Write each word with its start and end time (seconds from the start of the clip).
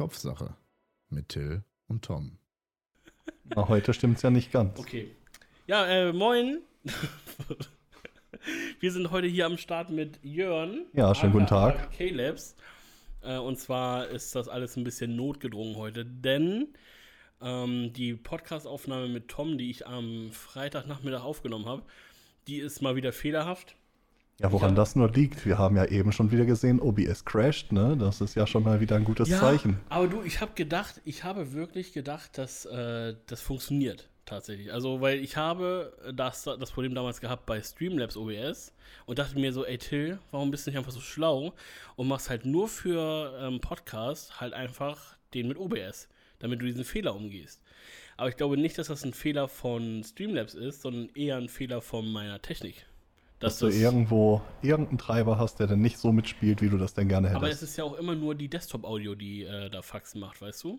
Kopfsache 0.00 0.54
mit 1.10 1.28
Till 1.28 1.62
und 1.86 2.02
Tom. 2.02 2.38
Na, 3.54 3.68
heute 3.68 3.92
stimmt's 3.92 4.22
ja 4.22 4.30
nicht 4.30 4.50
ganz. 4.50 4.80
Okay. 4.80 5.10
Ja, 5.66 5.86
äh, 5.86 6.14
moin. 6.14 6.62
Wir 8.80 8.92
sind 8.92 9.10
heute 9.10 9.26
hier 9.26 9.44
am 9.44 9.58
Start 9.58 9.90
mit 9.90 10.18
Jörn. 10.22 10.86
Ja, 10.94 11.14
schönen 11.14 11.34
guten 11.34 11.48
Tag. 11.48 11.92
K-Labs. 11.92 12.56
Äh, 13.20 13.36
und 13.36 13.58
zwar 13.58 14.08
ist 14.08 14.34
das 14.34 14.48
alles 14.48 14.74
ein 14.78 14.84
bisschen 14.84 15.16
notgedrungen 15.16 15.76
heute, 15.76 16.06
denn 16.06 16.68
ähm, 17.42 17.92
die 17.92 18.14
Podcastaufnahme 18.14 19.08
mit 19.08 19.28
Tom, 19.28 19.58
die 19.58 19.68
ich 19.68 19.86
am 19.86 20.30
Freitagnachmittag 20.32 21.24
aufgenommen 21.24 21.66
habe, 21.66 21.82
die 22.46 22.56
ist 22.56 22.80
mal 22.80 22.96
wieder 22.96 23.12
fehlerhaft. 23.12 23.76
Ja, 24.42 24.52
woran 24.52 24.74
das 24.74 24.96
nur 24.96 25.10
liegt. 25.10 25.44
Wir 25.44 25.58
haben 25.58 25.76
ja 25.76 25.84
eben 25.84 26.12
schon 26.12 26.30
wieder 26.30 26.46
gesehen, 26.46 26.80
OBS 26.80 27.26
crasht, 27.26 27.72
ne? 27.72 27.94
Das 27.98 28.22
ist 28.22 28.34
ja 28.36 28.46
schon 28.46 28.62
mal 28.62 28.80
wieder 28.80 28.96
ein 28.96 29.04
gutes 29.04 29.28
ja, 29.28 29.38
Zeichen. 29.38 29.78
Aber 29.90 30.08
du, 30.08 30.22
ich 30.22 30.40
habe 30.40 30.52
gedacht, 30.54 31.02
ich 31.04 31.24
habe 31.24 31.52
wirklich 31.52 31.92
gedacht, 31.92 32.38
dass 32.38 32.64
äh, 32.64 33.14
das 33.26 33.42
funktioniert 33.42 34.08
tatsächlich. 34.24 34.72
Also, 34.72 35.02
weil 35.02 35.18
ich 35.18 35.36
habe 35.36 35.92
das, 36.14 36.44
das 36.44 36.70
Problem 36.70 36.94
damals 36.94 37.20
gehabt 37.20 37.44
bei 37.44 37.60
Streamlabs 37.60 38.16
OBS 38.16 38.72
und 39.04 39.18
dachte 39.18 39.38
mir 39.38 39.52
so, 39.52 39.66
ey 39.66 39.76
Till, 39.76 40.18
warum 40.30 40.50
bist 40.50 40.66
du 40.66 40.70
nicht 40.70 40.78
einfach 40.78 40.92
so 40.92 41.00
schlau 41.00 41.52
und 41.96 42.08
machst 42.08 42.30
halt 42.30 42.46
nur 42.46 42.68
für 42.68 43.38
ähm, 43.42 43.60
Podcast 43.60 44.40
halt 44.40 44.54
einfach 44.54 45.16
den 45.34 45.48
mit 45.48 45.58
OBS, 45.58 46.08
damit 46.38 46.62
du 46.62 46.64
diesen 46.64 46.84
Fehler 46.84 47.14
umgehst. 47.14 47.60
Aber 48.16 48.30
ich 48.30 48.36
glaube 48.36 48.56
nicht, 48.56 48.78
dass 48.78 48.86
das 48.86 49.04
ein 49.04 49.12
Fehler 49.12 49.48
von 49.48 50.02
Streamlabs 50.02 50.54
ist, 50.54 50.80
sondern 50.80 51.10
eher 51.14 51.36
ein 51.36 51.48
Fehler 51.50 51.82
von 51.82 52.10
meiner 52.10 52.40
Technik. 52.40 52.86
Dass, 53.40 53.58
du 53.58 53.68
irgendwo 53.68 54.42
irgendeinen 54.60 54.98
Treiber 54.98 55.38
hast, 55.38 55.60
der 55.60 55.66
dann 55.66 55.80
nicht 55.80 55.96
so 55.98 56.12
mitspielt, 56.12 56.60
wie 56.60 56.68
du 56.68 56.76
das 56.76 56.92
denn 56.92 57.08
gerne 57.08 57.28
hättest. 57.28 57.42
Aber 57.42 57.50
es 57.50 57.62
ist 57.62 57.76
ja 57.76 57.84
auch 57.84 57.94
immer 57.94 58.14
nur 58.14 58.34
die 58.34 58.48
Desktop-Audio, 58.48 59.14
die 59.14 59.44
äh, 59.44 59.70
da 59.70 59.80
Faxen 59.80 60.20
macht, 60.20 60.42
weißt 60.42 60.62
du? 60.62 60.78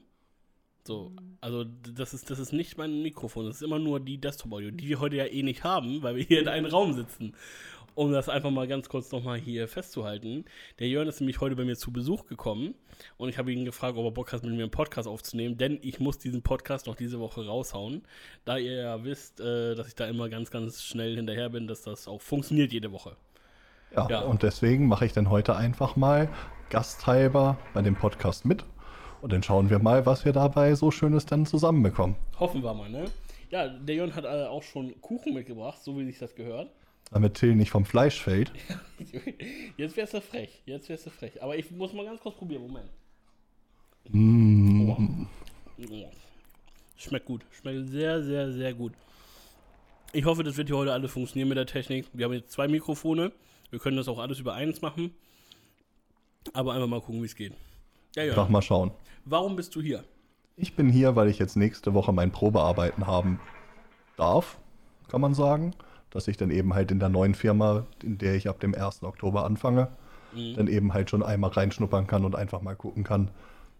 So, 0.83 1.11
also 1.41 1.63
das 1.63 2.13
ist, 2.13 2.29
das 2.31 2.39
ist 2.39 2.53
nicht 2.53 2.77
mein 2.77 3.03
Mikrofon, 3.03 3.45
das 3.45 3.57
ist 3.57 3.61
immer 3.61 3.77
nur 3.77 3.99
die 3.99 4.19
Desktop-Audio, 4.19 4.71
die 4.71 4.87
wir 4.87 4.99
heute 4.99 5.15
ja 5.15 5.25
eh 5.25 5.43
nicht 5.43 5.63
haben, 5.63 6.01
weil 6.01 6.15
wir 6.15 6.23
hier 6.23 6.41
in 6.41 6.47
einem 6.47 6.65
Raum 6.65 6.93
sitzen 6.93 7.33
um 7.95 8.11
das 8.11 8.29
einfach 8.29 8.51
mal 8.51 8.67
ganz 8.67 8.89
kurz 8.89 9.11
nochmal 9.11 9.37
hier 9.37 9.67
festzuhalten. 9.67 10.45
Der 10.79 10.87
Jörn 10.87 11.07
ist 11.07 11.19
nämlich 11.19 11.41
heute 11.41 11.55
bei 11.55 11.65
mir 11.65 11.75
zu 11.75 11.91
Besuch 11.91 12.25
gekommen 12.25 12.75
und 13.17 13.29
ich 13.29 13.37
habe 13.37 13.51
ihn 13.51 13.65
gefragt, 13.65 13.97
ob 13.97 14.05
er 14.05 14.11
Bock 14.11 14.31
hat, 14.33 14.43
mit 14.43 14.53
mir 14.53 14.63
einen 14.63 14.71
Podcast 14.71 15.07
aufzunehmen, 15.07 15.57
denn 15.57 15.79
ich 15.81 15.99
muss 15.99 16.17
diesen 16.17 16.41
Podcast 16.41 16.87
noch 16.87 16.95
diese 16.95 17.19
Woche 17.19 17.45
raushauen, 17.45 18.03
da 18.45 18.57
ihr 18.57 18.75
ja 18.75 19.03
wisst, 19.03 19.39
äh, 19.39 19.75
dass 19.75 19.87
ich 19.87 19.95
da 19.95 20.07
immer 20.07 20.29
ganz, 20.29 20.51
ganz 20.51 20.83
schnell 20.83 21.15
hinterher 21.15 21.49
bin, 21.49 21.67
dass 21.67 21.81
das 21.81 22.07
auch 22.07 22.21
funktioniert 22.21 22.71
jede 22.71 22.91
Woche. 22.91 23.15
Ja, 23.95 24.07
ja. 24.09 24.21
und 24.21 24.43
deswegen 24.43 24.87
mache 24.87 25.05
ich 25.05 25.11
dann 25.11 25.29
heute 25.29 25.55
einfach 25.55 25.97
mal 25.97 26.29
gasthalber 26.69 27.57
bei 27.73 27.81
dem 27.81 27.95
Podcast 27.95 28.45
mit 28.45 28.63
und 29.21 29.31
dann 29.31 29.43
schauen 29.43 29.69
wir 29.69 29.79
mal, 29.79 30.05
was 30.05 30.25
wir 30.25 30.33
dabei 30.33 30.75
so 30.75 30.91
Schönes 30.91 31.25
dann 31.25 31.45
zusammenbekommen. 31.45 32.15
Hoffen 32.39 32.63
wir 32.63 32.73
mal, 32.73 32.89
ne? 32.89 33.05
Ja, 33.49 33.67
der 33.67 33.95
Jörn 33.95 34.15
hat 34.15 34.25
äh, 34.25 34.45
auch 34.45 34.63
schon 34.63 34.99
Kuchen 35.01 35.33
mitgebracht, 35.33 35.83
so 35.83 35.97
wie 35.97 36.05
sich 36.05 36.17
das 36.19 36.35
gehört. 36.35 36.69
Damit 37.11 37.33
Till 37.33 37.55
nicht 37.55 37.69
vom 37.69 37.83
Fleisch 37.83 38.21
fällt. 38.21 38.51
Jetzt 39.77 39.97
wärst 39.97 40.13
du 40.13 40.21
frech. 40.21 40.61
Jetzt 40.65 40.87
wärst 40.87 41.05
du 41.05 41.09
frech. 41.09 41.41
Aber 41.43 41.57
ich 41.57 41.69
muss 41.69 41.91
mal 41.91 42.05
ganz 42.05 42.21
kurz 42.21 42.37
probieren. 42.37 42.61
Moment. 42.61 42.89
Mm. 44.09 44.89
Oh. 44.89 44.97
Schmeckt 46.95 47.25
gut. 47.25 47.45
Schmeckt 47.51 47.89
sehr, 47.89 48.23
sehr, 48.23 48.53
sehr 48.53 48.73
gut. 48.73 48.93
Ich 50.13 50.23
hoffe, 50.23 50.43
das 50.43 50.55
wird 50.55 50.69
hier 50.69 50.77
heute 50.77 50.93
alles 50.93 51.11
funktionieren 51.11 51.49
mit 51.49 51.57
der 51.57 51.65
Technik. 51.65 52.05
Wir 52.13 52.25
haben 52.25 52.33
jetzt 52.33 52.51
zwei 52.51 52.69
Mikrofone. 52.69 53.33
Wir 53.69 53.79
können 53.79 53.97
das 53.97 54.07
auch 54.07 54.19
alles 54.19 54.39
über 54.39 54.53
eins 54.53 54.81
machen. 54.81 55.13
Aber 56.53 56.73
einfach 56.73 56.87
mal 56.87 57.01
gucken, 57.01 57.21
wie 57.21 57.25
es 57.25 57.35
geht. 57.35 57.53
Ja, 58.15 58.23
ja. 58.23 58.31
Einfach 58.31 58.49
mal 58.49 58.61
schauen. 58.61 58.91
Warum 59.25 59.55
bist 59.55 59.75
du 59.75 59.81
hier? 59.81 60.03
Ich 60.57 60.75
bin 60.75 60.89
hier, 60.89 61.15
weil 61.15 61.29
ich 61.29 61.39
jetzt 61.39 61.55
nächste 61.55 61.93
Woche 61.93 62.11
mein 62.11 62.31
Probearbeiten 62.31 63.07
haben 63.07 63.39
darf, 64.17 64.57
kann 65.07 65.21
man 65.21 65.33
sagen 65.33 65.73
dass 66.11 66.27
ich 66.27 66.37
dann 66.37 66.51
eben 66.51 66.73
halt 66.73 66.91
in 66.91 66.99
der 66.99 67.09
neuen 67.09 67.33
Firma, 67.33 67.85
in 68.03 68.17
der 68.17 68.35
ich 68.35 68.47
ab 68.47 68.59
dem 68.59 68.75
1. 68.75 69.03
Oktober 69.03 69.45
anfange, 69.45 69.87
mhm. 70.33 70.55
dann 70.55 70.67
eben 70.67 70.93
halt 70.93 71.09
schon 71.09 71.23
einmal 71.23 71.49
reinschnuppern 71.49 72.05
kann 72.05 72.25
und 72.25 72.35
einfach 72.35 72.61
mal 72.61 72.75
gucken 72.75 73.03
kann, 73.03 73.31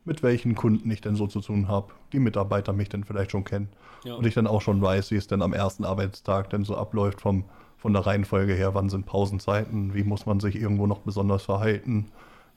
mit 0.04 0.24
welchen 0.24 0.56
Kunden 0.56 0.90
ich 0.90 1.02
denn 1.02 1.16
so 1.16 1.28
zu 1.28 1.42
tun 1.42 1.68
habe, 1.68 1.94
die 2.12 2.20
Mitarbeiter 2.20 2.74
mich 2.74 2.90
dann 2.90 3.04
vielleicht 3.04 3.32
schon 3.32 3.44
kennen 3.44 3.70
ja. 4.04 4.16
und 4.16 4.26
ich 4.26 4.34
dann 4.34 4.48
auch 4.48 4.62
schon 4.62 4.82
weiß, 4.82 5.12
wie 5.12 5.18
es 5.18 5.28
dann 5.28 5.44
am 5.44 5.54
ersten 5.54 5.86
Arbeitstag 5.86 6.50
denn 6.50 6.64
so 6.64 6.76
abläuft 6.76 7.22
vom, 7.22 7.44
von 7.78 7.94
der 7.94 8.08
Reihenfolge 8.08 8.54
her, 8.54 8.74
wann 8.74 8.90
sind 8.90 9.06
Pausenzeiten, 9.06 9.94
wie 9.94 10.04
muss 10.04 10.26
man 10.26 10.40
sich 10.40 10.56
irgendwo 10.56 10.88
noch 10.88 11.00
besonders 11.00 11.44
verhalten. 11.44 12.12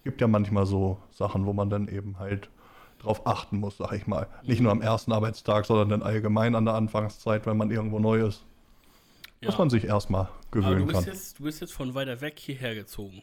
Gibt 0.04 0.20
ja 0.20 0.28
manchmal 0.28 0.66
so 0.66 0.98
Sachen, 1.10 1.46
wo 1.46 1.52
man 1.52 1.70
dann 1.70 1.88
eben 1.88 2.18
halt 2.18 2.50
drauf 2.98 3.26
achten 3.26 3.58
muss, 3.58 3.78
sag 3.78 3.92
ich 3.92 4.06
mal. 4.06 4.28
Nicht 4.44 4.60
nur 4.60 4.70
am 4.70 4.82
ersten 4.82 5.12
Arbeitstag, 5.12 5.66
sondern 5.66 5.88
dann 5.88 6.02
allgemein 6.02 6.54
an 6.54 6.64
der 6.64 6.74
Anfangszeit, 6.74 7.46
wenn 7.46 7.56
man 7.56 7.70
irgendwo 7.70 7.98
neu 7.98 8.26
ist. 8.26 8.44
Ja. 9.40 9.48
Muss 9.48 9.58
man 9.58 9.70
sich 9.70 9.84
erstmal 9.84 10.28
gewöhnen 10.50 10.82
Aber 10.82 10.92
du 10.92 10.92
kann. 10.92 11.04
Jetzt, 11.04 11.38
du 11.38 11.44
bist 11.44 11.60
jetzt 11.60 11.72
von 11.72 11.94
weiter 11.94 12.20
weg 12.20 12.38
hierher 12.38 12.74
gezogen. 12.74 13.22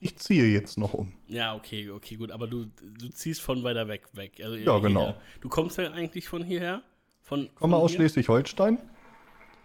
Ich 0.00 0.16
ziehe 0.16 0.46
jetzt 0.46 0.76
noch 0.76 0.92
um. 0.92 1.12
Ja, 1.26 1.54
okay, 1.54 1.90
okay, 1.90 2.16
gut. 2.16 2.32
Aber 2.32 2.46
du, 2.46 2.66
du 2.66 3.08
ziehst 3.10 3.40
von 3.40 3.62
weiter 3.62 3.88
weg 3.88 4.08
weg. 4.12 4.40
Also 4.42 4.56
ja, 4.56 4.78
genau. 4.78 5.14
Du 5.40 5.48
kommst 5.48 5.78
ja 5.78 5.90
eigentlich 5.92 6.28
von 6.28 6.42
hierher? 6.42 6.82
Von, 7.22 7.48
komme 7.54 7.76
aus 7.76 7.92
Schleswig-Holstein. 7.92 8.78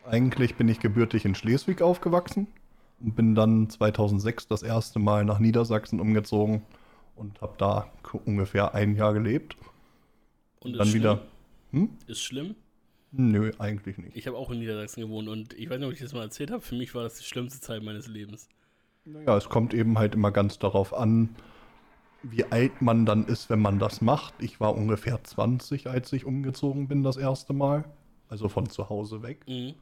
Eigentlich 0.06 0.56
bin 0.56 0.68
ich 0.68 0.80
gebürtig 0.80 1.26
in 1.26 1.34
Schleswig 1.36 1.82
aufgewachsen 1.82 2.48
und 3.00 3.16
bin 3.16 3.36
dann 3.36 3.70
2006 3.70 4.48
das 4.48 4.64
erste 4.64 5.00
Mal 5.00 5.26
nach 5.26 5.40
Niedersachsen 5.40 6.00
umgezogen 6.00 6.64
und 7.16 7.42
habe 7.42 7.54
da 7.58 7.92
ungefähr 8.26 8.74
ein 8.74 8.96
Jahr 8.96 9.14
gelebt. 9.14 9.56
Und, 10.60 10.74
dann 10.74 10.88
schlimm? 10.88 11.02
wieder. 11.02 11.22
Hm? 11.72 11.90
Ist 12.08 12.22
schlimm? 12.22 12.56
Nö, 13.12 13.52
eigentlich 13.60 13.98
nicht. 13.98 14.16
Ich 14.18 14.26
habe 14.26 14.38
auch 14.38 14.50
in 14.50 14.60
Niedersachsen 14.60 15.02
gewohnt 15.02 15.28
und 15.28 15.54
ich 15.54 15.70
weiß 15.70 15.78
nicht, 15.78 15.88
ob 15.88 15.94
ich 15.94 16.00
das 16.00 16.14
mal 16.14 16.24
erzählt 16.24 16.50
habe. 16.50 16.62
Für 16.62 16.76
mich 16.76 16.96
war 16.96 17.04
das 17.04 17.16
die 17.16 17.24
schlimmste 17.24 17.62
Zeit 17.62 17.84
meines 17.84 18.08
Lebens. 18.08 18.50
Naja, 19.06 19.38
es 19.38 19.50
kommt 19.50 19.74
eben 19.74 20.00
halt 20.00 20.16
immer 20.16 20.32
ganz 20.32 20.58
darauf 20.58 20.94
an, 20.94 21.36
wie 22.24 22.46
alt 22.46 22.82
man 22.82 23.06
dann 23.06 23.26
ist, 23.26 23.50
wenn 23.50 23.60
man 23.60 23.78
das 23.78 24.02
macht. 24.02 24.34
Ich 24.40 24.60
war 24.60 24.76
ungefähr 24.76 25.24
20, 25.24 25.88
als 25.88 26.12
ich 26.14 26.26
umgezogen 26.26 26.88
bin 26.88 27.04
das 27.04 27.18
erste 27.18 27.54
Mal. 27.54 27.84
Also 28.30 28.50
von 28.50 28.68
zu 28.68 28.90
Hause 28.90 29.22
weg. 29.22 29.42
Mhm. 29.48 29.76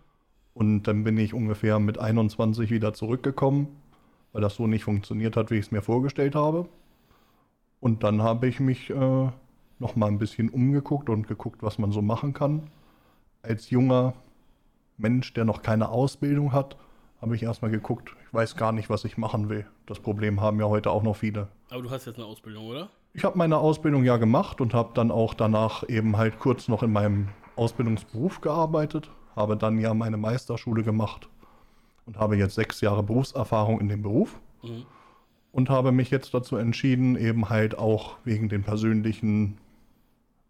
Und 0.54 0.84
dann 0.84 1.04
bin 1.04 1.18
ich 1.18 1.34
ungefähr 1.34 1.80
mit 1.80 1.98
21 1.98 2.70
wieder 2.72 2.94
zurückgekommen, 2.94 3.68
weil 4.34 4.42
das 4.42 4.56
so 4.56 4.68
nicht 4.68 4.84
funktioniert 4.84 5.38
hat, 5.38 5.52
wie 5.52 5.56
ich 5.56 5.66
es 5.66 5.72
mir 5.72 5.82
vorgestellt 5.82 6.36
habe. 6.36 6.68
Und 7.80 8.04
dann 8.04 8.22
habe 8.22 8.48
ich 8.48 8.60
mich 8.60 8.90
äh, 8.90 9.30
noch 9.80 9.96
mal 9.96 10.08
ein 10.08 10.20
bisschen 10.20 10.50
umgeguckt 10.50 11.10
und 11.10 11.28
geguckt, 11.28 11.64
was 11.64 11.80
man 11.80 11.92
so 11.92 12.02
machen 12.02 12.34
kann 12.34 12.64
als 13.44 13.70
junger 13.70 14.14
Mensch, 14.98 15.34
der 15.34 15.46
noch 15.46 15.62
keine 15.62 15.90
Ausbildung 15.90 16.54
hat, 16.54 16.78
habe 17.22 17.36
ich 17.36 17.44
erstmal 17.44 17.72
geguckt, 17.72 18.16
ich 18.26 18.34
weiß 18.34 18.56
gar 18.56 18.72
nicht, 18.72 18.90
was 18.90 19.06
ich 19.06 19.18
machen 19.18 19.50
will. 19.50 19.66
Das 19.86 20.00
Problem 20.00 20.42
haben 20.42 20.60
ja 20.60 20.66
heute 20.68 20.90
auch 20.90 21.04
noch 21.04 21.16
viele. 21.16 21.48
Aber 21.70 21.82
du 21.82 21.90
hast 21.90 22.06
jetzt 22.06 22.18
eine 22.18 22.26
Ausbildung, 22.26 22.66
oder? 22.66 22.90
Ich 23.14 23.24
habe 23.24 23.38
meine 23.38 23.58
Ausbildung 23.58 24.04
ja 24.04 24.18
gemacht 24.18 24.62
und 24.62 24.74
habe 24.74 24.92
dann 24.94 25.12
auch 25.12 25.34
danach 25.34 25.88
eben 25.90 26.18
halt 26.18 26.40
kurz 26.40 26.68
noch 26.68 26.82
in 26.82 26.92
meinem 26.92 27.30
Ausbildungsberuf 27.56 28.42
gearbeitet, 28.42 29.12
habe 29.36 29.58
dann 29.58 29.80
ja 29.80 29.94
meine 29.94 30.18
Meisterschule 30.18 30.84
gemacht 30.84 31.30
und 32.06 32.18
habe 32.18 32.38
jetzt 32.38 32.56
sechs 32.56 32.82
Jahre 32.82 33.04
Berufserfahrung 33.04 33.80
in 33.80 33.90
dem 33.90 34.02
Beruf 34.02 34.40
mhm. 34.64 34.86
und 35.52 35.70
habe 35.70 35.92
mich 35.92 36.10
jetzt 36.12 36.34
dazu 36.34 36.58
entschieden, 36.58 37.16
eben 37.16 37.50
halt 37.50 37.78
auch 37.78 38.18
wegen 38.24 38.50
den 38.50 38.64
persönlichen, 38.64 39.58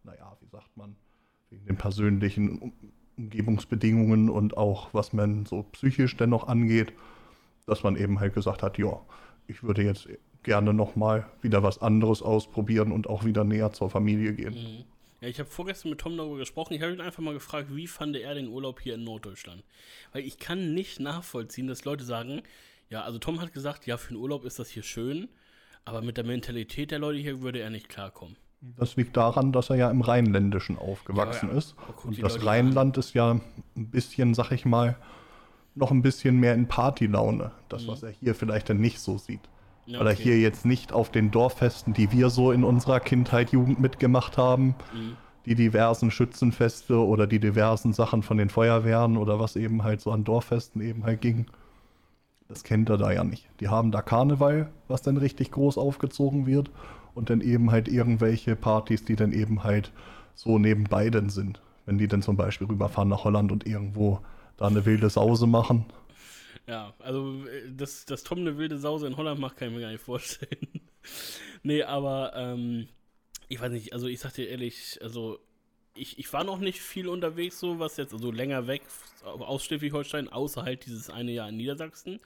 naja, 0.03 0.35
wie 0.39 0.47
sagt 0.47 0.75
man, 0.75 0.95
wegen 1.49 1.65
den 1.65 1.77
persönlichen 1.77 2.73
Umgebungsbedingungen 3.17 4.29
und 4.29 4.57
auch 4.57 4.93
was 4.93 5.13
man 5.13 5.45
so 5.45 5.63
psychisch 5.71 6.17
dennoch 6.17 6.47
angeht, 6.47 6.93
dass 7.65 7.83
man 7.83 7.95
eben 7.95 8.19
halt 8.19 8.33
gesagt 8.33 8.63
hat, 8.63 8.77
ja, 8.77 8.99
ich 9.47 9.63
würde 9.63 9.83
jetzt 9.83 10.07
gerne 10.43 10.73
nochmal 10.73 11.27
wieder 11.41 11.61
was 11.61 11.81
anderes 11.81 12.21
ausprobieren 12.21 12.91
und 12.91 13.07
auch 13.07 13.25
wieder 13.25 13.43
näher 13.43 13.71
zur 13.73 13.89
Familie 13.89 14.33
gehen. 14.33 14.53
Mhm. 14.53 14.83
Ja, 15.21 15.27
ich 15.27 15.39
habe 15.39 15.49
vorgestern 15.49 15.91
mit 15.91 15.99
Tom 15.99 16.17
darüber 16.17 16.37
gesprochen. 16.37 16.73
Ich 16.73 16.81
habe 16.81 16.93
ihn 16.93 16.99
einfach 16.99 17.21
mal 17.21 17.35
gefragt, 17.35 17.67
wie 17.75 17.85
fand 17.85 18.15
er 18.15 18.33
den 18.33 18.47
Urlaub 18.47 18.81
hier 18.81 18.95
in 18.95 19.03
Norddeutschland? 19.03 19.63
Weil 20.13 20.23
ich 20.23 20.39
kann 20.39 20.73
nicht 20.73 20.99
nachvollziehen, 20.99 21.67
dass 21.67 21.85
Leute 21.85 22.03
sagen, 22.03 22.41
ja, 22.89 23.03
also 23.03 23.19
Tom 23.19 23.39
hat 23.39 23.53
gesagt, 23.53 23.85
ja, 23.85 23.97
für 23.97 24.13
den 24.13 24.17
Urlaub 24.17 24.45
ist 24.45 24.57
das 24.57 24.69
hier 24.69 24.81
schön, 24.81 25.29
aber 25.85 26.01
mit 26.01 26.17
der 26.17 26.23
Mentalität 26.23 26.89
der 26.89 26.97
Leute 26.97 27.19
hier 27.19 27.41
würde 27.41 27.59
er 27.59 27.69
nicht 27.69 27.87
klarkommen. 27.87 28.35
Das 28.61 28.95
liegt 28.95 29.15
daran, 29.15 29.51
dass 29.51 29.69
er 29.69 29.75
ja 29.75 29.91
im 29.91 30.01
Rheinländischen 30.01 30.77
aufgewachsen 30.77 31.47
ja, 31.47 31.53
ja. 31.53 31.57
ist. 31.57 31.75
Oh, 31.77 32.07
und 32.07 32.21
das 32.21 32.33
Leute 32.33 32.45
Rheinland 32.47 32.97
ist 32.97 33.13
ja 33.13 33.31
ein 33.31 33.41
bisschen, 33.89 34.33
sag 34.33 34.51
ich 34.51 34.65
mal, 34.65 34.97
noch 35.75 35.91
ein 35.91 36.01
bisschen 36.01 36.37
mehr 36.37 36.55
in 36.55 36.67
Partylaune. 36.67 37.51
Das, 37.69 37.83
mhm. 37.83 37.87
was 37.87 38.03
er 38.03 38.11
hier 38.11 38.33
vielleicht 38.33 38.69
dann 38.69 38.79
nicht 38.79 38.99
so 38.99 39.19
sieht. 39.19 39.41
Ja, 39.85 39.99
Weil 39.99 40.07
er 40.07 40.13
hier 40.13 40.39
jetzt 40.39 40.65
nicht 40.65 40.93
auf 40.93 41.11
den 41.11 41.31
Dorffesten, 41.31 41.93
die 41.93 42.11
wir 42.11 42.29
so 42.29 42.51
in 42.51 42.63
unserer 42.63 42.99
Kindheit, 42.99 43.51
Jugend 43.51 43.79
mitgemacht 43.79 44.37
haben, 44.37 44.75
mhm. 44.93 45.17
die 45.45 45.55
diversen 45.55 46.11
Schützenfeste 46.11 46.97
oder 46.97 47.27
die 47.27 47.39
diversen 47.39 47.93
Sachen 47.93 48.23
von 48.23 48.37
den 48.37 48.49
Feuerwehren 48.49 49.17
oder 49.17 49.39
was 49.39 49.55
eben 49.55 49.83
halt 49.83 50.01
so 50.01 50.11
an 50.11 50.23
Dorffesten 50.23 50.81
eben 50.81 51.03
halt 51.03 51.21
ging, 51.21 51.47
Das 52.47 52.63
kennt 52.63 52.89
er 52.89 52.97
da 52.97 53.11
ja 53.11 53.23
nicht. 53.23 53.47
Die 53.59 53.69
haben 53.69 53.91
da 53.91 54.01
Karneval, 54.01 54.71
was 54.87 55.01
dann 55.01 55.17
richtig 55.17 55.51
groß 55.51 55.77
aufgezogen 55.77 56.45
wird. 56.45 56.69
Und 57.13 57.29
dann 57.29 57.41
eben 57.41 57.71
halt 57.71 57.87
irgendwelche 57.87 58.55
Partys, 58.55 59.03
die 59.05 59.15
dann 59.15 59.31
eben 59.33 59.63
halt 59.63 59.91
so 60.35 60.59
nebenbei 60.59 61.09
dann 61.09 61.29
sind. 61.29 61.61
Wenn 61.85 61.97
die 61.97 62.07
dann 62.07 62.21
zum 62.21 62.37
Beispiel 62.37 62.67
rüberfahren 62.67 63.09
nach 63.09 63.23
Holland 63.23 63.51
und 63.51 63.65
irgendwo 63.65 64.19
da 64.57 64.67
eine 64.67 64.85
wilde 64.85 65.09
Sause 65.09 65.47
machen. 65.47 65.85
Ja, 66.67 66.93
also 66.99 67.45
äh, 67.47 67.71
dass, 67.71 68.05
dass 68.05 68.23
Tom 68.23 68.39
eine 68.39 68.57
wilde 68.57 68.77
Sause 68.77 69.07
in 69.07 69.17
Holland 69.17 69.39
macht, 69.39 69.57
kann 69.57 69.69
ich 69.69 69.75
mir 69.75 69.81
gar 69.81 69.91
nicht 69.91 70.03
vorstellen. 70.03 70.81
nee, 71.63 71.83
aber 71.83 72.33
ähm, 72.35 72.87
ich 73.47 73.59
weiß 73.59 73.71
nicht, 73.71 73.93
also 73.93 74.07
ich 74.07 74.19
sag 74.19 74.33
dir 74.33 74.47
ehrlich, 74.47 74.99
also 75.01 75.39
ich, 75.93 76.17
ich 76.19 76.31
war 76.31 76.43
noch 76.43 76.59
nicht 76.59 76.79
viel 76.79 77.07
unterwegs, 77.07 77.59
so 77.59 77.79
was 77.79 77.97
jetzt, 77.97 78.13
also 78.13 78.31
länger 78.31 78.67
weg 78.67 78.81
aus 79.23 79.65
Schleswig-Holstein, 79.65 80.29
außer 80.29 80.63
halt 80.63 80.85
dieses 80.85 81.09
eine 81.09 81.31
Jahr 81.31 81.49
in 81.49 81.57
Niedersachsen. 81.57 82.19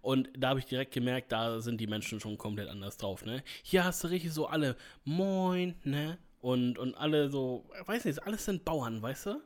Und 0.00 0.30
da 0.36 0.50
habe 0.50 0.60
ich 0.60 0.66
direkt 0.66 0.92
gemerkt, 0.92 1.32
da 1.32 1.60
sind 1.60 1.80
die 1.80 1.86
Menschen 1.86 2.20
schon 2.20 2.38
komplett 2.38 2.68
anders 2.68 2.96
drauf, 2.96 3.24
ne? 3.24 3.42
Hier 3.62 3.84
hast 3.84 4.04
du 4.04 4.08
richtig 4.08 4.32
so 4.32 4.46
alle 4.46 4.76
Moin, 5.04 5.74
ne? 5.84 6.18
Und, 6.40 6.78
und 6.78 6.94
alle 6.94 7.30
so, 7.30 7.68
weiß 7.86 8.04
nicht, 8.04 8.22
alles 8.22 8.44
sind 8.44 8.64
Bauern, 8.64 9.02
weißt 9.02 9.26
du? 9.26 9.42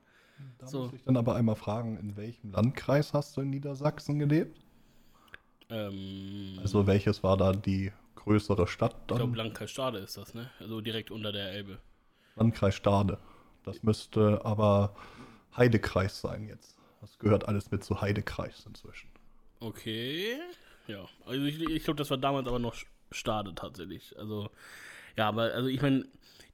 Da 0.58 0.70
So. 0.70 0.78
muss 0.82 0.92
ich 0.92 1.02
dann 1.02 1.16
aber 1.16 1.36
einmal 1.36 1.56
fragen, 1.56 1.96
in 1.96 2.16
welchem 2.18 2.50
Landkreis 2.52 3.14
hast 3.14 3.34
du 3.36 3.40
in 3.40 3.48
Niedersachsen 3.50 4.18
gelebt? 4.18 4.60
Ähm, 5.70 6.52
Also 6.56 6.86
welches 6.86 7.22
war 7.22 7.36
da 7.36 7.52
die 7.52 7.92
größere 8.14 8.66
Stadt 8.66 8.96
ich 9.06 9.14
dann? 9.14 9.14
glaube, 9.14 9.36
Landkreis 9.36 9.70
Stade 9.70 9.98
ist 9.98 10.16
das, 10.16 10.34
ne? 10.34 10.50
Also 10.58 10.80
direkt 10.80 11.12
unter 11.12 11.30
der 11.30 11.52
Elbe. 11.52 11.80
Landkreis 12.36 12.74
Stade. 12.74 13.18
Das 13.64 13.82
müsste 13.82 14.44
aber 14.44 14.94
Heidekreis 15.56 16.20
sein 16.20 16.46
jetzt. 16.46 16.76
Das 17.00 17.18
gehört 17.18 17.48
alles 17.48 17.70
mit 17.70 17.84
zu 17.84 18.00
Heidekreis 18.02 18.66
inzwischen. 18.66 19.08
Okay. 19.60 20.38
Ja, 20.88 21.08
also 21.26 21.44
ich, 21.44 21.60
ich 21.60 21.84
glaube, 21.84 21.98
das 21.98 22.10
war 22.10 22.18
damals 22.18 22.48
aber 22.48 22.58
noch 22.58 22.74
Stade 23.12 23.54
tatsächlich. 23.54 24.18
Also, 24.18 24.50
ja, 25.16 25.28
aber 25.28 25.52
also 25.54 25.68
ich 25.68 25.80
meine, 25.82 26.06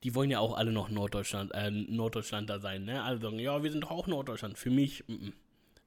die 0.03 0.15
wollen 0.15 0.31
ja 0.31 0.39
auch 0.39 0.57
alle 0.57 0.73
noch 0.73 0.89
Norddeutschland, 0.89 1.53
äh, 1.55 1.71
Norddeutschlander 1.71 2.61
sein, 2.61 2.85
ne? 2.85 3.03
Alle 3.03 3.19
sagen, 3.19 3.39
ja, 3.39 3.63
wir 3.63 3.73
sind 3.73 3.83
doch 3.83 3.91
auch 3.91 4.07
Norddeutschland. 4.07 4.57
Für 4.57 4.71
mich, 4.71 5.05
mm 5.09 5.13
-mm. 5.13 5.33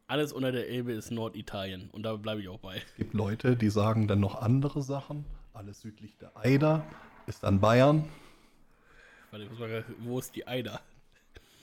alles 0.07 0.33
unter 0.33 0.51
der 0.51 0.69
Elbe 0.69 0.91
ist 0.91 1.12
Norditalien 1.12 1.89
und 1.91 2.03
da 2.03 2.15
bleibe 2.15 2.41
ich 2.41 2.50
auch 2.50 2.59
bei. 2.59 2.77
Es 2.77 2.95
gibt 2.95 3.13
Leute, 3.13 3.56
die 3.56 3.69
sagen 3.69 4.07
dann 4.07 4.19
noch 4.19 4.35
andere 4.35 4.81
Sachen. 4.81 5.25
Alles 5.53 5.81
südlich 5.81 6.18
der 6.18 6.35
Eider 6.38 6.85
ist 7.27 7.44
dann 7.44 7.59
Bayern. 7.59 8.07
Warte, 9.31 9.45
ich 9.45 9.51
muss 9.51 9.59
mal, 9.59 9.85
wo 10.00 10.19
ist 10.19 10.35
die 10.35 10.47
Eider? 10.47 10.81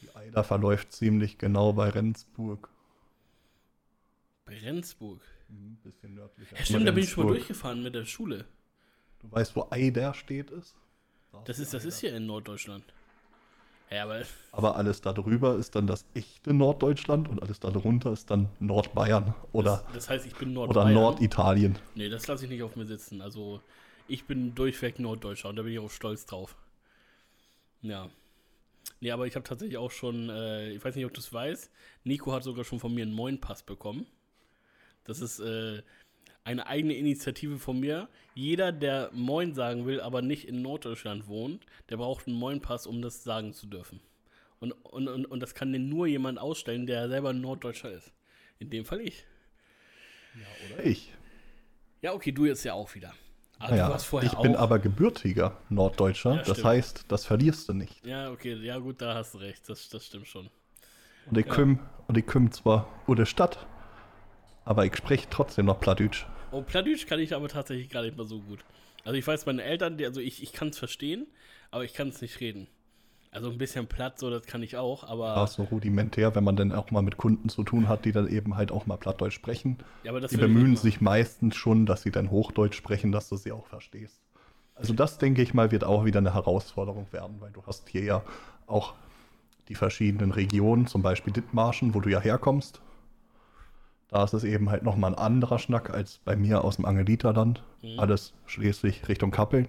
Die 0.02 0.14
Eider 0.14 0.44
verläuft 0.44 0.92
ziemlich 0.92 1.38
genau 1.38 1.72
bei 1.72 1.88
Rendsburg. 1.88 2.70
Bei 4.46 4.56
Rendsburg. 4.56 5.20
Ein 5.50 5.78
bisschen 5.82 6.14
nördlicher. 6.14 6.56
Ja, 6.56 6.64
stimmt, 6.64 6.86
da 6.86 6.92
bin 6.92 7.04
ich 7.04 7.10
schon 7.10 7.24
mal 7.24 7.32
durchgefahren 7.32 7.82
mit 7.82 7.94
der 7.94 8.04
Schule. 8.04 8.44
Du 9.20 9.30
weißt, 9.30 9.56
wo 9.56 9.66
Eider 9.70 10.14
steht 10.14 10.50
ist? 10.50 10.76
Da 11.38 11.44
Das 11.46 11.58
ist, 11.58 11.74
das 11.74 11.84
ist 11.84 12.00
hier 12.00 12.14
in 12.14 12.26
Norddeutschland. 12.26 12.84
Ja, 13.90 14.04
aber 14.04 14.22
Aber 14.52 14.76
alles 14.76 15.00
darüber 15.00 15.56
ist 15.56 15.74
dann 15.74 15.86
das 15.86 16.04
echte 16.14 16.52
Norddeutschland 16.52 17.28
und 17.28 17.42
alles 17.42 17.60
darunter 17.60 18.12
ist 18.12 18.30
dann 18.30 18.48
Nordbayern 18.60 19.34
oder, 19.52 19.84
das, 19.86 19.94
das 19.94 20.10
heißt, 20.10 20.26
ich 20.26 20.34
bin 20.34 20.50
oder 20.56 20.66
Nordbayern. 20.66 20.94
Norditalien. 20.94 21.78
Nee, 21.94 22.08
das 22.08 22.26
lasse 22.26 22.44
ich 22.44 22.50
nicht 22.50 22.62
auf 22.62 22.76
mir 22.76 22.86
sitzen. 22.86 23.22
Also, 23.22 23.60
ich 24.06 24.24
bin 24.24 24.54
durchweg 24.54 24.98
Norddeutscher 24.98 25.48
und 25.48 25.56
da 25.56 25.62
bin 25.62 25.72
ich 25.72 25.78
auch 25.78 25.90
stolz 25.90 26.26
drauf. 26.26 26.56
Ja. 27.82 28.08
Nee, 29.00 29.12
aber 29.12 29.26
ich 29.26 29.36
habe 29.36 29.44
tatsächlich 29.44 29.78
auch 29.78 29.90
schon, 29.90 30.28
äh, 30.28 30.70
ich 30.72 30.84
weiß 30.84 30.96
nicht, 30.96 31.06
ob 31.06 31.14
du 31.14 31.20
es 31.20 31.32
weißt, 31.32 31.70
Nico 32.04 32.32
hat 32.32 32.42
sogar 32.42 32.64
schon 32.64 32.80
von 32.80 32.92
mir 32.92 33.02
einen 33.02 33.12
Moin-Pass 33.14 33.62
bekommen. 33.62 34.06
Das 35.04 35.20
ist 35.20 35.38
äh, 35.40 35.82
eine 36.44 36.66
eigene 36.66 36.94
Initiative 36.94 37.58
von 37.58 37.78
mir. 37.80 38.08
Jeder, 38.34 38.72
der 38.72 39.10
Moin 39.12 39.54
sagen 39.54 39.86
will, 39.86 40.00
aber 40.00 40.22
nicht 40.22 40.46
in 40.48 40.62
Norddeutschland 40.62 41.26
wohnt, 41.28 41.66
der 41.90 41.96
braucht 41.98 42.26
einen 42.26 42.36
Moin-Pass, 42.36 42.86
um 42.86 43.02
das 43.02 43.22
sagen 43.24 43.52
zu 43.52 43.66
dürfen. 43.66 44.00
Und, 44.60 44.72
und, 44.72 45.08
und, 45.08 45.26
und 45.26 45.40
das 45.40 45.54
kann 45.54 45.72
denn 45.72 45.88
nur 45.88 46.06
jemand 46.06 46.38
ausstellen, 46.38 46.86
der 46.86 47.08
selber 47.08 47.30
ein 47.30 47.40
Norddeutscher 47.40 47.92
ist. 47.92 48.12
In 48.58 48.70
dem 48.70 48.84
Fall 48.84 49.00
ich. 49.00 49.24
Oder 50.74 50.84
ich. 50.84 51.12
Ja, 52.02 52.12
okay, 52.12 52.32
du 52.32 52.44
jetzt 52.46 52.64
ja 52.64 52.72
auch 52.74 52.94
wieder. 52.94 53.12
Aber 53.58 53.70
Naja, 53.72 53.86
du 53.86 53.92
warst 53.92 54.06
vorher 54.06 54.30
ich 54.30 54.36
auch. 54.36 54.42
bin 54.42 54.54
aber 54.54 54.78
gebürtiger 54.78 55.56
Norddeutscher. 55.68 56.36
Ja, 56.36 56.42
das 56.42 56.62
heißt, 56.62 57.06
das 57.08 57.24
verlierst 57.24 57.68
du 57.68 57.72
nicht. 57.74 58.04
Ja, 58.06 58.30
okay, 58.30 58.54
ja 58.54 58.78
gut, 58.78 59.00
da 59.02 59.14
hast 59.14 59.34
du 59.34 59.38
recht. 59.38 59.68
Das, 59.68 59.88
das 59.88 60.06
stimmt 60.06 60.28
schon. 60.28 60.48
Und 61.26 61.36
ich 61.38 61.46
Ja. 61.46 61.78
und 62.06 62.16
ich 62.16 62.26
kümm 62.26 62.50
zwar 62.52 62.88
aus 63.06 63.16
der 63.16 63.26
Stadt, 63.26 63.66
aber 64.68 64.84
ich 64.84 64.94
spreche 64.94 65.26
trotzdem 65.30 65.64
noch 65.64 65.80
Plattdeutsch. 65.80 66.26
Oh, 66.52 66.60
Plattdeutsch 66.60 67.06
kann 67.06 67.20
ich 67.20 67.34
aber 67.34 67.48
tatsächlich 67.48 67.88
gar 67.88 68.02
nicht 68.02 68.18
mal 68.18 68.26
so 68.26 68.38
gut. 68.40 68.58
Also 69.02 69.16
ich 69.18 69.26
weiß, 69.26 69.46
meine 69.46 69.62
Eltern, 69.62 69.96
die, 69.96 70.04
also 70.04 70.20
ich, 70.20 70.42
ich 70.42 70.52
kann 70.52 70.68
es 70.68 70.78
verstehen, 70.78 71.26
aber 71.70 71.84
ich 71.84 71.94
kann 71.94 72.08
es 72.08 72.20
nicht 72.20 72.38
reden. 72.40 72.66
Also 73.30 73.50
ein 73.50 73.56
bisschen 73.56 73.86
platt, 73.86 74.18
so 74.18 74.28
das 74.28 74.44
kann 74.44 74.62
ich 74.62 74.76
auch, 74.76 75.04
aber, 75.04 75.36
Ja, 75.36 75.46
so 75.46 75.62
rudimentär, 75.62 76.34
wenn 76.34 76.44
man 76.44 76.56
dann 76.56 76.72
auch 76.72 76.90
mal 76.90 77.00
mit 77.00 77.16
Kunden 77.16 77.48
zu 77.48 77.62
tun 77.64 77.88
hat, 77.88 78.04
die 78.04 78.12
dann 78.12 78.28
eben 78.28 78.56
halt 78.56 78.70
auch 78.70 78.84
mal 78.84 78.98
Plattdeutsch 78.98 79.34
sprechen. 79.34 79.78
ja, 80.02 80.10
aber 80.10 80.20
das 80.20 80.30
Die 80.32 80.36
bemühen 80.36 80.76
sich 80.76 81.00
meistens 81.00 81.56
schon, 81.56 81.86
dass 81.86 82.02
sie 82.02 82.10
dann 82.10 82.30
Hochdeutsch 82.30 82.76
sprechen, 82.76 83.10
dass 83.10 83.30
du 83.30 83.36
sie 83.36 83.52
auch 83.52 83.66
verstehst. 83.66 84.20
Also 84.74 84.92
das, 84.92 85.16
denke 85.16 85.40
ich 85.42 85.54
mal, 85.54 85.70
wird 85.72 85.84
auch 85.84 86.04
wieder 86.04 86.18
eine 86.18 86.34
Herausforderung 86.34 87.06
werden, 87.10 87.40
weil 87.40 87.52
du 87.52 87.62
hast 87.66 87.88
hier 87.88 88.02
ja 88.04 88.22
auch 88.66 88.94
die 89.68 89.74
verschiedenen 89.74 90.30
Regionen, 90.30 90.86
zum 90.86 91.02
Beispiel 91.02 91.32
Dithmarschen, 91.32 91.94
wo 91.94 92.00
du 92.00 92.10
ja 92.10 92.20
herkommst. 92.20 92.80
Da 94.08 94.24
ist 94.24 94.32
es 94.32 94.44
eben 94.44 94.70
halt 94.70 94.82
nochmal 94.82 95.12
ein 95.12 95.18
anderer 95.18 95.58
Schnack 95.58 95.90
als 95.90 96.18
bei 96.24 96.34
mir 96.34 96.64
aus 96.64 96.76
dem 96.76 96.86
Angeliterland. 96.86 97.62
Mhm. 97.82 98.00
Alles 98.00 98.32
schließlich 98.46 99.06
Richtung 99.08 99.30
Kappeln. 99.30 99.68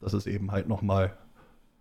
Das 0.00 0.14
ist 0.14 0.26
eben 0.26 0.52
halt 0.52 0.68
nochmal 0.68 1.16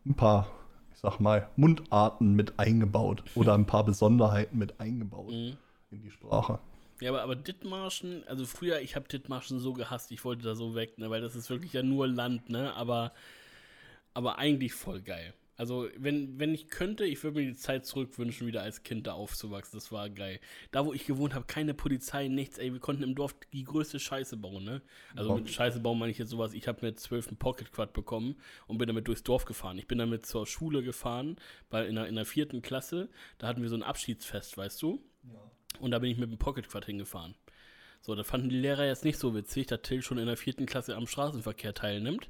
ein 0.06 0.15
paar, 0.15 0.47
ich 0.94 1.00
sag 1.00 1.19
mal, 1.19 1.50
Mundarten 1.56 2.33
mit 2.33 2.59
eingebaut 2.59 3.24
oder 3.36 3.53
ein 3.53 3.65
paar 3.65 3.83
Besonderheiten 3.83 4.57
mit 4.57 4.80
eingebaut 4.80 5.31
machen. 5.31 5.57
in 5.92 6.01
die 6.01 6.12
Sprache. 6.12 6.53
Mhm. 6.53 6.75
Ja, 7.01 7.09
aber, 7.09 7.24
aber 7.24 7.36
Dithmarschen, 7.36 8.25
also 8.27 8.45
früher, 8.45 8.80
ich 8.80 8.95
habe 8.95 9.07
Dithmarschen 9.07 9.59
so 9.59 9.74
gehasst, 9.74 10.12
ich 10.12 10.24
wollte 10.24 10.44
da 10.44 10.56
so 10.56 10.75
weg, 10.75 10.98
ne, 10.98 11.09
weil 11.09 11.21
das 11.21 11.36
ist 11.36 11.50
wirklich 11.50 11.74
ja 11.74 11.83
nur 11.83 12.07
Land, 12.07 12.50
ne, 12.50 12.74
aber, 12.74 13.12
aber 14.13 14.38
eigentlich 14.38 14.74
voll 14.74 15.01
geil. 15.01 15.33
Also, 15.57 15.87
wenn, 15.97 16.37
wenn 16.39 16.53
ich 16.53 16.67
könnte, 16.67 17.05
ich 17.05 17.23
würde 17.23 17.39
mir 17.39 17.45
die 17.47 17.55
Zeit 17.55 17.85
zurückwünschen, 17.85 18.45
wieder 18.45 18.61
als 18.61 18.83
Kind 18.83 19.07
da 19.07 19.13
aufzuwachsen. 19.13 19.77
Das 19.77 19.91
war 19.91 20.09
geil. 20.09 20.39
Da, 20.71 20.85
wo 20.85 20.93
ich 20.93 21.05
gewohnt 21.05 21.33
habe, 21.33 21.45
keine 21.45 21.73
Polizei, 21.73 22.27
nichts, 22.27 22.57
ey, 22.57 22.73
wir 22.73 22.79
konnten 22.81 23.03
im 23.03 23.15
Dorf 23.15 23.35
die 23.53 23.63
größte 23.63 23.99
Scheiße 23.99 24.35
bauen, 24.37 24.65
ne? 24.65 24.81
Also 25.15 25.29
Ja. 25.29 25.35
mit 25.38 25.50
Scheiße 25.50 25.79
bauen 25.79 25.97
meine 25.97 26.12
ich 26.12 26.17
jetzt 26.17 26.29
sowas, 26.29 26.53
ich 26.53 26.67
habe 26.67 26.85
mit 26.85 27.00
12 27.00 27.29
einen 27.29 27.38
Pocket 27.38 27.71
Quad 27.71 27.93
bekommen 27.93 28.35
und 28.67 28.77
bin 28.77 28.88
damit 28.88 29.07
durchs 29.07 29.24
Dorf 29.24 29.45
gefahren. 29.45 29.77
Ich 29.77 29.88
bin 29.88 29.97
damit 29.97 30.25
zur 30.25 30.45
Schule 30.45 30.83
gefahren, 30.83 31.38
weil 31.69 31.85
in 31.88 31.95
der, 31.95 32.07
in 32.07 32.15
der 32.15 32.25
vierten 32.25 32.62
Klasse, 32.62 33.09
da 33.38 33.47
hatten 33.47 33.62
wir 33.62 33.69
so 33.69 33.75
ein 33.75 33.83
Abschiedsfest, 33.83 34.57
weißt 34.57 34.81
du? 34.81 35.01
Und 35.79 35.91
da 35.91 36.00
bin 36.00 36.09
ich 36.12 36.17
mit 36.17 36.29
dem 36.31 36.38
Pocket 36.38 36.67
Quad 36.67 36.85
hingefahren. 36.85 37.35
So, 38.01 38.13
da 38.13 38.24
fanden 38.24 38.50
die 38.50 38.57
Lehrer 38.59 38.85
jetzt 38.85 39.03
nicht 39.03 39.17
so 39.17 39.33
witzig, 39.33 39.67
dass 39.67 39.81
Till 39.81 40.01
schon 40.01 40.17
in 40.17 40.27
der 40.27 40.38
vierten 40.38 40.65
Klasse 40.65 40.95
am 40.95 41.07
Straßenverkehr 41.07 41.74
teilnimmt. 41.74 42.29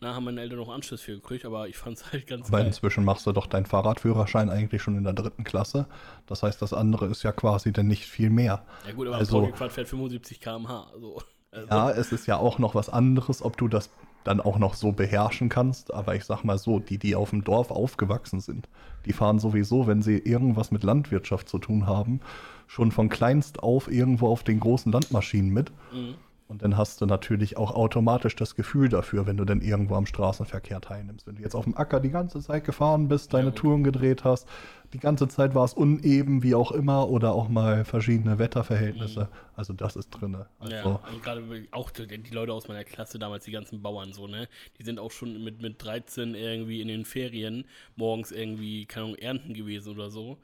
Da 0.00 0.14
haben 0.14 0.24
meine 0.24 0.40
Eltern 0.42 0.58
noch 0.58 0.68
Anschluss 0.68 1.00
für 1.00 1.14
gekriegt, 1.14 1.44
aber 1.46 1.68
ich 1.68 1.76
fand 1.78 1.96
es 1.96 2.12
halt 2.12 2.26
ganz 2.26 2.48
Aber 2.48 2.58
geil. 2.58 2.66
inzwischen 2.66 3.04
machst 3.04 3.26
du 3.26 3.32
doch 3.32 3.46
deinen 3.46 3.64
Fahrradführerschein 3.66 4.50
eigentlich 4.50 4.82
schon 4.82 4.96
in 4.98 5.04
der 5.04 5.14
dritten 5.14 5.42
Klasse. 5.44 5.86
Das 6.26 6.42
heißt, 6.42 6.60
das 6.60 6.72
andere 6.74 7.06
ist 7.06 7.22
ja 7.22 7.32
quasi 7.32 7.72
dann 7.72 7.86
nicht 7.86 8.04
viel 8.04 8.28
mehr. 8.30 8.64
Ja 8.86 8.92
gut, 8.92 9.06
aber 9.06 9.16
also- 9.16 9.42
ein 9.44 9.52
Quad 9.52 9.72
fährt 9.72 9.88
75 9.88 10.40
km/h. 10.40 10.88
So. 11.00 11.22
Also, 11.50 11.68
Ja, 11.68 11.90
es 11.90 12.12
ist 12.12 12.26
ja 12.26 12.36
auch 12.36 12.58
noch 12.58 12.74
was 12.74 12.90
anderes, 12.90 13.40
ob 13.42 13.56
du 13.56 13.68
das 13.68 13.88
dann 14.24 14.40
auch 14.40 14.58
noch 14.58 14.74
so 14.74 14.92
beherrschen 14.92 15.48
kannst. 15.48 15.94
Aber 15.94 16.14
ich 16.14 16.24
sag 16.24 16.44
mal 16.44 16.58
so, 16.58 16.78
die, 16.80 16.98
die 16.98 17.14
auf 17.14 17.30
dem 17.30 17.44
Dorf 17.44 17.70
aufgewachsen 17.70 18.40
sind, 18.40 18.68
die 19.06 19.12
fahren 19.14 19.38
sowieso, 19.38 19.86
wenn 19.86 20.02
sie 20.02 20.18
irgendwas 20.18 20.70
mit 20.72 20.82
Landwirtschaft 20.82 21.48
zu 21.48 21.58
tun 21.58 21.86
haben, 21.86 22.20
schon 22.66 22.90
von 22.92 23.08
kleinst 23.08 23.62
auf 23.62 23.90
irgendwo 23.90 24.28
auf 24.28 24.42
den 24.42 24.60
großen 24.60 24.92
Landmaschinen 24.92 25.50
mit. 25.52 25.70
mhm. 25.92 26.16
Und 26.48 26.62
dann 26.62 26.76
hast 26.76 27.00
du 27.00 27.06
natürlich 27.06 27.56
auch 27.56 27.72
automatisch 27.74 28.36
das 28.36 28.54
Gefühl 28.54 28.88
dafür, 28.88 29.26
wenn 29.26 29.36
du 29.36 29.44
dann 29.44 29.60
irgendwo 29.60 29.96
am 29.96 30.06
Straßenverkehr 30.06 30.80
teilnimmst. 30.80 31.26
Wenn 31.26 31.36
du 31.36 31.42
jetzt 31.42 31.56
auf 31.56 31.64
dem 31.64 31.76
Acker 31.76 31.98
die 31.98 32.10
ganze 32.10 32.40
Zeit 32.40 32.64
gefahren 32.64 33.08
bist, 33.08 33.34
deine 33.34 33.50
gut. 33.50 33.56
Touren 33.58 33.82
gedreht 33.82 34.22
hast, 34.22 34.48
die 34.92 35.00
ganze 35.00 35.26
Zeit 35.26 35.56
war 35.56 35.64
es 35.64 35.74
uneben, 35.74 36.44
wie 36.44 36.54
auch 36.54 36.70
immer, 36.70 37.08
oder 37.08 37.32
auch 37.32 37.48
mal 37.48 37.84
verschiedene 37.84 38.38
Wetterverhältnisse. 38.38 39.28
Also 39.56 39.72
das 39.72 39.96
ist 39.96 40.10
drinne. 40.10 40.46
Also, 40.60 40.74
Ja, 40.74 40.84
und 40.84 41.22
gerade 41.22 41.66
auch 41.72 41.90
die, 41.90 42.06
die 42.06 42.34
Leute 42.34 42.52
aus 42.52 42.68
meiner 42.68 42.84
Klasse 42.84 43.18
damals, 43.18 43.44
die 43.44 43.50
ganzen 43.50 43.82
Bauern 43.82 44.12
so, 44.12 44.28
ne? 44.28 44.48
Die 44.78 44.84
sind 44.84 45.00
auch 45.00 45.10
schon 45.10 45.42
mit, 45.42 45.60
mit 45.60 45.82
13 45.82 46.36
irgendwie 46.36 46.80
in 46.80 46.86
den 46.88 47.04
Ferien 47.04 47.64
morgens 47.96 48.30
irgendwie, 48.30 48.86
keine 48.86 49.06
Ahnung, 49.06 49.18
ernten 49.18 49.52
gewesen 49.54 49.92
oder 49.92 50.10
so. 50.10 50.38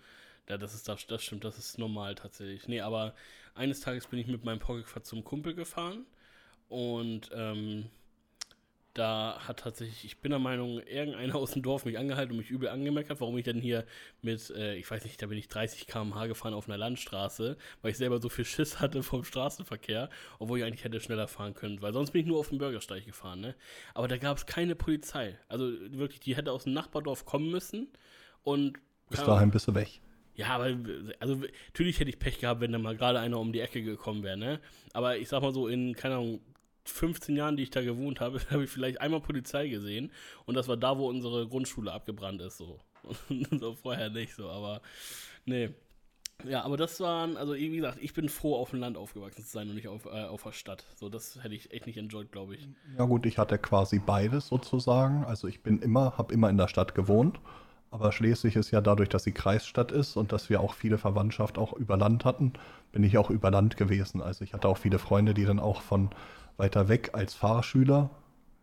Ja, 0.48 0.58
das 0.58 0.74
ist 0.74 0.88
das, 0.88 1.06
das 1.06 1.22
stimmt, 1.22 1.44
das 1.44 1.58
ist 1.58 1.78
normal 1.78 2.16
tatsächlich. 2.16 2.66
Nee, 2.66 2.80
aber 2.80 3.14
eines 3.54 3.80
Tages 3.80 4.06
bin 4.06 4.18
ich 4.18 4.26
mit 4.26 4.44
meinem 4.44 4.58
Pocketquad 4.58 5.06
zum 5.06 5.24
Kumpel 5.24 5.54
gefahren 5.54 6.06
und 6.68 7.30
ähm, 7.34 7.90
da 8.94 9.38
hat 9.46 9.60
tatsächlich, 9.60 10.04
ich 10.04 10.20
bin 10.20 10.30
der 10.30 10.38
Meinung, 10.38 10.78
irgendeiner 10.80 11.34
aus 11.36 11.52
dem 11.52 11.62
Dorf 11.62 11.84
mich 11.84 11.98
angehalten 11.98 12.32
und 12.32 12.38
mich 12.38 12.50
übel 12.50 12.68
angemeckert, 12.68 13.20
warum 13.20 13.36
ich 13.38 13.44
denn 13.44 13.60
hier 13.60 13.84
mit, 14.20 14.50
äh, 14.50 14.74
ich 14.76 14.90
weiß 14.90 15.04
nicht, 15.04 15.20
da 15.22 15.26
bin 15.26 15.38
ich 15.38 15.48
30 15.48 15.86
km/h 15.86 16.26
gefahren 16.26 16.54
auf 16.54 16.68
einer 16.68 16.78
Landstraße, 16.78 17.56
weil 17.80 17.90
ich 17.90 17.96
selber 17.96 18.20
so 18.20 18.28
viel 18.28 18.44
Schiss 18.44 18.80
hatte 18.80 19.02
vom 19.02 19.24
Straßenverkehr, 19.24 20.10
obwohl 20.38 20.58
ich 20.58 20.64
eigentlich 20.64 20.84
hätte 20.84 21.00
schneller 21.00 21.28
fahren 21.28 21.54
können, 21.54 21.80
weil 21.80 21.92
sonst 21.92 22.10
bin 22.10 22.22
ich 22.22 22.26
nur 22.26 22.38
auf 22.38 22.50
dem 22.50 22.58
Bürgersteig 22.58 23.06
gefahren, 23.06 23.40
ne? 23.40 23.54
Aber 23.94 24.08
da 24.08 24.18
gab 24.18 24.36
es 24.36 24.46
keine 24.46 24.74
Polizei. 24.74 25.38
Also 25.48 25.70
wirklich, 25.90 26.20
die 26.20 26.36
hätte 26.36 26.52
aus 26.52 26.64
dem 26.64 26.74
Nachbardorf 26.74 27.24
kommen 27.24 27.50
müssen 27.50 27.88
und. 28.42 28.78
Bis 29.08 29.24
dahin 29.24 29.50
bist 29.50 29.68
du 29.68 29.74
weg. 29.74 30.00
Ja, 30.34 30.48
aber 30.48 30.74
also 31.20 31.34
natürlich 31.66 32.00
hätte 32.00 32.10
ich 32.10 32.18
Pech 32.18 32.38
gehabt, 32.40 32.60
wenn 32.60 32.72
da 32.72 32.78
mal 32.78 32.96
gerade 32.96 33.18
einer 33.18 33.38
um 33.38 33.52
die 33.52 33.60
Ecke 33.60 33.82
gekommen 33.82 34.22
wäre, 34.22 34.36
ne? 34.36 34.60
Aber 34.92 35.18
ich 35.18 35.28
sag 35.28 35.42
mal 35.42 35.52
so, 35.52 35.68
in, 35.68 35.94
keine 35.94 36.16
Ahnung, 36.16 36.40
15 36.84 37.36
Jahren, 37.36 37.56
die 37.56 37.64
ich 37.64 37.70
da 37.70 37.82
gewohnt 37.82 38.20
habe, 38.20 38.40
habe 38.50 38.64
ich 38.64 38.70
vielleicht 38.70 39.00
einmal 39.00 39.20
Polizei 39.20 39.68
gesehen. 39.68 40.10
Und 40.46 40.54
das 40.54 40.68
war 40.68 40.76
da, 40.76 40.98
wo 40.98 41.08
unsere 41.08 41.46
Grundschule 41.48 41.92
abgebrannt 41.92 42.40
ist, 42.40 42.58
so. 42.58 42.80
so 43.50 43.74
vorher 43.74 44.10
nicht 44.10 44.34
so, 44.34 44.48
aber 44.48 44.80
nee. 45.44 45.70
Ja, 46.44 46.64
aber 46.64 46.76
das 46.76 46.98
waren, 46.98 47.36
also 47.36 47.54
wie 47.54 47.76
gesagt, 47.76 47.98
ich 48.00 48.14
bin 48.14 48.28
froh, 48.28 48.56
auf 48.56 48.70
dem 48.70 48.80
Land 48.80 48.96
aufgewachsen 48.96 49.44
zu 49.44 49.50
sein 49.50 49.68
und 49.68 49.76
nicht 49.76 49.86
auf, 49.86 50.06
äh, 50.06 50.24
auf 50.24 50.42
der 50.42 50.52
Stadt. 50.52 50.84
So, 50.96 51.08
das 51.08 51.42
hätte 51.42 51.54
ich 51.54 51.72
echt 51.72 51.86
nicht 51.86 51.96
enjoyed, 51.98 52.32
glaube 52.32 52.56
ich. 52.56 52.68
Ja 52.98 53.04
gut, 53.04 53.26
ich 53.26 53.38
hatte 53.38 53.58
quasi 53.58 54.00
beides 54.00 54.48
sozusagen. 54.48 55.24
Also 55.24 55.46
ich 55.46 55.62
bin 55.62 55.78
immer, 55.80 56.18
habe 56.18 56.34
immer 56.34 56.50
in 56.50 56.56
der 56.56 56.68
Stadt 56.68 56.94
gewohnt. 56.94 57.38
Aber 57.92 58.10
Schleswig 58.10 58.56
ist 58.56 58.70
ja 58.70 58.80
dadurch, 58.80 59.10
dass 59.10 59.24
sie 59.24 59.32
Kreisstadt 59.32 59.92
ist 59.92 60.16
und 60.16 60.32
dass 60.32 60.48
wir 60.48 60.62
auch 60.62 60.72
viele 60.72 60.96
Verwandtschaft 60.96 61.58
auch 61.58 61.74
über 61.74 61.98
Land 61.98 62.24
hatten, 62.24 62.54
bin 62.90 63.04
ich 63.04 63.18
auch 63.18 63.28
über 63.28 63.50
Land 63.50 63.76
gewesen. 63.76 64.22
Also 64.22 64.44
ich 64.44 64.54
hatte 64.54 64.66
auch 64.66 64.78
viele 64.78 64.98
Freunde, 64.98 65.34
die 65.34 65.44
dann 65.44 65.58
auch 65.58 65.82
von 65.82 66.08
weiter 66.56 66.88
weg 66.88 67.10
als 67.12 67.34
Fahrschüler. 67.34 68.08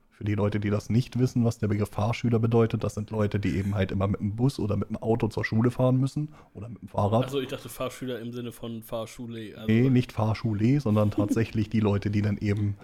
Für 0.10 0.24
die 0.24 0.34
Leute, 0.34 0.60
die 0.60 0.72
das 0.72 0.90
nicht 0.90 1.20
wissen, 1.20 1.46
was 1.46 1.60
der 1.60 1.68
Begriff 1.68 1.92
Fahrschüler 1.92 2.40
bedeutet, 2.40 2.84
das 2.84 2.96
sind 2.96 3.12
Leute, 3.12 3.40
die 3.40 3.56
eben 3.56 3.76
halt 3.76 3.92
immer 3.92 4.08
mit 4.08 4.20
dem 4.20 4.36
Bus 4.36 4.58
oder 4.58 4.76
mit 4.76 4.90
dem 4.90 4.98
Auto 4.98 5.28
zur 5.28 5.46
Schule 5.46 5.70
fahren 5.70 5.98
müssen 5.98 6.30
oder 6.56 6.68
mit 6.68 6.82
dem 6.82 6.90
Fahrrad. 6.90 7.26
Also 7.26 7.40
ich 7.40 7.50
dachte 7.50 7.70
Fahrschüler 7.70 8.20
im 8.20 8.34
Sinne 8.34 8.52
von 8.52 8.82
Fahrschule. 8.82 9.54
Also 9.56 9.68
nee, 9.68 9.92
nicht 9.92 10.12
Fahrschule, 10.12 10.82
sondern 10.82 11.12
tatsächlich 11.12 11.70
die 11.70 11.82
Leute, 11.82 12.10
die 12.10 12.24
dann 12.24 12.38
eben 12.40 12.78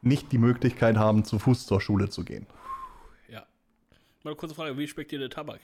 nicht 0.00 0.32
die 0.32 0.38
Möglichkeit 0.38 0.96
haben, 0.96 1.24
zu 1.24 1.38
Fuß 1.38 1.66
zur 1.66 1.82
Schule 1.82 2.08
zu 2.08 2.24
gehen. 2.24 2.46
Mal 4.22 4.32
eine 4.32 4.36
kurze 4.36 4.54
Frage, 4.54 4.76
wie 4.76 4.86
schmeckt 4.86 5.12
dir 5.12 5.18
der 5.18 5.30
Tabak? 5.30 5.60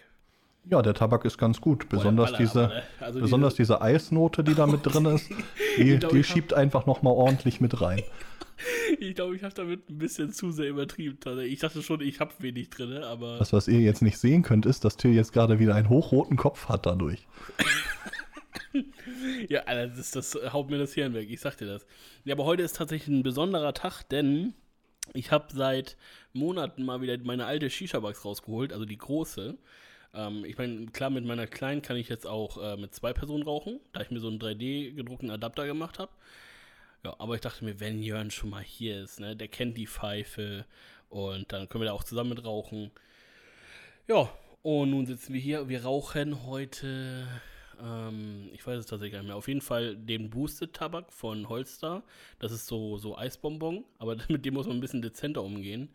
Ja, 0.71 0.81
der 0.81 0.95
Tabak 0.95 1.27
ist 1.27 1.37
ganz 1.37 1.61
gut. 1.61 1.91
Besonders, 1.91 2.33
Baller, 2.33 2.39
diese, 2.39 2.59
ne? 2.61 2.83
also 3.01 3.21
besonders 3.21 3.55
diese, 3.55 3.75
diese, 3.75 3.83
Eisnote, 3.83 4.43
die 4.43 4.55
da 4.55 4.67
mit 4.67 4.81
drin 4.83 5.05
ist, 5.15 5.29
die, 5.77 5.99
glaub, 5.99 6.11
die 6.11 6.25
schiebt 6.25 6.53
hab... 6.53 6.59
einfach 6.59 6.87
nochmal 6.87 7.13
ordentlich 7.13 7.61
mit 7.61 7.81
rein. 7.81 8.03
Ich 8.99 9.15
glaube, 9.15 9.37
ich 9.37 9.43
habe 9.43 9.53
damit 9.53 9.91
ein 9.91 9.99
bisschen 9.99 10.33
zu 10.33 10.51
sehr 10.51 10.71
übertrieben. 10.71 11.19
Ich 11.41 11.59
dachte 11.59 11.83
schon, 11.83 12.01
ich 12.01 12.21
habe 12.21 12.33
wenig 12.39 12.71
drin, 12.71 13.03
aber. 13.03 13.37
Das, 13.37 13.53
was 13.53 13.69
ihr 13.69 13.81
jetzt 13.81 14.01
nicht 14.01 14.17
sehen 14.17 14.41
könnt, 14.41 14.65
ist, 14.65 14.83
dass 14.83 14.97
Till 14.97 15.13
jetzt 15.13 15.35
gerade 15.35 15.59
wieder 15.59 15.75
einen 15.75 15.91
hochroten 15.91 16.39
Kopf 16.39 16.71
hat 16.71 16.87
dadurch. 16.87 17.27
ja, 19.51 19.63
das, 19.67 20.11
das 20.13 20.39
haut 20.55 20.71
mir 20.71 20.79
das 20.79 20.95
Hirn 20.95 21.13
weg, 21.13 21.29
ich 21.29 21.41
sag 21.41 21.59
dir 21.59 21.67
das. 21.67 21.87
Ja, 22.25 22.35
aber 22.35 22.47
heute 22.47 22.63
ist 22.63 22.77
tatsächlich 22.77 23.15
ein 23.15 23.23
besonderer 23.23 23.75
Tag, 23.75 24.05
denn 24.05 24.55
ich 25.15 25.31
habe 25.31 25.47
seit 25.53 25.97
Monaten 26.33 26.85
mal 26.85 27.01
wieder 27.01 27.17
meine 27.19 27.47
alte 27.47 27.71
Shisha-Box 27.71 28.25
rausgeholt, 28.25 28.73
also 28.73 28.85
die 28.85 28.99
große. 28.99 29.57
Ähm, 30.15 30.45
ich 30.45 30.59
meine, 30.59 30.87
klar, 30.87 31.11
mit 31.11 31.25
meiner 31.25 31.47
kleinen 31.47 31.83
kann 31.83 31.97
ich 31.97 32.09
jetzt 32.09 32.27
auch 32.27 32.63
äh, 32.63 32.77
mit 32.77 32.95
zwei 32.95 33.13
Personen 33.13 33.43
rauchen, 33.43 33.81
da 33.93 34.01
ich 34.01 34.11
mir 34.11 34.21
so 34.21 34.29
einen 34.29 34.39
3D-gedruckten 34.39 35.31
Adapter 35.31 35.67
gemacht 35.67 35.99
habe. 35.99 36.13
Ja, 37.05 37.15
aber 37.19 37.35
ich 37.35 37.41
dachte 37.41 37.65
mir, 37.65 37.79
wenn 37.81 38.03
Jörn 38.03 38.31
schon 38.31 38.51
mal 38.51 38.63
hier 38.63 39.03
ist, 39.03 39.21
ne, 39.21 39.37
der 39.37 39.49
kennt 39.49 39.77
die 39.77 39.87
Pfeife 39.87 40.65
und 41.09 41.53
dann 41.53 41.69
können 41.69 41.83
wir 41.83 41.87
da 41.87 41.93
auch 41.93 42.05
zusammen 42.05 42.31
mit 42.31 42.45
rauchen. 42.45 42.91
Ja, 44.09 44.31
und 44.63 44.91
nun 44.91 45.07
sitzen 45.07 45.33
wir 45.33 45.41
hier. 45.41 45.69
Wir 45.69 45.85
rauchen 45.85 46.47
heute, 46.47 47.27
ähm, 47.83 48.49
ich 48.52 48.66
weiß 48.66 48.78
es 48.78 48.87
tatsächlich 48.87 49.12
gar 49.12 49.21
nicht 49.21 49.28
mehr, 49.28 49.37
auf 49.37 49.49
jeden 49.49 49.61
Fall 49.61 49.97
den 49.97 50.30
Boosted 50.30 50.73
Tabak 50.73 51.12
von 51.12 51.49
Holster. 51.49 52.02
Das 52.38 52.52
ist 52.52 52.66
so, 52.66 52.99
so 52.99 53.16
Eisbonbon, 53.16 53.85
aber 53.99 54.16
mit 54.28 54.45
dem 54.45 54.54
muss 54.54 54.66
man 54.66 54.76
ein 54.76 54.80
bisschen 54.80 55.02
dezenter 55.02 55.42
umgehen. 55.42 55.90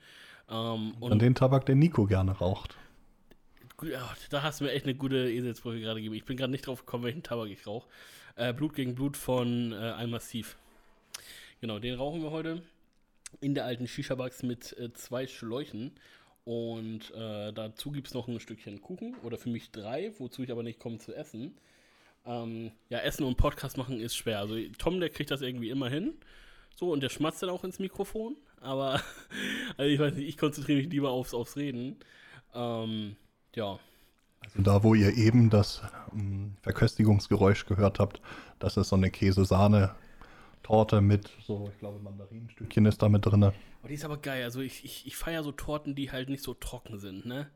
Ähm, 0.50 0.96
und, 1.00 1.12
und 1.12 1.22
den 1.22 1.36
Tabak, 1.36 1.66
den 1.66 1.80
Nico 1.80 2.06
gerne 2.06 2.32
raucht 2.32 2.78
da 4.30 4.44
hast 4.44 4.60
du 4.60 4.66
mir 4.66 4.72
echt 4.72 4.86
eine 4.86 4.96
gute 4.96 5.30
Eselsbrücke 5.32 5.80
gerade 5.82 6.00
gegeben. 6.00 6.16
Ich 6.16 6.26
bin 6.26 6.38
gerade 6.38 6.52
nicht 6.52 6.68
drauf 6.68 6.86
gekommen, 6.86 7.04
welchen 7.04 7.24
Tabak 7.24 7.50
ich 7.50 7.66
rauche. 7.66 7.88
Äh, 8.36 8.54
Blut 8.54 8.76
gegen 8.76 8.96
Blut 8.96 9.18
von 9.18 9.72
äh, 9.72 9.76
Almassiv. 9.76 10.58
Genau, 11.60 11.80
den 11.80 11.96
rauchen 11.96 12.22
wir 12.22 12.32
heute 12.32 12.62
in 13.40 13.56
der 13.56 13.66
alten 13.66 13.88
Shisha-Box 13.88 14.44
mit 14.44 14.78
äh, 14.78 14.94
zwei 14.94 15.28
Schläuchen. 15.28 15.92
Und 16.44 17.12
äh, 17.14 17.54
dazu 17.54 17.92
gibt 17.92 18.08
es 18.08 18.14
noch 18.14 18.28
ein 18.28 18.40
Stückchen 18.40 18.82
Kuchen 18.82 19.16
oder 19.24 19.38
für 19.38 19.50
mich 19.50 19.72
drei, 19.72 20.12
wozu 20.18 20.44
ich 20.44 20.52
aber 20.52 20.64
nicht 20.64 20.80
komme 20.80 20.98
zu 20.98 21.14
essen. 21.14 21.56
Ähm, 22.26 22.72
ja, 22.90 23.00
Essen 23.00 23.26
und 23.26 23.38
Podcast 23.38 23.78
machen 23.78 24.00
ist 24.00 24.16
schwer. 24.16 24.40
Also 24.40 24.56
Tom, 24.78 25.00
der 25.00 25.10
kriegt 25.10 25.32
das 25.32 25.42
irgendwie 25.42 25.70
immer 25.70 25.90
hin. 25.90 26.14
So, 26.76 26.92
und 26.92 27.02
der 27.02 27.10
schmatzt 27.10 27.44
dann 27.44 27.50
auch 27.50 27.64
ins 27.64 27.80
Mikrofon. 27.80 28.36
Aber, 28.60 29.02
also 29.78 29.92
ich 29.92 30.00
weiß 30.00 30.16
nicht, 30.16 30.28
ich 30.28 30.38
konzentriere 30.38 30.80
mich 30.80 30.90
lieber 30.90 31.12
aufs, 31.12 31.34
aufs 31.34 31.58
Reden. 31.58 31.98
Ähm, 32.54 33.16
ja. 33.56 33.80
Also 34.44 34.62
da, 34.62 34.84
wo 34.84 34.96
ihr 34.96 35.16
eben 35.16 35.52
das 35.52 35.84
ähm, 36.14 36.56
Verköstigungsgeräusch 36.62 37.66
gehört 37.66 38.00
habt, 38.00 38.22
das 38.58 38.78
ist 38.78 38.90
so 38.90 38.96
eine 38.96 39.12
Käse-Sahne-Torte 40.72 41.02
mit 41.02 41.30
so, 41.46 41.70
ich 41.72 41.80
glaube, 41.80 42.00
Mandarinenstückchen 42.00 42.86
ist 42.86 43.02
da 43.02 43.10
mit 43.10 43.26
drin. 43.26 43.44
Oh, 43.44 43.88
die 43.88 43.94
ist 43.94 44.06
aber 44.06 44.18
geil. 44.18 44.44
Also 44.44 44.62
ich, 44.62 44.84
ich, 44.86 45.06
ich 45.06 45.16
feiere 45.18 45.44
so 45.44 45.52
Torten, 45.52 45.96
die 45.96 46.12
halt 46.12 46.30
nicht 46.30 46.44
so 46.44 46.54
trocken 46.54 46.98
sind, 46.98 47.26
ne? 47.26 47.50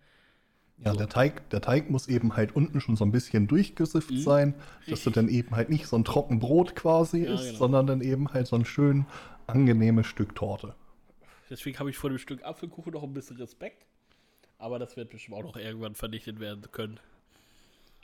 Ja, 0.77 0.91
so. 0.91 0.97
der, 0.97 1.07
Teig, 1.07 1.49
der 1.51 1.61
Teig 1.61 1.89
muss 1.89 2.09
eben 2.09 2.35
halt 2.35 2.53
unten 2.53 2.81
schon 2.81 2.97
so 2.97 3.05
ein 3.05 3.11
bisschen 3.11 3.47
durchgesifft 3.47 4.11
mhm. 4.11 4.17
sein, 4.17 4.55
dass 4.87 5.03
du 5.03 5.09
dann 5.09 5.29
eben 5.29 5.55
halt 5.55 5.69
nicht 5.69 5.87
so 5.87 5.95
ein 5.95 6.03
Trockenbrot 6.03 6.75
quasi 6.75 7.23
ja, 7.23 7.33
ist, 7.33 7.45
genau. 7.45 7.57
sondern 7.59 7.87
dann 7.87 8.01
eben 8.01 8.33
halt 8.33 8.47
so 8.47 8.57
ein 8.57 8.65
schön 8.65 9.05
angenehmes 9.47 10.05
Stück 10.05 10.35
Torte. 10.35 10.75
Deswegen 11.49 11.79
habe 11.79 11.89
ich 11.89 11.97
vor 11.97 12.09
dem 12.09 12.19
Stück 12.19 12.43
Apfelkuchen 12.43 12.91
noch 12.91 13.03
ein 13.03 13.13
bisschen 13.13 13.37
Respekt. 13.37 13.85
Aber 14.57 14.79
das 14.79 14.97
wird 14.97 15.09
bestimmt 15.09 15.37
auch 15.37 15.43
noch 15.43 15.55
irgendwann 15.55 15.95
vernichtet 15.95 16.39
werden 16.39 16.65
können. 16.71 16.99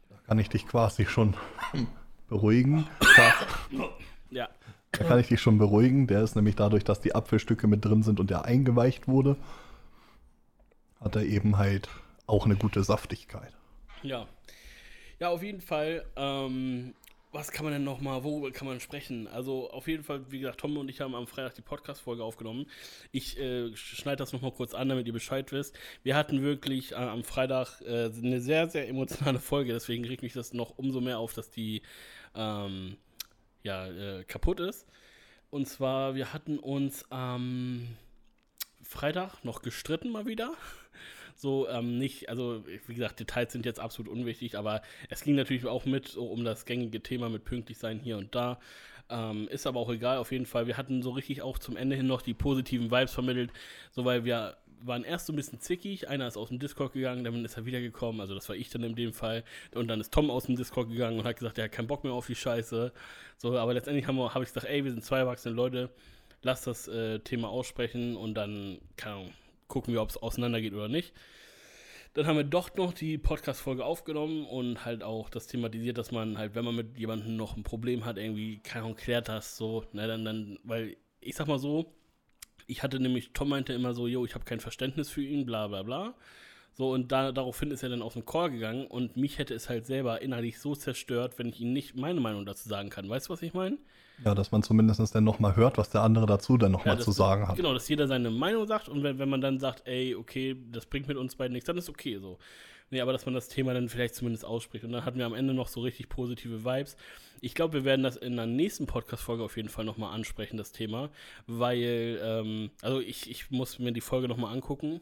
Da 0.10 0.16
kann 0.28 0.40
ich 0.40 0.50
dich 0.50 0.68
quasi 0.68 1.06
schon 1.06 1.36
beruhigen. 2.30 2.88
ja. 4.30 4.50
Da 4.92 5.04
kann 5.06 5.20
ich 5.20 5.28
dich 5.28 5.40
schon 5.40 5.58
beruhigen. 5.58 6.08
Der 6.08 6.22
ist 6.22 6.36
nämlich 6.36 6.56
dadurch, 6.56 6.84
dass 6.84 7.00
die 7.00 7.16
Apfelstücke 7.16 7.68
mit 7.68 7.86
drin 7.86 8.04
sind 8.04 8.20
und 8.20 8.30
der 8.30 8.46
eingeweicht 8.46 9.08
wurde, 9.08 9.38
hat 11.00 11.16
er 11.16 11.24
eben 11.24 11.58
halt 11.58 11.90
auch 12.28 12.46
eine 12.46 12.56
gute 12.56 12.84
Saftigkeit. 12.84 13.54
Ja. 14.04 14.28
Ja, 15.20 15.30
auf 15.30 15.44
jeden 15.44 15.62
Fall 15.62 16.06
ähm, 16.16 16.94
was 17.32 17.52
kann 17.52 17.64
man 17.64 17.74
denn 17.74 17.84
nochmal, 17.84 18.24
worüber 18.24 18.52
kann 18.52 18.68
man 18.68 18.80
sprechen? 18.80 19.28
Also 19.28 19.72
auf 19.72 19.88
jeden 19.88 20.04
Fall, 20.04 20.30
wie 20.30 20.40
gesagt, 20.40 20.60
Tom 20.60 20.76
und 20.78 20.90
ich 20.90 21.00
haben 21.00 21.16
am 21.16 21.28
Freitag 21.28 21.56
die 21.56 21.62
Podcast-Folge 21.62 22.24
aufgenommen. 22.24 22.66
Ich 23.12 23.40
äh, 23.40 23.76
schneide 23.76 24.18
das 24.18 24.34
nochmal 24.34 24.52
kurz 24.52 24.74
an, 24.74 24.90
damit 24.90 25.08
ihr 25.08 25.14
Bescheid 25.14 25.50
wisst. 25.52 25.78
Wir 26.04 26.16
hatten 26.16 26.42
wirklich 26.42 26.92
äh, 26.92 26.96
am 26.96 27.24
Freitag 27.24 27.82
äh, 27.82 28.12
eine 28.12 28.42
sehr, 28.42 28.68
sehr 28.70 28.88
emotionale 28.90 29.40
Folge, 29.40 29.72
deswegen 29.72 30.06
regt 30.06 30.24
mich 30.24 30.34
das 30.34 30.54
noch 30.54 30.78
umso 30.78 31.00
mehr 31.00 31.20
auf, 31.20 31.34
dass 31.34 31.50
die 31.50 31.82
ähm, 32.36 32.98
ja, 33.64 33.88
äh, 33.88 34.24
kaputt 34.24 34.60
ist. 34.60 34.88
Und 35.50 35.68
zwar, 35.68 36.16
wir 36.16 36.34
hatten 36.34 36.60
uns 36.60 37.06
am 37.12 37.88
Freitag 38.82 39.44
noch 39.44 39.62
gestritten 39.62 40.10
mal 40.10 40.26
wieder. 40.26 40.54
So, 41.36 41.68
ähm, 41.70 41.98
nicht, 41.98 42.30
also 42.30 42.64
wie 42.86 42.94
gesagt, 42.94 43.20
Details 43.20 43.52
sind 43.52 43.66
jetzt 43.66 43.80
absolut 43.80 44.12
unwichtig, 44.12 44.58
aber 44.58 44.84
es 45.10 45.24
ging 45.24 45.34
natürlich 45.36 45.66
auch 45.66 45.86
mit 45.86 46.08
so 46.08 46.26
um 46.26 46.44
das 46.44 46.66
gängige 46.66 47.02
Thema 47.02 47.30
mit 47.30 47.46
pünktlich 47.46 47.80
sein 47.80 48.00
hier 48.00 48.18
und 48.18 48.36
da. 48.36 48.60
Ähm, 49.10 49.48
ist 49.50 49.66
aber 49.66 49.80
auch 49.80 49.90
egal, 49.90 50.20
auf 50.20 50.32
jeden 50.32 50.46
Fall. 50.46 50.68
Wir 50.68 50.78
hatten 50.78 51.02
so 51.02 51.10
richtig 51.10 51.42
auch 51.42 51.58
zum 51.58 51.78
Ende 51.78 51.96
hin 51.96 52.06
noch 52.06 52.22
die 52.22 52.34
positiven 52.34 52.92
Vibes 52.92 53.12
vermittelt, 53.12 53.52
so 53.92 54.06
weil 54.06 54.24
wir 54.24 54.56
waren 54.84 55.04
erst 55.04 55.28
so 55.28 55.34
ein 55.34 55.36
bisschen 55.36 55.60
zickig. 55.60 56.10
Einer 56.10 56.28
ist 56.28 56.38
aus 56.38 56.50
dem 56.50 56.60
Discord 56.60 56.94
gegangen, 56.94 57.24
dann 57.24 57.46
ist 57.46 57.58
er 57.58 57.66
wiedergekommen. 57.66 58.22
Also, 58.22 58.36
das 58.36 58.50
war 58.50 58.56
ich 58.56 58.70
dann 58.70 58.84
in 58.84 58.96
dem 58.96 59.14
Fall. 59.14 59.44
Und 59.74 59.88
dann 59.88 60.00
ist 60.02 60.14
Tom 60.14 60.30
aus 60.30 60.46
dem 60.46 60.56
Discord 60.56 60.90
gegangen 60.90 61.20
und 61.20 61.26
hat 61.26 61.38
gesagt, 61.38 61.58
er 61.58 61.66
hat 61.66 61.72
keinen 61.72 61.88
Bock 61.88 62.04
mehr 62.04 62.14
auf 62.14 62.28
die 62.28 62.36
Scheiße. 62.36 62.92
So, 63.38 63.58
aber 63.58 63.74
letztendlich 63.74 64.08
habe 64.08 64.34
hab 64.34 64.42
ich 64.42 64.50
gesagt, 64.50 64.68
ey, 64.68 64.84
wir 64.84 64.92
sind 64.92 65.04
zwei 65.04 65.20
erwachsene 65.20 65.56
Leute, 65.56 65.90
lass 66.42 66.64
das 66.64 66.88
äh, 66.88 67.20
Thema 67.20 67.50
aussprechen 67.50 68.16
und 68.16 68.36
dann, 68.36 68.80
Ahnung, 68.98 69.32
gucken 69.68 69.94
wir, 69.94 70.02
ob 70.02 70.10
es 70.10 70.18
auseinandergeht 70.18 70.74
oder 70.74 70.88
nicht. 70.88 71.14
Dann 72.14 72.28
haben 72.28 72.36
wir 72.36 72.44
doch 72.44 72.76
noch 72.76 72.92
die 72.94 73.18
Podcast-Folge 73.18 73.86
aufgenommen 73.86 74.46
und 74.46 74.84
halt 74.84 75.02
auch 75.02 75.30
das 75.30 75.48
thematisiert, 75.48 75.98
dass 75.98 76.12
man 76.12 76.38
halt, 76.38 76.56
wenn 76.56 76.66
man 76.66 76.76
mit 76.76 76.98
jemandem 76.98 77.38
noch 77.38 77.56
ein 77.56 77.64
Problem 77.64 78.04
hat, 78.04 78.18
irgendwie, 78.18 78.60
keine 78.60 78.84
Ahnung, 78.84 78.98
klärt 78.98 79.30
das 79.30 79.56
so, 79.56 79.86
ne, 79.94 80.08
dann, 80.08 80.26
dann, 80.26 80.60
weil 80.64 80.98
ich 81.22 81.36
sag 81.36 81.48
mal 81.48 81.58
so, 81.58 81.94
ich 82.72 82.84
hatte 82.84 83.00
nämlich, 83.00 83.32
Tom 83.34 83.50
meinte 83.50 83.74
immer 83.74 83.94
so, 83.94 84.08
yo, 84.08 84.26
ich 84.26 84.34
habe 84.34 84.46
kein 84.46 84.62
Verständnis 84.62 85.10
für 85.10 85.22
ihn, 85.22 85.46
bla 85.46 85.68
bla 85.68 85.84
bla. 85.84 86.14
So, 86.74 86.92
und 86.92 87.12
da, 87.12 87.34
daraufhin 87.34 87.70
ist 87.70 87.84
er 87.84 87.90
dann 87.90 88.02
aus 88.02 88.14
dem 88.14 88.26
Chor 88.26 88.50
gegangen 88.50 88.88
und 88.88 89.18
mich 89.18 89.38
hätte 89.38 89.54
es 89.54 89.68
halt 89.68 89.86
selber 89.86 90.22
innerlich 90.22 90.60
so 90.60 90.74
zerstört, 90.74 91.38
wenn 91.38 91.50
ich 91.50 91.60
ihm 91.60 91.74
nicht 91.74 91.98
meine 91.98 92.22
Meinung 92.22 92.46
dazu 92.46 92.70
sagen 92.70 92.90
kann. 92.90 93.10
Weißt 93.10 93.28
du, 93.28 93.34
was 93.34 93.42
ich 93.42 93.54
meine? 93.54 93.78
Ja, 94.24 94.34
dass 94.36 94.52
man 94.52 94.64
zumindest 94.64 95.14
dann 95.14 95.24
nochmal 95.26 95.58
hört, 95.58 95.78
was 95.78 95.90
der 95.90 96.02
andere 96.02 96.28
dazu 96.28 96.58
dann 96.58 96.72
nochmal 96.72 96.96
Ja, 96.96 97.02
zu 97.02 97.12
sagen 97.12 97.48
hat. 97.48 97.58
Genau, 97.58 97.74
dass 97.74 97.90
jeder 97.90 98.08
seine 98.08 98.32
Meinung 98.32 98.66
sagt 98.68 98.88
und 98.88 99.04
wenn, 99.04 99.20
wenn 99.20 99.30
man 99.30 99.42
dann 99.42 99.60
sagt, 99.60 99.86
ey, 99.86 100.16
okay, 100.16 100.56
das 100.72 100.86
bringt 100.86 101.10
mit 101.10 101.18
uns 101.18 101.36
beiden 101.36 101.54
nichts, 101.54 101.68
dann 101.68 101.78
ist 101.78 101.90
okay 101.90 102.20
so. 102.20 102.38
Nee, 102.92 103.00
aber 103.00 103.14
dass 103.14 103.26
man 103.26 103.34
das 103.34 103.48
Thema 103.48 103.74
dann 103.74 103.88
vielleicht 103.88 104.16
zumindest 104.16 104.44
ausspricht. 104.44 104.84
Und 104.84 104.92
dann 104.92 105.06
hatten 105.06 105.18
wir 105.18 105.26
am 105.26 105.34
Ende 105.34 105.54
noch 105.54 105.70
so 105.70 105.80
richtig 105.80 106.10
positive 106.10 106.66
Vibes. 106.66 106.98
Ich 107.40 107.56
glaube, 107.56 107.74
wir 107.74 107.86
werden 107.86 108.04
das 108.04 108.18
in 108.18 108.36
der 108.36 108.46
nächsten 108.46 108.86
Podcast-Folge 108.86 109.44
auf 109.44 109.56
jeden 109.56 109.70
Fall 109.70 109.86
nochmal 109.86 110.14
ansprechen, 110.14 110.58
das 110.58 110.74
Thema. 110.74 111.10
Weil, 111.48 112.20
ähm, 112.22 112.70
also 112.82 113.00
ich, 113.00 113.32
ich 113.32 113.50
muss 113.50 113.80
mir 113.80 113.94
die 113.94 114.02
Folge 114.02 114.28
nochmal 114.28 114.54
angucken. 114.54 115.00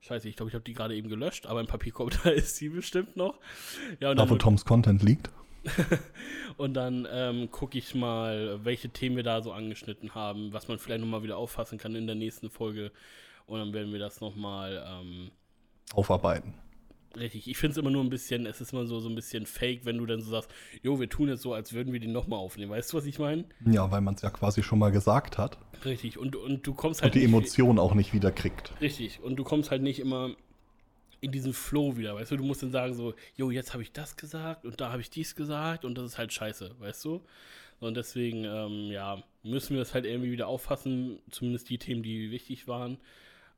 Scheiße, 0.00 0.30
ich 0.30 0.36
glaube, 0.36 0.48
ich 0.48 0.54
habe 0.54 0.64
die 0.64 0.72
gerade 0.72 0.96
eben 0.96 1.10
gelöscht, 1.10 1.46
aber 1.46 1.60
im 1.60 1.66
Papierkorb, 1.66 2.10
da 2.24 2.30
ist 2.30 2.56
sie 2.56 2.70
bestimmt 2.70 3.16
noch. 3.16 3.38
Ja, 4.00 4.10
und 4.10 4.16
Da, 4.16 4.28
wo 4.30 4.36
Toms 4.36 4.64
Content 4.64 5.02
liegt. 5.02 5.30
und 6.56 6.72
dann 6.72 7.06
ähm, 7.12 7.50
gucke 7.50 7.76
ich 7.76 7.94
mal, 7.94 8.64
welche 8.64 8.88
Themen 8.88 9.16
wir 9.16 9.22
da 9.22 9.42
so 9.42 9.52
angeschnitten 9.52 10.14
haben, 10.14 10.54
was 10.54 10.68
man 10.68 10.78
vielleicht 10.78 11.02
nochmal 11.02 11.22
wieder 11.22 11.36
auffassen 11.36 11.76
kann 11.76 11.94
in 11.94 12.06
der 12.06 12.16
nächsten 12.16 12.48
Folge. 12.48 12.92
Und 13.44 13.58
dann 13.58 13.74
werden 13.74 13.92
wir 13.92 13.98
das 13.98 14.22
nochmal 14.22 14.82
ähm, 14.88 15.30
Aufarbeiten. 15.92 16.54
Richtig. 17.16 17.48
Ich 17.48 17.56
finde 17.58 17.72
es 17.72 17.78
immer 17.78 17.90
nur 17.90 18.02
ein 18.04 18.10
bisschen, 18.10 18.46
es 18.46 18.60
ist 18.60 18.72
immer 18.72 18.86
so, 18.86 19.00
so 19.00 19.08
ein 19.08 19.14
bisschen 19.14 19.46
fake, 19.46 19.84
wenn 19.84 19.98
du 19.98 20.06
dann 20.06 20.20
so 20.20 20.30
sagst, 20.30 20.50
jo, 20.82 20.98
wir 21.00 21.08
tun 21.08 21.28
jetzt 21.28 21.42
so, 21.42 21.52
als 21.54 21.72
würden 21.72 21.92
wir 21.92 22.00
den 22.00 22.12
nochmal 22.12 22.38
aufnehmen. 22.38 22.70
Weißt 22.72 22.92
du, 22.92 22.96
was 22.96 23.06
ich 23.06 23.18
meine? 23.18 23.44
Ja, 23.66 23.90
weil 23.90 24.00
man 24.00 24.14
es 24.14 24.22
ja 24.22 24.30
quasi 24.30 24.62
schon 24.62 24.78
mal 24.78 24.90
gesagt 24.90 25.38
hat 25.38 25.58
Richtig. 25.84 26.18
Und, 26.18 26.36
und 26.36 26.66
du 26.66 26.74
kommst 26.74 27.00
und 27.00 27.04
halt 27.04 27.14
die 27.14 27.20
nicht- 27.20 27.28
Emotion 27.28 27.78
auch 27.78 27.94
nicht 27.94 28.12
wieder 28.12 28.30
kriegt. 28.30 28.72
Richtig. 28.80 29.20
Und 29.22 29.36
du 29.36 29.44
kommst 29.44 29.70
halt 29.70 29.80
nicht 29.82 29.98
immer 29.98 30.30
in 31.22 31.32
diesen 31.32 31.52
Flow 31.54 31.96
wieder, 31.96 32.14
weißt 32.14 32.30
du? 32.32 32.36
Du 32.36 32.44
musst 32.44 32.62
dann 32.62 32.70
sagen 32.70 32.94
so, 32.94 33.14
jo, 33.36 33.50
jetzt 33.50 33.72
habe 33.72 33.82
ich 33.82 33.92
das 33.92 34.16
gesagt 34.16 34.64
und 34.64 34.80
da 34.80 34.90
habe 34.92 35.00
ich 35.02 35.10
dies 35.10 35.34
gesagt 35.36 35.84
und 35.84 35.96
das 35.96 36.04
ist 36.04 36.18
halt 36.18 36.32
scheiße, 36.32 36.74
weißt 36.78 37.04
du? 37.04 37.20
Und 37.78 37.96
deswegen, 37.96 38.44
ähm, 38.44 38.90
ja, 38.90 39.22
müssen 39.42 39.70
wir 39.74 39.78
das 39.80 39.94
halt 39.94 40.04
irgendwie 40.04 40.32
wieder 40.32 40.48
auffassen, 40.48 41.18
zumindest 41.30 41.70
die 41.70 41.78
Themen, 41.78 42.02
die 42.02 42.30
wichtig 42.30 42.68
waren. 42.68 42.98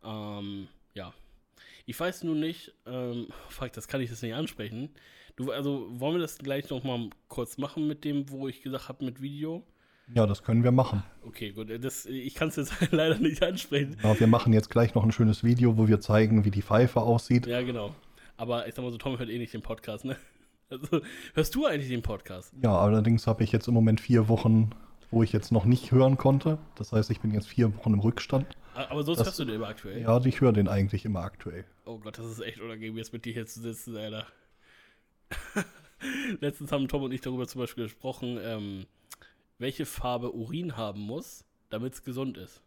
Ähm, 0.04 0.68
ja. 0.94 1.12
Ich 1.86 1.98
weiß 1.98 2.24
nur 2.24 2.34
nicht, 2.34 2.72
ähm, 2.86 3.28
fuck, 3.48 3.72
das 3.72 3.88
kann 3.88 4.00
ich 4.00 4.10
jetzt 4.10 4.22
nicht 4.22 4.34
ansprechen. 4.34 4.90
Du, 5.36 5.50
also, 5.50 5.88
wollen 5.90 6.16
wir 6.16 6.20
das 6.20 6.38
gleich 6.38 6.68
noch 6.70 6.84
mal 6.84 7.08
kurz 7.28 7.56
machen 7.56 7.86
mit 7.88 8.04
dem, 8.04 8.30
wo 8.30 8.48
ich 8.48 8.62
gesagt 8.62 8.88
habe, 8.88 9.04
mit 9.04 9.22
Video? 9.22 9.64
Ja, 10.14 10.26
das 10.26 10.42
können 10.42 10.62
wir 10.62 10.72
machen. 10.72 11.02
Okay, 11.24 11.52
gut, 11.52 11.68
das, 11.82 12.04
ich 12.06 12.34
kann 12.34 12.48
es 12.48 12.56
jetzt 12.56 12.74
leider 12.90 13.18
nicht 13.18 13.42
ansprechen. 13.42 13.96
Ja, 14.02 14.18
wir 14.18 14.26
machen 14.26 14.52
jetzt 14.52 14.68
gleich 14.68 14.94
noch 14.94 15.04
ein 15.04 15.12
schönes 15.12 15.42
Video, 15.42 15.78
wo 15.78 15.88
wir 15.88 16.00
zeigen, 16.00 16.44
wie 16.44 16.50
die 16.50 16.62
Pfeife 16.62 17.00
aussieht. 17.00 17.46
Ja, 17.46 17.62
genau. 17.62 17.94
Aber 18.36 18.66
ich 18.66 18.74
sag 18.74 18.82
mal 18.82 18.90
so, 18.90 18.98
Tom 18.98 19.18
hört 19.18 19.30
eh 19.30 19.38
nicht 19.38 19.54
den 19.54 19.62
Podcast, 19.62 20.04
ne? 20.04 20.16
Also, 20.70 21.02
hörst 21.34 21.54
du 21.54 21.66
eigentlich 21.66 21.90
den 21.90 22.00
Podcast? 22.00 22.54
Ja, 22.62 22.74
allerdings 22.74 23.26
habe 23.26 23.44
ich 23.44 23.52
jetzt 23.52 23.68
im 23.68 23.74
Moment 23.74 24.00
vier 24.00 24.28
Wochen, 24.28 24.70
wo 25.10 25.22
ich 25.22 25.30
jetzt 25.30 25.52
noch 25.52 25.66
nicht 25.66 25.92
hören 25.92 26.16
konnte. 26.16 26.56
Das 26.76 26.92
heißt, 26.92 27.10
ich 27.10 27.20
bin 27.20 27.30
jetzt 27.30 27.46
vier 27.46 27.76
Wochen 27.76 27.92
im 27.92 28.00
Rückstand. 28.00 28.46
Aber 28.74 29.02
sonst 29.04 29.18
Das- 29.18 29.26
hörst 29.28 29.38
du 29.38 29.44
den 29.44 29.56
immer 29.56 29.68
aktuell. 29.68 30.00
Ja, 30.02 30.24
ich 30.24 30.40
höre 30.40 30.52
den 30.52 30.68
eigentlich 30.68 31.04
immer 31.04 31.20
aktuell. 31.20 31.64
Oh 31.84 31.98
Gott, 31.98 32.18
das 32.18 32.26
ist 32.26 32.40
echt 32.40 32.60
unangenehm, 32.60 32.96
jetzt 32.96 33.12
mit 33.12 33.24
dir 33.24 33.32
hier 33.32 33.46
zu 33.46 33.60
sitzen, 33.60 33.96
Alter. 33.96 34.26
Letztens 36.40 36.72
haben 36.72 36.88
Tom 36.88 37.02
und 37.04 37.12
ich 37.12 37.20
darüber 37.20 37.46
zum 37.46 37.60
Beispiel 37.60 37.84
gesprochen, 37.84 38.38
ähm, 38.42 38.86
welche 39.58 39.86
Farbe 39.86 40.32
Urin 40.34 40.76
haben 40.76 41.00
muss, 41.00 41.44
damit 41.70 41.94
es 41.94 42.02
gesund 42.02 42.36
ist. 42.36 42.60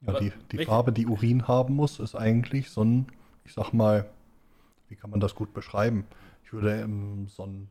Ja, 0.00 0.18
die, 0.18 0.32
die 0.50 0.58
welche- 0.58 0.70
Farbe, 0.70 0.92
die 0.92 1.06
Urin 1.06 1.46
haben 1.46 1.74
muss, 1.74 2.00
ist 2.00 2.14
eigentlich 2.14 2.70
so 2.70 2.82
ein, 2.84 3.06
ich 3.44 3.52
sag 3.52 3.72
mal, 3.72 4.08
wie 4.88 4.96
kann 4.96 5.10
man 5.10 5.20
das 5.20 5.34
gut 5.34 5.52
beschreiben? 5.52 6.06
Ich 6.44 6.52
würde 6.52 6.80
ähm, 6.80 7.28
so 7.28 7.44
ein, 7.46 7.68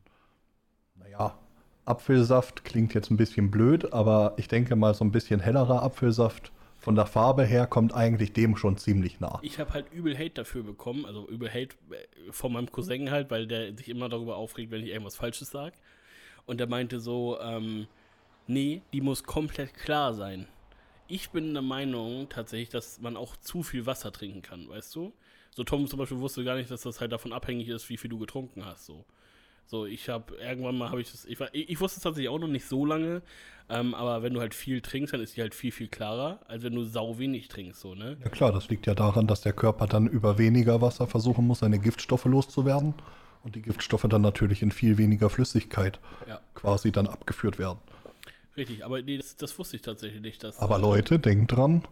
naja, 0.96 1.38
Apfelsaft 1.86 2.64
klingt 2.64 2.94
jetzt 2.94 3.10
ein 3.10 3.18
bisschen 3.18 3.50
blöd, 3.52 3.92
aber 3.92 4.34
ich 4.38 4.48
denke 4.48 4.76
mal, 4.76 4.94
so 4.94 5.04
ein 5.04 5.12
bisschen 5.12 5.40
hellerer 5.40 5.82
Apfelsaft 5.84 6.52
von 6.82 6.96
der 6.96 7.06
Farbe 7.06 7.46
her 7.46 7.68
kommt 7.68 7.94
eigentlich 7.94 8.34
dem 8.34 8.58
schon 8.58 8.76
ziemlich 8.76 9.20
nah. 9.20 9.40
Ich 9.44 9.60
habe 9.60 9.72
halt 9.72 9.94
übel 9.94 10.18
Hate 10.18 10.32
dafür 10.32 10.64
bekommen, 10.64 11.06
also 11.06 11.30
übel 11.30 11.48
Hate 11.48 11.76
äh, 11.92 12.32
von 12.32 12.52
meinem 12.52 12.72
Cousin 12.72 13.12
halt, 13.12 13.30
weil 13.30 13.46
der 13.46 13.78
sich 13.78 13.88
immer 13.88 14.10
darüber 14.10 14.36
aufregt, 14.36 14.72
wenn 14.72 14.84
ich 14.84 14.90
irgendwas 14.90 15.16
Falsches 15.16 15.52
sage. 15.52 15.76
Und 16.48 16.60
der 16.60 16.68
meinte 16.68 17.00
so, 17.00 17.40
ähm, 17.40 17.86
nee, 18.48 18.82
die 18.94 19.02
muss 19.02 19.24
komplett 19.24 19.76
klar 19.76 20.16
sein. 20.16 20.48
Ich 21.08 21.30
bin 21.30 21.54
der 21.54 21.62
Meinung 21.62 22.30
tatsächlich, 22.30 22.70
dass 22.70 23.00
man 23.00 23.16
auch 23.16 23.38
zu 23.38 23.62
viel 23.62 23.86
Wasser 23.86 24.12
trinken 24.12 24.42
kann, 24.42 24.68
weißt 24.68 24.96
du? 24.96 25.14
So 25.56 25.64
Tom 25.64 25.86
zum 25.86 26.00
Beispiel 26.00 26.20
wusste 26.20 26.44
gar 26.44 26.56
nicht, 26.56 26.72
dass 26.72 26.82
das 26.82 27.00
halt 27.00 27.12
davon 27.12 27.32
abhängig 27.32 27.70
ist, 27.70 27.90
wie 27.90 27.98
viel 27.98 28.10
du 28.10 28.18
getrunken 28.18 28.66
hast, 28.66 28.86
so. 28.86 29.06
So, 29.72 29.86
ich 29.86 30.10
habe 30.10 30.36
irgendwann 30.36 30.78
mal 30.78 30.90
habe 30.90 31.00
ich 31.00 31.10
das, 31.10 31.24
ich, 31.24 31.40
war- 31.40 31.48
ich, 31.54 31.70
ich 31.70 31.80
wusste 31.80 32.00
es 32.00 32.04
tatsächlich 32.04 32.28
auch 32.28 32.40
noch 32.40 32.50
nicht 32.50 32.66
so 32.66 32.86
lange, 32.86 33.22
ähm, 33.70 33.94
aber 33.96 34.22
wenn 34.22 34.34
du 34.34 34.42
halt 34.42 34.54
viel 34.54 34.82
trinkst, 34.82 35.14
dann 35.14 35.22
ist 35.22 35.38
die 35.38 35.42
halt 35.42 35.56
viel, 35.56 35.72
viel 35.72 35.88
klarer, 35.88 36.42
als 36.50 36.64
wenn 36.64 36.76
du 36.76 36.84
sau 36.84 37.18
wenig 37.20 37.48
trinkst, 37.48 37.80
so, 37.80 37.96
ne? 37.96 38.18
Ja 38.22 38.30
klar, 38.30 38.52
das 38.52 38.68
liegt 38.68 38.86
ja 38.86 38.96
daran, 38.96 39.28
dass 39.28 39.40
der 39.40 39.54
Körper 39.54 39.88
dann 39.88 40.08
über 40.08 40.38
weniger 40.38 40.82
Wasser 40.82 41.08
versuchen 41.08 41.48
muss, 41.48 41.60
seine 41.60 41.80
Giftstoffe 41.80 42.26
loszuwerden 42.26 42.96
und 43.46 43.56
die 43.56 43.62
Giftstoffe 43.62 44.06
dann 44.10 44.22
natürlich 44.22 44.62
in 44.62 44.72
viel 44.74 44.98
weniger 44.98 45.30
Flüssigkeit 45.30 46.02
Ja. 46.28 46.42
quasi 46.54 46.92
dann 46.92 47.08
abgeführt 47.08 47.58
werden. 47.58 47.80
Richtig, 48.58 48.84
aber 48.84 49.02
nee, 49.02 49.16
das, 49.16 49.38
das 49.38 49.58
wusste 49.58 49.78
ich 49.78 49.84
tatsächlich 49.84 50.20
nicht. 50.22 50.44
Dass, 50.44 50.60
Aber 50.60 50.80
Leute, 50.80 51.18
denkt 51.18 51.54
dran, 51.54 51.84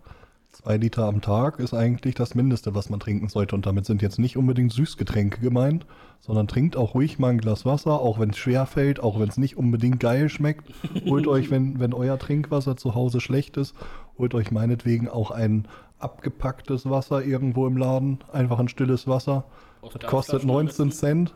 zwei 0.52 0.78
Liter 0.78 1.06
am 1.06 1.22
Tag 1.22 1.60
ist 1.60 1.74
eigentlich 1.74 2.16
das 2.16 2.36
Mindeste, 2.36 2.76
was 2.76 2.90
man 2.90 3.00
trinken 3.00 3.28
sollte. 3.28 3.56
Und 3.56 3.66
damit 3.66 3.86
sind 3.86 4.02
jetzt 4.02 4.20
nicht 4.20 4.38
unbedingt 4.38 4.72
Süßgetränke 4.72 5.40
gemeint, 5.40 5.86
sondern 6.20 6.48
trinkt 6.48 6.76
auch 6.76 6.96
ruhig 6.96 7.20
mal 7.20 7.30
ein 7.30 7.38
Glas 7.38 7.66
Wasser, 7.66 8.00
auch 8.00 8.20
wenn 8.20 8.32
es 8.32 8.38
schwer 8.38 8.66
fällt, 8.66 9.00
auch 9.00 9.20
wenn 9.20 9.30
es 9.30 9.38
nicht 9.38 9.58
unbedingt 9.58 10.00
geil 10.00 10.30
schmeckt. 10.30 10.70
Holt 11.06 11.28
euch, 11.28 11.50
wenn, 11.52 11.80
wenn 11.80 11.94
euer 11.94 12.18
Trinkwasser 12.18 12.78
zu 12.78 12.96
Hause 12.96 13.22
schlecht 13.22 13.58
ist, 13.58 13.76
holt 14.18 14.34
euch 14.34 14.52
meinetwegen 14.52 15.08
auch 15.08 15.32
ein 15.32 15.68
abgepacktes 16.00 16.90
Wasser 16.90 17.24
irgendwo 17.24 17.68
im 17.68 17.78
Laden. 17.78 18.20
Einfach 18.32 18.60
ein 18.60 18.68
stilles 18.68 19.08
Wasser. 19.08 19.46
Das 19.82 20.10
kostet 20.10 20.42
am 20.42 20.48
19 20.48 20.88
besten. 20.88 20.92
Cent. 20.92 21.36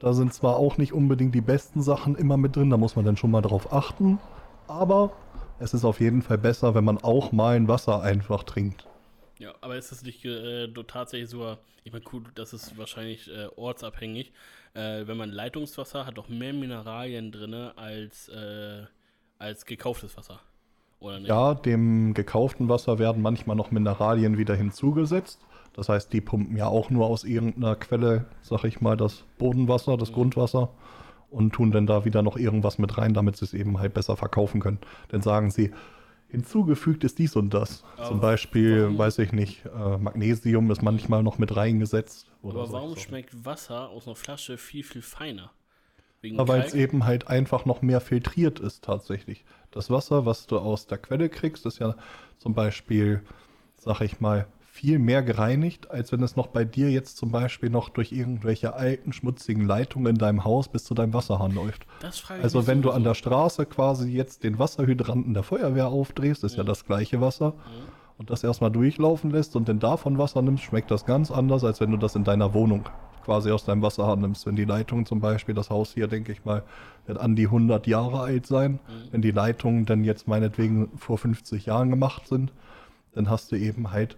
Da 0.00 0.12
sind 0.12 0.34
zwar 0.34 0.56
auch 0.56 0.76
nicht 0.76 0.92
unbedingt 0.92 1.34
die 1.34 1.40
besten 1.40 1.80
Sachen 1.80 2.14
immer 2.14 2.36
mit 2.36 2.56
drin, 2.56 2.68
da 2.68 2.76
muss 2.76 2.96
man 2.96 3.04
dann 3.04 3.16
schon 3.16 3.30
mal 3.30 3.40
drauf 3.40 3.72
achten. 3.72 4.18
Aber 4.66 5.12
es 5.64 5.72
ist 5.72 5.84
auf 5.84 5.98
jeden 5.98 6.20
Fall 6.20 6.36
besser, 6.36 6.74
wenn 6.74 6.84
man 6.84 6.98
auch 6.98 7.32
mal 7.32 7.56
ein 7.56 7.68
Wasser 7.68 8.02
einfach 8.02 8.44
trinkt. 8.44 8.86
Ja, 9.38 9.54
aber 9.62 9.76
ist 9.76 9.92
es 9.92 10.02
nicht 10.02 10.24
äh, 10.24 10.68
tatsächlich 10.86 11.30
sogar, 11.30 11.58
ich 11.84 11.92
meine, 11.92 12.04
gut, 12.04 12.24
das 12.34 12.52
ist 12.52 12.76
wahrscheinlich 12.76 13.28
äh, 13.28 13.46
ortsabhängig. 13.56 14.32
Äh, 14.74 15.06
wenn 15.06 15.16
man 15.16 15.30
Leitungswasser 15.30 16.04
hat, 16.04 16.18
doch 16.18 16.28
mehr 16.28 16.52
Mineralien 16.52 17.32
drin 17.32 17.54
als, 17.54 18.28
äh, 18.28 18.82
als 19.38 19.64
gekauftes 19.64 20.16
Wasser. 20.18 20.40
Oder 21.00 21.18
nicht? 21.18 21.28
Ja, 21.28 21.54
dem 21.54 22.12
gekauften 22.12 22.68
Wasser 22.68 22.98
werden 22.98 23.22
manchmal 23.22 23.56
noch 23.56 23.70
Mineralien 23.70 24.36
wieder 24.36 24.54
hinzugesetzt. 24.54 25.40
Das 25.72 25.88
heißt, 25.88 26.12
die 26.12 26.20
pumpen 26.20 26.56
ja 26.56 26.66
auch 26.66 26.90
nur 26.90 27.06
aus 27.06 27.24
irgendeiner 27.24 27.74
Quelle, 27.74 28.26
sag 28.42 28.64
ich 28.64 28.82
mal, 28.82 28.96
das 28.96 29.24
Bodenwasser, 29.38 29.96
das 29.96 30.12
Grundwasser 30.12 30.68
und 31.34 31.52
tun 31.52 31.72
dann 31.72 31.86
da 31.86 32.04
wieder 32.04 32.22
noch 32.22 32.36
irgendwas 32.36 32.78
mit 32.78 32.96
rein, 32.96 33.12
damit 33.14 33.36
sie 33.36 33.44
es 33.44 33.54
eben 33.54 33.78
halt 33.78 33.92
besser 33.94 34.16
verkaufen 34.16 34.60
können. 34.60 34.78
Dann 35.08 35.20
sagen 35.22 35.50
sie, 35.50 35.72
hinzugefügt 36.28 37.04
ist 37.04 37.18
dies 37.18 37.36
und 37.36 37.52
das. 37.52 37.84
Aber 37.96 38.06
Zum 38.08 38.20
Beispiel, 38.20 38.82
warum- 38.84 38.98
weiß 38.98 39.18
ich 39.18 39.32
nicht, 39.32 39.64
äh, 39.66 39.98
Magnesium 39.98 40.70
ist 40.70 40.82
manchmal 40.82 41.22
noch 41.22 41.38
mit 41.38 41.54
reingesetzt. 41.56 42.26
Oder 42.42 42.58
aber 42.58 42.66
so. 42.66 42.72
warum 42.74 42.96
schmeckt 42.96 43.44
Wasser 43.44 43.88
aus 43.90 44.06
einer 44.06 44.16
Flasche 44.16 44.58
viel, 44.58 44.82
viel 44.84 45.02
feiner? 45.02 45.50
Weil 46.22 46.62
es 46.62 46.72
eben 46.72 47.04
halt 47.04 47.28
einfach 47.28 47.66
noch 47.66 47.82
mehr 47.82 48.00
filtriert 48.00 48.58
ist 48.58 48.82
tatsächlich. 48.84 49.44
Das 49.70 49.90
Wasser, 49.90 50.24
was 50.24 50.46
du 50.46 50.58
aus 50.58 50.86
der 50.86 50.96
Quelle 50.98 51.28
kriegst, 51.28 51.66
ist 51.66 51.80
ja 51.80 51.96
zum 52.38 52.54
Beispiel, 52.54 53.22
sag 53.76 54.00
ich 54.00 54.20
mal, 54.20 54.46
viel 54.74 54.98
mehr 54.98 55.22
gereinigt, 55.22 55.92
als 55.92 56.10
wenn 56.10 56.20
es 56.24 56.34
noch 56.34 56.48
bei 56.48 56.64
dir 56.64 56.90
jetzt 56.90 57.16
zum 57.16 57.30
Beispiel 57.30 57.70
noch 57.70 57.90
durch 57.90 58.10
irgendwelche 58.10 58.74
alten, 58.74 59.12
schmutzigen 59.12 59.64
Leitungen 59.64 60.08
in 60.08 60.18
deinem 60.18 60.42
Haus 60.42 60.66
bis 60.66 60.82
zu 60.82 60.94
deinem 60.94 61.14
Wasserhahn 61.14 61.52
läuft. 61.52 61.86
Also 62.42 62.66
wenn 62.66 62.82
du 62.82 62.90
an 62.90 63.04
der 63.04 63.14
Straße 63.14 63.66
quasi 63.66 64.10
jetzt 64.10 64.42
den 64.42 64.58
Wasserhydranten 64.58 65.32
der 65.32 65.44
Feuerwehr 65.44 65.86
aufdrehst, 65.86 66.42
ist 66.42 66.56
ja 66.56 66.64
Mhm. 66.64 66.66
das 66.66 66.84
gleiche 66.86 67.20
Wasser, 67.20 67.50
Mhm. 67.50 67.54
und 68.18 68.30
das 68.30 68.42
erstmal 68.42 68.72
durchlaufen 68.72 69.30
lässt 69.30 69.54
und 69.54 69.68
dann 69.68 69.78
davon 69.78 70.18
Wasser 70.18 70.42
nimmst, 70.42 70.64
schmeckt 70.64 70.90
das 70.90 71.06
ganz 71.06 71.30
anders, 71.30 71.62
als 71.62 71.80
wenn 71.80 71.92
du 71.92 71.96
das 71.96 72.16
in 72.16 72.24
deiner 72.24 72.52
Wohnung 72.52 72.88
quasi 73.24 73.52
aus 73.52 73.64
deinem 73.64 73.80
Wasserhahn 73.80 74.20
nimmst. 74.22 74.44
Wenn 74.44 74.56
die 74.56 74.64
Leitung 74.64 75.06
zum 75.06 75.20
Beispiel, 75.20 75.54
das 75.54 75.70
Haus 75.70 75.94
hier, 75.94 76.08
denke 76.08 76.32
ich 76.32 76.44
mal, 76.44 76.64
wird 77.06 77.18
an 77.18 77.36
die 77.36 77.46
100 77.48 77.86
Jahre 77.86 78.18
alt 78.22 78.44
sein. 78.48 78.72
Mhm. 78.72 78.78
Wenn 79.12 79.22
die 79.22 79.30
Leitungen 79.30 79.86
dann 79.86 80.02
jetzt 80.02 80.26
meinetwegen 80.26 80.88
vor 80.96 81.16
50 81.16 81.66
Jahren 81.66 81.90
gemacht 81.90 82.26
sind, 82.26 82.52
dann 83.12 83.30
hast 83.30 83.52
du 83.52 83.56
eben 83.56 83.92
halt 83.92 84.16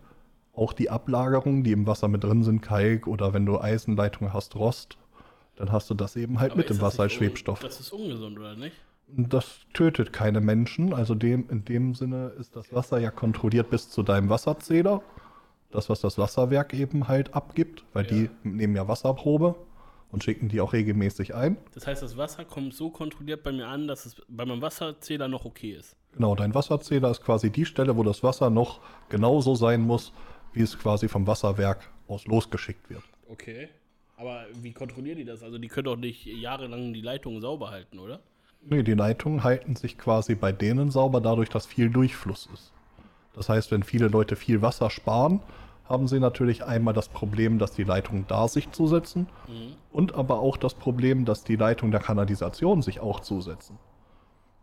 auch 0.56 0.72
die 0.72 0.90
Ablagerungen, 0.90 1.62
die 1.62 1.72
im 1.72 1.86
Wasser 1.86 2.08
mit 2.08 2.24
drin 2.24 2.42
sind, 2.42 2.62
Kalk 2.62 3.06
oder 3.06 3.34
wenn 3.34 3.46
du 3.46 3.60
Eisenleitungen 3.60 4.32
hast, 4.32 4.56
Rost, 4.56 4.96
dann 5.56 5.70
hast 5.70 5.88
du 5.90 5.94
das 5.94 6.16
eben 6.16 6.40
halt 6.40 6.52
Aber 6.52 6.58
mit 6.58 6.70
das 6.70 6.80
Wasser 6.80 7.04
als 7.04 7.12
Schwebstoff. 7.12 7.60
Das 7.60 7.78
ist 7.80 7.92
ungesund, 7.92 8.38
oder 8.38 8.56
nicht? 8.56 8.74
Das 9.08 9.60
tötet 9.72 10.12
keine 10.12 10.40
Menschen. 10.40 10.92
Also 10.92 11.14
dem, 11.14 11.48
in 11.48 11.64
dem 11.64 11.94
Sinne 11.94 12.32
ist 12.38 12.56
das 12.56 12.72
Wasser 12.72 12.98
ja 12.98 13.10
kontrolliert 13.10 13.70
bis 13.70 13.88
zu 13.90 14.02
deinem 14.02 14.28
Wasserzähler. 14.28 15.02
das, 15.72 15.90
was 15.90 16.00
das 16.00 16.16
Wasserwerk 16.16 16.72
eben 16.74 17.06
halt 17.06 17.34
abgibt, 17.34 17.84
weil 17.92 18.04
Ja. 18.04 18.10
die 18.10 18.30
nehmen 18.44 18.74
ja 18.76 18.88
Wasserprobe 18.88 19.56
und 20.10 20.24
schicken 20.24 20.48
die 20.48 20.60
auch 20.60 20.72
regelmäßig 20.72 21.34
ein. 21.34 21.58
Das 21.74 21.86
heißt, 21.86 22.02
das 22.02 22.16
Wasser 22.16 22.44
kommt 22.46 22.72
so 22.72 22.88
kontrolliert 22.88 23.42
bei 23.42 23.52
mir 23.52 23.66
an, 23.66 23.86
dass 23.86 24.06
es 24.06 24.16
bei 24.28 24.46
meinem 24.46 24.62
Wasserzähler 24.62 25.28
noch 25.28 25.44
okay 25.44 25.72
ist. 25.72 25.96
Genau, 26.14 26.34
dein 26.34 26.54
Wasserzähler 26.54 27.10
ist 27.10 27.22
quasi 27.22 27.50
die 27.50 27.66
Stelle, 27.66 27.96
wo 27.96 28.02
das 28.04 28.22
Wasser 28.22 28.48
noch 28.48 28.80
genauso 29.10 29.54
sein 29.54 29.82
muss, 29.82 30.12
wie 30.56 30.62
es 30.62 30.78
quasi 30.78 31.06
vom 31.06 31.26
Wasserwerk 31.26 31.90
aus 32.08 32.26
losgeschickt 32.26 32.88
wird. 32.88 33.02
Okay. 33.28 33.68
Aber 34.16 34.46
wie 34.62 34.72
kontrollieren 34.72 35.18
die 35.18 35.24
das? 35.26 35.42
Also 35.42 35.58
die 35.58 35.68
können 35.68 35.84
doch 35.84 35.96
nicht 35.96 36.24
jahrelang 36.24 36.94
die 36.94 37.02
Leitung 37.02 37.40
sauber 37.42 37.70
halten, 37.70 37.98
oder? 37.98 38.20
Nee, 38.62 38.82
die 38.82 38.94
Leitungen 38.94 39.44
halten 39.44 39.76
sich 39.76 39.98
quasi 39.98 40.34
bei 40.34 40.52
denen 40.52 40.90
sauber 40.90 41.20
dadurch, 41.20 41.50
dass 41.50 41.66
viel 41.66 41.90
Durchfluss 41.90 42.48
ist. 42.52 42.72
Das 43.34 43.50
heißt, 43.50 43.70
wenn 43.70 43.82
viele 43.82 44.08
Leute 44.08 44.34
viel 44.34 44.62
Wasser 44.62 44.88
sparen, 44.88 45.40
haben 45.84 46.08
sie 46.08 46.18
natürlich 46.18 46.64
einmal 46.64 46.94
das 46.94 47.10
Problem, 47.10 47.58
dass 47.58 47.72
die 47.72 47.84
Leitungen 47.84 48.24
da 48.26 48.48
sich 48.48 48.70
zusetzen 48.72 49.28
und 49.92 50.14
aber 50.14 50.40
auch 50.40 50.56
das 50.56 50.74
Problem, 50.74 51.26
dass 51.26 51.44
die 51.44 51.56
Leitungen 51.56 51.92
der 51.92 52.00
Kanalisation 52.00 52.80
sich 52.80 52.98
auch 53.00 53.20
zusetzen. 53.20 53.78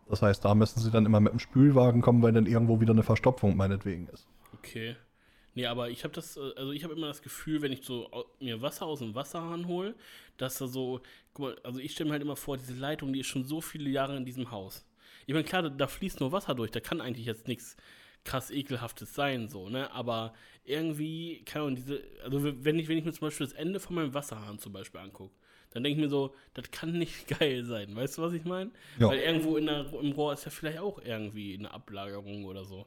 Das 0.09 0.23
heißt, 0.23 0.43
da 0.43 0.55
müssen 0.55 0.79
sie 0.79 0.91
dann 0.91 1.05
immer 1.05 1.19
mit 1.19 1.31
dem 1.31 1.39
Spülwagen 1.39 2.01
kommen, 2.01 2.21
weil 2.23 2.33
dann 2.33 2.47
irgendwo 2.47 2.81
wieder 2.81 2.91
eine 2.91 3.03
Verstopfung 3.03 3.55
meinetwegen 3.55 4.07
ist. 4.07 4.27
Okay. 4.53 4.95
Nee, 5.55 5.67
aber 5.67 5.89
ich 5.89 6.03
habe 6.03 6.13
das, 6.13 6.37
äh, 6.37 6.51
also 6.55 6.71
ich 6.71 6.83
habe 6.83 6.93
immer 6.93 7.07
das 7.07 7.21
Gefühl, 7.21 7.61
wenn 7.61 7.71
ich 7.71 7.83
so 7.83 8.09
mir 8.39 8.61
Wasser 8.61 8.85
aus 8.85 8.99
dem 8.99 9.15
Wasserhahn 9.15 9.67
hole, 9.67 9.95
dass 10.37 10.57
da 10.57 10.67
so, 10.67 11.01
guck 11.33 11.45
mal, 11.45 11.57
also 11.63 11.79
ich 11.79 11.91
stelle 11.91 12.09
mir 12.09 12.13
halt 12.13 12.23
immer 12.23 12.35
vor, 12.35 12.57
diese 12.57 12.73
Leitung, 12.73 13.13
die 13.13 13.19
ist 13.19 13.27
schon 13.27 13.43
so 13.43 13.61
viele 13.61 13.89
Jahre 13.89 14.17
in 14.17 14.25
diesem 14.25 14.51
Haus. 14.51 14.85
Ich 15.25 15.33
meine, 15.33 15.45
klar, 15.45 15.63
da, 15.63 15.69
da 15.69 15.87
fließt 15.87 16.19
nur 16.19 16.31
Wasser 16.31 16.55
durch, 16.55 16.71
da 16.71 16.79
kann 16.79 17.01
eigentlich 17.01 17.25
jetzt 17.25 17.47
nichts 17.47 17.77
krass 18.23 18.51
ekelhaftes 18.51 19.13
sein, 19.13 19.49
so, 19.49 19.69
ne? 19.69 19.91
Aber 19.91 20.33
irgendwie, 20.63 21.43
keine 21.45 21.65
Ahnung, 21.65 21.75
diese, 21.75 22.03
also 22.23 22.43
wenn 22.43 22.79
ich, 22.79 22.87
wenn 22.87 22.97
ich 22.97 23.05
mir 23.05 23.11
zum 23.11 23.27
Beispiel 23.27 23.45
das 23.45 23.53
Ende 23.53 23.79
von 23.79 23.95
meinem 23.95 24.13
Wasserhahn 24.13 24.59
zum 24.59 24.73
Beispiel 24.73 25.01
angucke, 25.01 25.35
dann 25.71 25.83
denke 25.83 25.97
ich 25.97 26.03
mir 26.03 26.09
so, 26.09 26.33
das 26.53 26.71
kann 26.71 26.97
nicht 26.97 27.27
geil 27.39 27.63
sein. 27.63 27.95
Weißt 27.95 28.17
du, 28.17 28.21
was 28.21 28.33
ich 28.33 28.45
meine? 28.45 28.71
Ja. 28.99 29.07
Weil 29.07 29.19
irgendwo 29.19 29.57
in 29.57 29.65
der, 29.65 29.91
im 29.93 30.11
Rohr 30.13 30.33
ist 30.33 30.45
ja 30.45 30.51
vielleicht 30.51 30.79
auch 30.79 31.01
irgendwie 31.03 31.55
eine 31.57 31.71
Ablagerung 31.71 32.45
oder 32.45 32.63
so. 32.63 32.85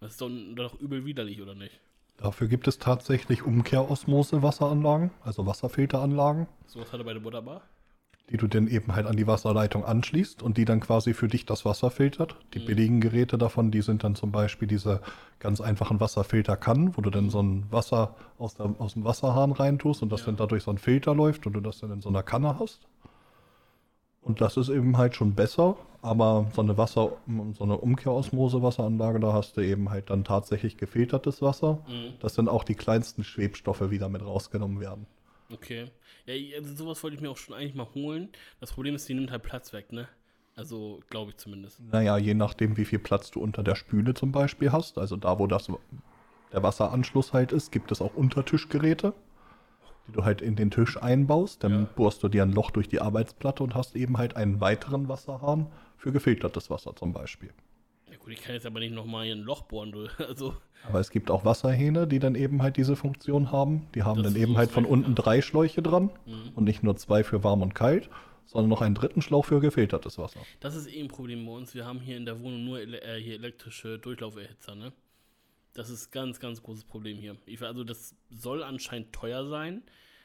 Das 0.00 0.12
ist 0.12 0.20
doch, 0.20 0.30
doch 0.54 0.80
übel 0.80 1.04
widerlich, 1.04 1.40
oder 1.40 1.54
nicht? 1.54 1.80
Dafür 2.16 2.48
gibt 2.48 2.68
es 2.68 2.78
tatsächlich 2.78 3.42
Umkehrosmose-Wasseranlagen, 3.42 5.10
also 5.24 5.46
Wasserfilteranlagen, 5.46 6.46
Sowas 6.66 6.92
hat 6.92 7.00
er 7.00 7.04
bei 7.04 7.12
der 7.12 7.20
Butterbar. 7.20 7.62
die 8.30 8.36
du 8.38 8.46
dann 8.46 8.68
eben 8.68 8.94
halt 8.94 9.06
an 9.06 9.16
die 9.16 9.26
Wasserleitung 9.26 9.84
anschließt 9.84 10.42
und 10.42 10.56
die 10.56 10.64
dann 10.64 10.80
quasi 10.80 11.12
für 11.12 11.28
dich 11.28 11.44
das 11.44 11.64
Wasser 11.66 11.90
filtert. 11.90 12.36
Die 12.54 12.58
billigen 12.60 13.00
Geräte 13.02 13.36
davon, 13.36 13.70
die 13.70 13.82
sind 13.82 14.02
dann 14.02 14.14
zum 14.14 14.32
Beispiel 14.32 14.66
diese 14.66 15.02
ganz 15.40 15.60
einfachen 15.60 16.00
Wasserfilterkannen, 16.00 16.96
wo 16.96 17.02
du 17.02 17.10
dann 17.10 17.28
so 17.28 17.42
ein 17.42 17.66
Wasser 17.70 18.14
aus, 18.38 18.54
der, 18.54 18.74
aus 18.78 18.94
dem 18.94 19.04
Wasserhahn 19.04 19.52
reintust 19.52 20.02
und 20.02 20.10
das 20.10 20.20
Ja. 20.20 20.26
dann 20.26 20.36
dadurch 20.36 20.62
so 20.62 20.70
ein 20.70 20.78
Filter 20.78 21.14
läuft 21.14 21.46
und 21.46 21.52
du 21.52 21.60
das 21.60 21.80
dann 21.80 21.90
in 21.90 22.00
so 22.00 22.08
einer 22.08 22.22
Kanne 22.22 22.58
hast. 22.58 22.80
Und 24.22 24.40
das 24.40 24.56
ist 24.56 24.70
eben 24.70 24.96
halt 24.96 25.14
schon 25.14 25.34
besser, 25.34 25.76
aber 26.04 26.46
so 26.54 26.60
eine 26.62 26.76
Wasser, 26.76 27.12
so 27.52 27.64
eine 27.64 27.78
Umkehrosmose-Wasseranlage, 27.78 29.18
da 29.20 29.32
hast 29.32 29.56
du 29.56 29.60
eben 29.62 29.90
halt 29.90 30.10
dann 30.10 30.24
tatsächlich 30.24 30.76
gefiltertes 30.76 31.40
Wasser, 31.42 31.78
Mhm. 31.88 32.14
dass 32.20 32.34
dann 32.34 32.48
auch 32.48 32.64
die 32.64 32.74
kleinsten 32.74 33.24
Schwebstoffe 33.24 33.90
wieder 33.90 34.08
mit 34.08 34.22
rausgenommen 34.24 34.80
werden. 34.80 35.06
Okay. 35.52 35.90
Ja, 36.26 36.34
also 36.58 36.74
sowas 36.74 37.02
wollte 37.02 37.16
ich 37.16 37.22
mir 37.22 37.30
auch 37.30 37.36
schon 37.36 37.54
eigentlich 37.54 37.74
mal 37.74 37.88
holen. 37.94 38.28
Das 38.60 38.72
Problem 38.72 38.94
ist, 38.94 39.08
die 39.08 39.14
nimmt 39.14 39.30
halt 39.30 39.42
Platz 39.42 39.72
weg, 39.72 39.92
ne? 39.92 40.08
Also, 40.56 41.00
glaube 41.10 41.30
ich 41.32 41.36
zumindest. 41.38 41.80
Naja, 41.90 42.16
je 42.16 42.34
nachdem, 42.34 42.76
wie 42.76 42.84
viel 42.84 43.00
Platz 43.00 43.30
du 43.30 43.40
unter 43.40 43.62
der 43.62 43.74
Spüle 43.74 44.14
zum 44.14 44.30
Beispiel 44.30 44.70
hast, 44.72 44.98
also 44.98 45.16
da, 45.16 45.38
wo 45.38 45.46
das, 45.46 45.68
der 46.52 46.62
Wasseranschluss 46.62 47.32
halt 47.32 47.50
ist, 47.52 47.72
gibt 47.72 47.90
es 47.90 48.00
auch 48.00 48.14
Untertischgeräte, 48.14 49.14
die 50.06 50.12
du 50.12 50.24
halt 50.24 50.40
in 50.42 50.54
den 50.54 50.70
Tisch 50.70 50.96
einbaust. 51.02 51.64
Dann 51.64 51.72
Ja. 51.72 51.88
bohrst 51.96 52.22
du 52.22 52.28
dir 52.28 52.42
ein 52.42 52.52
Loch 52.52 52.70
durch 52.70 52.88
die 52.88 53.00
Arbeitsplatte 53.00 53.62
und 53.64 53.74
hast 53.74 53.96
eben 53.96 54.16
halt 54.16 54.36
einen 54.36 54.60
weiteren 54.60 55.08
Wasserhahn 55.08 55.66
für 56.04 56.12
gefiltertes 56.12 56.68
Wasser 56.70 56.94
zum 56.94 57.12
Beispiel. 57.14 57.50
Ja 58.10 58.18
gut, 58.18 58.32
ich 58.32 58.42
kann 58.42 58.54
jetzt 58.54 58.66
aber 58.66 58.78
nicht 58.78 58.94
nochmal 58.94 59.24
hier 59.24 59.34
ein 59.34 59.40
Loch 59.40 59.62
bohren, 59.62 59.90
du. 59.90 60.06
Also, 60.18 60.54
Aber 60.86 61.00
es 61.00 61.10
gibt 61.10 61.30
auch 61.30 61.46
Wasserhähne, 61.46 62.06
die 62.06 62.18
dann 62.18 62.34
eben 62.34 62.62
halt 62.62 62.76
diese 62.76 62.94
Funktion 62.94 63.50
haben. 63.50 63.86
Die 63.94 64.02
haben 64.02 64.22
Das 64.22 64.34
dann 64.34 64.40
eben 64.42 64.58
halt 64.58 64.70
von 64.70 64.84
unten 64.84 65.14
drei 65.14 65.40
Schläuche 65.40 65.80
dran 65.82 66.10
Mhm. 66.26 66.52
und 66.54 66.64
nicht 66.64 66.82
nur 66.82 66.94
zwei 66.96 67.24
für 67.24 67.42
warm 67.42 67.62
und 67.62 67.74
kalt, 67.74 68.10
sondern 68.44 68.68
noch 68.68 68.82
einen 68.82 68.94
dritten 68.94 69.22
Schlauch 69.22 69.46
für 69.46 69.60
gefiltertes 69.60 70.18
Wasser. 70.18 70.40
das 70.60 70.74
ist 70.76 70.86
eh 70.88 71.00
ein 71.00 71.08
Problem 71.08 71.46
bei 71.46 71.52
uns. 71.52 71.74
Wir 71.74 71.86
haben 71.86 72.00
hier 72.00 72.18
in 72.18 72.26
der 72.26 72.38
Wohnung 72.40 72.64
nur 72.66 72.78
ele 72.80 73.00
äh, 73.00 73.18
hier 73.18 73.34
elektrische 73.34 73.98
Durchlauferhitzer, 73.98 74.74
ne? 74.74 74.92
Das 75.72 75.88
ist 75.88 76.10
ganz, 76.12 76.38
ganz 76.38 76.62
großes 76.62 76.84
Problem 76.84 77.16
hier. 77.16 77.36
Ich, 77.46 77.60
also, 77.62 77.82
das 77.82 78.14
soll 78.30 78.62
anscheinend 78.62 79.12
teuer 79.14 79.46
sein. 79.48 79.82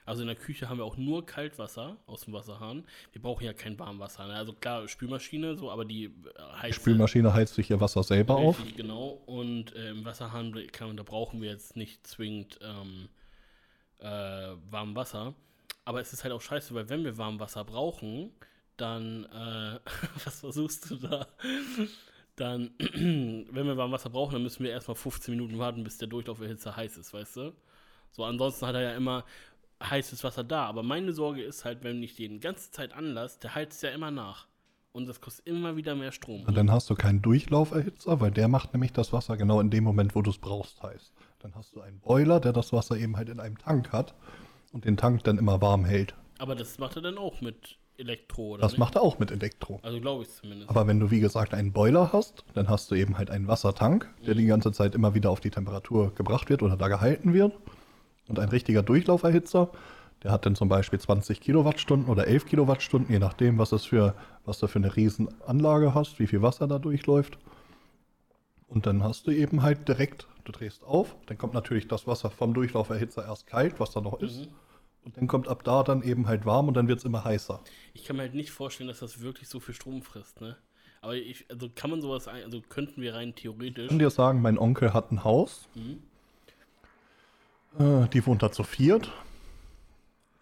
Also 0.09 0.23
in 0.23 0.27
der 0.27 0.35
Küche 0.35 0.67
haben 0.67 0.79
wir 0.79 0.85
auch 0.85 0.97
nur 0.97 1.23
Kaltwasser 1.23 1.95
aus 2.07 2.21
dem 2.21 2.33
Wasserhahn. 2.33 2.83
Wir 3.11 3.21
brauchen 3.21 3.43
ja 3.43 3.53
kein 3.53 3.77
Warmwasser. 3.77 4.25
Ne? 4.25 4.33
Also 4.33 4.53
klar, 4.53 4.87
Spülmaschine, 4.87 5.55
so, 5.55 5.69
aber 5.69 5.85
die 5.85 6.05
äh, 6.05 6.09
Die 6.09 6.61
heizt 6.61 6.75
Spülmaschine 6.77 7.31
heizt 7.31 7.53
sich 7.53 7.69
ihr 7.69 7.79
Wasser 7.79 8.01
selber 8.01 8.35
auf. 8.35 8.57
Richtig, 8.57 8.75
genau. 8.75 9.21
Und 9.27 9.75
äh, 9.75 9.91
im 9.91 10.03
Wasserhahn, 10.05 10.51
kann, 10.71 10.97
da 10.97 11.03
brauchen 11.03 11.43
wir 11.43 11.51
jetzt 11.51 11.75
nicht 11.75 12.07
zwingend 12.07 12.59
ähm, 12.63 13.09
äh, 13.99 14.55
warm 14.71 14.95
Wasser. 14.95 15.35
Aber 15.85 16.01
es 16.01 16.11
ist 16.11 16.23
halt 16.23 16.33
auch 16.33 16.41
scheiße, 16.41 16.73
weil 16.73 16.89
wenn 16.89 17.03
wir 17.03 17.19
warm 17.19 17.39
Wasser 17.39 17.63
brauchen, 17.63 18.31
dann, 18.77 19.25
äh, 19.25 19.79
was 20.25 20.39
versuchst 20.39 20.89
du 20.89 20.95
da? 20.95 21.27
Dann, 22.35 22.71
wenn 22.79 23.67
wir 23.67 23.77
warm 23.77 23.91
Wasser 23.91 24.09
brauchen, 24.09 24.33
dann 24.33 24.43
müssen 24.43 24.63
wir 24.63 24.71
erstmal 24.71 24.95
15 24.95 25.35
Minuten 25.35 25.59
warten, 25.59 25.83
bis 25.83 25.99
der 25.99 26.07
Durchlauferhitzer 26.07 26.75
heiß 26.75 26.97
ist, 26.97 27.13
weißt 27.13 27.37
du? 27.37 27.53
So, 28.11 28.23
ansonsten 28.23 28.65
hat 28.65 28.75
er 28.75 28.81
ja 28.81 28.93
immer 28.93 29.23
heißes 29.81 30.23
Wasser 30.23 30.43
da. 30.43 30.65
Aber 30.65 30.83
meine 30.83 31.13
Sorge 31.13 31.41
ist 31.41 31.65
halt, 31.65 31.83
wenn 31.83 32.01
ich 32.03 32.15
den 32.15 32.39
ganze 32.39 32.71
Zeit 32.71 32.93
anlasse, 32.93 33.39
der 33.41 33.55
heizt 33.55 33.81
ja 33.83 33.89
immer 33.89 34.11
nach. 34.11 34.47
Und 34.91 35.07
das 35.07 35.21
kostet 35.21 35.45
immer 35.45 35.75
wieder 35.75 35.95
mehr 35.95 36.11
Strom. 36.11 36.43
Und 36.45 36.57
dann 36.57 36.71
hast 36.71 36.89
du 36.89 36.95
keinen 36.95 37.21
Durchlauferhitzer, 37.21 38.19
weil 38.19 38.31
der 38.31 38.47
macht 38.47 38.73
nämlich 38.73 38.91
das 38.91 39.13
Wasser 39.13 39.37
genau 39.37 39.61
in 39.61 39.69
dem 39.69 39.83
Moment, 39.83 40.15
wo 40.15 40.21
du 40.21 40.31
es 40.31 40.39
brauchst, 40.39 40.81
heiß. 40.81 41.13
Dann 41.39 41.53
hast 41.55 41.75
du 41.75 41.81
einen 41.81 41.99
Boiler, 41.99 42.39
der 42.39 42.53
das 42.53 42.73
Wasser 42.73 42.97
eben 42.97 43.15
halt 43.15 43.29
in 43.29 43.39
einem 43.39 43.57
Tank 43.57 43.91
hat 43.91 44.15
und 44.73 44.85
den 44.85 44.97
Tank 44.97 45.23
dann 45.23 45.37
immer 45.37 45.61
warm 45.61 45.85
hält. 45.85 46.15
Aber 46.39 46.55
das 46.55 46.79
macht 46.79 46.95
er 46.95 47.01
dann 47.03 47.17
auch 47.17 47.39
mit 47.41 47.77
Elektro, 47.97 48.53
oder? 48.53 48.61
Das 48.61 48.71
nicht? 48.71 48.79
macht 48.79 48.95
er 48.95 49.01
auch 49.01 49.19
mit 49.19 49.29
Elektro. 49.29 49.79
Also 49.83 49.99
glaube 49.99 50.23
ich 50.23 50.29
zumindest. 50.31 50.69
Aber 50.69 50.87
wenn 50.87 50.99
du, 50.99 51.11
wie 51.11 51.19
gesagt, 51.19 51.53
einen 51.53 51.71
Boiler 51.71 52.11
hast, 52.11 52.45
dann 52.53 52.67
hast 52.69 52.89
du 52.89 52.95
eben 52.95 53.17
halt 53.17 53.29
einen 53.29 53.47
Wassertank, 53.47 54.09
der 54.25 54.35
die 54.35 54.45
ganze 54.45 54.71
Zeit 54.71 54.95
immer 54.95 55.13
wieder 55.13 55.29
auf 55.29 55.39
die 55.39 55.51
Temperatur 55.51 56.13
gebracht 56.15 56.49
wird 56.49 56.63
oder 56.63 56.77
da 56.77 56.87
gehalten 56.87 57.33
wird. 57.33 57.53
Und 58.29 58.39
ein 58.39 58.49
richtiger 58.49 58.83
Durchlauferhitzer, 58.83 59.71
der 60.23 60.31
hat 60.31 60.45
dann 60.45 60.55
zum 60.55 60.69
Beispiel 60.69 60.99
20 60.99 61.41
Kilowattstunden 61.41 62.09
oder 62.09 62.27
11 62.27 62.45
Kilowattstunden, 62.45 63.11
je 63.11 63.19
nachdem, 63.19 63.57
was, 63.57 63.71
es 63.71 63.85
für, 63.85 64.15
was 64.45 64.59
du 64.59 64.67
für 64.67 64.79
eine 64.79 64.95
Riesenanlage 64.95 65.93
hast, 65.93 66.19
wie 66.19 66.27
viel 66.27 66.41
Wasser 66.41 66.67
da 66.67 66.79
durchläuft. 66.79 67.37
Und 68.67 68.85
dann 68.85 69.03
hast 69.03 69.27
du 69.27 69.31
eben 69.31 69.63
halt 69.63 69.87
direkt, 69.87 70.27
du 70.45 70.51
drehst 70.51 70.83
auf, 70.83 71.15
dann 71.25 71.37
kommt 71.37 71.53
natürlich 71.53 71.87
das 71.87 72.05
Wasser 72.05 72.29
vom 72.29 72.53
Durchlauferhitzer 72.53 73.25
erst 73.25 73.47
kalt, 73.47 73.79
was 73.79 73.91
da 73.91 74.01
noch 74.01 74.19
ist. 74.21 74.45
Mhm. 74.45 74.53
Und 75.05 75.17
dann 75.17 75.27
kommt 75.27 75.47
ab 75.47 75.63
da 75.63 75.81
dann 75.81 76.03
eben 76.03 76.27
halt 76.27 76.45
warm 76.45 76.67
und 76.67 76.75
dann 76.75 76.87
wird 76.87 76.99
es 76.99 77.05
immer 77.05 77.23
heißer. 77.23 77.61
ich 77.93 78.03
kann 78.03 78.17
mir 78.17 78.23
halt 78.23 78.35
nicht 78.35 78.51
vorstellen, 78.51 78.89
dass 78.89 78.99
das 78.99 79.21
wirklich 79.21 79.47
so 79.47 79.59
viel 79.59 79.73
Strom 79.73 80.01
frisst, 80.01 80.39
ne? 80.41 80.57
Aber 81.01 81.15
ich, 81.15 81.45
also 81.49 81.69
kann 81.73 81.89
man 81.89 82.01
sowas, 82.01 82.27
also 82.27 82.61
könnten 82.61 83.01
wir 83.01 83.15
rein 83.15 83.33
theoretisch. 83.33 83.85
Ich 83.85 83.89
kann 83.89 83.99
dir 83.99 84.09
sagen, 84.09 84.41
mein 84.41 84.59
Onkel 84.59 84.93
hat 84.93 85.11
ein 85.11 85.23
Haus. 85.23 85.69
Mhm. 85.73 86.03
Äh, 87.77 88.07
die 88.09 88.25
wohnt 88.25 88.41
da 88.43 88.51
zu 88.51 88.63
viert. 88.63 89.11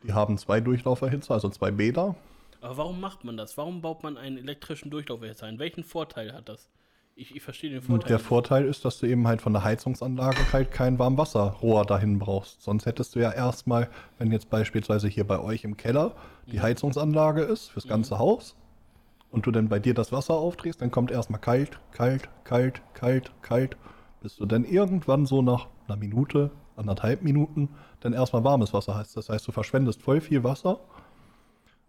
Die 0.03 0.13
haben 0.13 0.37
zwei 0.37 0.61
Durchlauferhitzer, 0.61 1.33
also 1.33 1.49
zwei 1.49 1.71
Bäder. 1.71 2.15
Aber 2.61 2.77
warum 2.77 2.99
macht 3.01 3.23
man 3.23 3.37
das? 3.37 3.57
Warum 3.57 3.81
baut 3.81 4.03
man 4.03 4.17
einen 4.17 4.37
elektrischen 4.37 4.89
Durchlauferhitzer 4.89 5.45
ein? 5.47 5.59
Welchen 5.59 5.83
Vorteil 5.83 6.33
hat 6.33 6.49
das? 6.49 6.69
Ich, 7.15 7.35
ich 7.35 7.41
verstehe 7.41 7.71
den 7.71 7.79
Und 7.79 7.85
Vorteil. 7.85 8.07
der 8.09 8.17
nicht. 8.17 8.27
Vorteil 8.27 8.65
ist, 8.65 8.85
dass 8.85 8.99
du 8.99 9.07
eben 9.07 9.27
halt 9.27 9.41
von 9.41 9.51
der 9.51 9.63
Heizungsanlage 9.63 10.53
halt 10.53 10.71
kein 10.71 10.99
Warmwasserrohr 10.99 11.83
dahin 11.85 12.19
brauchst. 12.19 12.61
Sonst 12.61 12.85
hättest 12.85 13.15
du 13.15 13.19
ja 13.19 13.31
erstmal, 13.31 13.89
wenn 14.19 14.31
jetzt 14.31 14.49
beispielsweise 14.51 15.07
hier 15.07 15.25
bei 15.25 15.39
euch 15.39 15.63
im 15.63 15.77
Keller 15.77 16.15
die 16.51 16.61
Heizungsanlage 16.61 17.41
ist 17.41 17.69
fürs 17.69 17.87
ganze 17.87 18.19
Haus 18.19 18.55
und 19.31 19.45
du 19.47 19.51
dann 19.51 19.67
bei 19.67 19.79
dir 19.79 19.95
das 19.95 20.11
Wasser 20.11 20.35
aufdrehst, 20.35 20.81
dann 20.81 20.91
kommt 20.91 21.09
erstmal 21.09 21.41
kalt, 21.41 21.79
kalt, 21.91 22.29
kalt, 22.43 22.81
kalt, 22.93 23.31
kalt, 23.41 23.77
bis 24.21 24.35
du 24.37 24.45
dann 24.45 24.63
irgendwann 24.63 25.25
so 25.25 25.41
nach 25.41 25.67
einer 25.87 25.97
Minute, 25.97 26.51
anderthalb 26.77 27.21
Minuten 27.21 27.69
dann 27.99 28.13
erstmal 28.13 28.43
warmes 28.43 28.73
Wasser 28.73 28.95
hast. 28.95 29.17
Das 29.17 29.29
heißt, 29.29 29.47
du 29.47 29.51
verschwendest 29.51 30.01
voll 30.01 30.21
viel 30.21 30.43
Wasser 30.43 30.79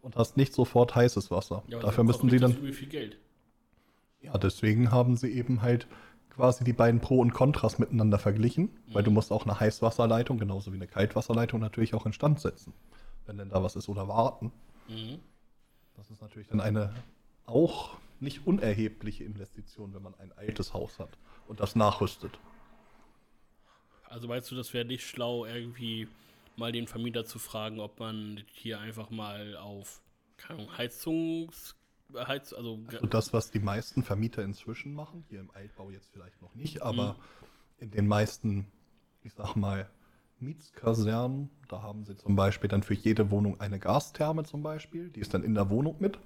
und 0.03 0.17
hast 0.17 0.37
nicht 0.37 0.55
sofort 0.55 0.95
heißes 0.95 1.31
Wasser. 1.31 1.63
Ja, 1.69 1.81
Dafür 1.81 2.05
müssen 2.05 2.31
sie 2.31 2.39
dann 2.39 2.55
viel 2.55 2.89
Geld. 2.89 3.19
ja, 4.21 4.37
deswegen 4.39 4.91
haben 4.91 5.17
sie 5.17 5.31
eben 5.31 5.63
halt 5.63 5.87
quasi 6.31 6.63
die 6.65 6.73
beiden 6.73 7.01
Pro 7.01 7.19
und 7.19 7.33
Kontras 7.33 7.79
miteinander 7.79 8.19
verglichen, 8.19 8.71
weil 8.93 9.03
du 9.03 9.11
musst 9.11 9.33
auch 9.33 9.45
eine 9.45 9.59
Heißwasserleitung, 9.59 10.39
genauso 10.39 10.73
wie 10.73 10.77
eine 10.77 10.87
Kaltwasserleitung 10.87 11.61
natürlich 11.61 11.95
auch 11.95 12.07
instand 12.07 12.41
setzen, 12.41 12.73
wenn 13.27 13.39
denn 13.39 13.51
da 13.51 13.63
was 13.63 13.75
ist 13.75 13.89
oder 13.89 14.07
warten. 14.07 14.53
Mhm. 14.89 15.19
Das 15.97 16.11
ist 16.11 16.23
natürlich 16.23 16.47
dann 16.47 16.61
eine 16.61 16.95
auch 17.47 17.97
nicht 18.21 18.47
unerhebliche 18.47 19.25
Investition, 19.25 19.95
wenn 19.95 20.03
man 20.03 20.15
ein 20.19 20.33
altes 20.37 20.75
Haus 20.75 20.99
hat 21.01 21.11
und 21.49 21.61
das 21.61 21.75
nachrüstet. 21.75 22.39
Also 24.09 24.29
weißt 24.29 24.51
du, 24.51 24.57
das 24.57 24.73
wäre 24.73 24.85
nicht 24.85 25.07
schlau, 25.07 25.45
irgendwie 25.45 26.09
mal 26.57 26.73
den 26.73 26.87
Vermieter 26.87 27.25
zu 27.25 27.39
fragen, 27.39 27.81
ob 27.81 28.01
man 28.01 28.43
hier 28.53 28.81
einfach 28.81 29.11
mal 29.11 29.57
auf 29.57 30.01
keine 30.37 30.77
Heizungs... 30.77 31.75
Heiz, 32.17 32.55
also, 32.55 32.81
Also 32.91 33.07
das, 33.07 33.35
was 33.35 33.51
die 33.51 33.59
meisten 33.59 34.03
Vermieter 34.03 34.43
inzwischen 34.43 34.95
machen, 34.95 35.27
hier 35.29 35.41
im 35.41 35.51
Altbau 35.51 35.91
jetzt 35.91 36.11
vielleicht 36.11 36.41
noch 36.41 36.55
nicht, 36.55 36.81
aber 36.81 37.17
in 37.77 37.91
den 37.91 38.07
meisten, 38.07 38.67
ich 39.23 39.35
sag 39.35 39.57
mal, 39.57 39.91
Mietskasernen, 40.41 41.51
da 41.69 41.83
haben 41.83 42.05
sie 42.05 42.17
zum 42.17 42.35
Beispiel 42.35 42.69
dann 42.69 42.83
für 42.83 42.95
jede 42.95 43.31
Wohnung 43.31 43.61
eine 43.61 43.79
Gastherme 43.79 44.45
zum 44.45 44.63
Beispiel, 44.63 45.11
die 45.11 45.21
ist 45.21 45.35
dann 45.35 45.43
in 45.43 45.55
der 45.55 45.69
Wohnung 45.69 45.97
mit. 45.99 46.19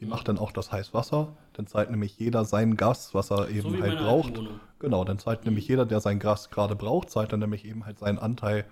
Die 0.00 0.06
macht 0.06 0.28
dann 0.28 0.38
auch 0.38 0.52
das 0.52 0.72
Heißwasser. 0.72 1.36
Dann 1.52 1.66
zahlt 1.66 1.90
nämlich 1.90 2.18
jeder 2.18 2.44
sein 2.44 2.76
Gas, 2.76 3.14
was 3.14 3.30
er 3.30 3.50
eben 3.50 3.76
so 3.76 3.82
halt 3.82 3.98
braucht. 3.98 4.28
alten 4.28 4.38
Wohnung. 4.38 4.60
Genau, 4.78 5.04
dann 5.04 5.18
zahlt 5.18 5.44
nämlich 5.44 5.68
jeder, 5.68 5.84
der 5.84 6.00
sein 6.00 6.18
Gas 6.18 6.50
gerade 6.50 6.74
braucht, 6.74 7.10
zahlt 7.10 7.32
dann 7.32 7.40
nämlich 7.40 7.66
eben 7.66 7.84
halt 7.84 7.98
seinen 7.98 8.18
Anteil 8.18 8.64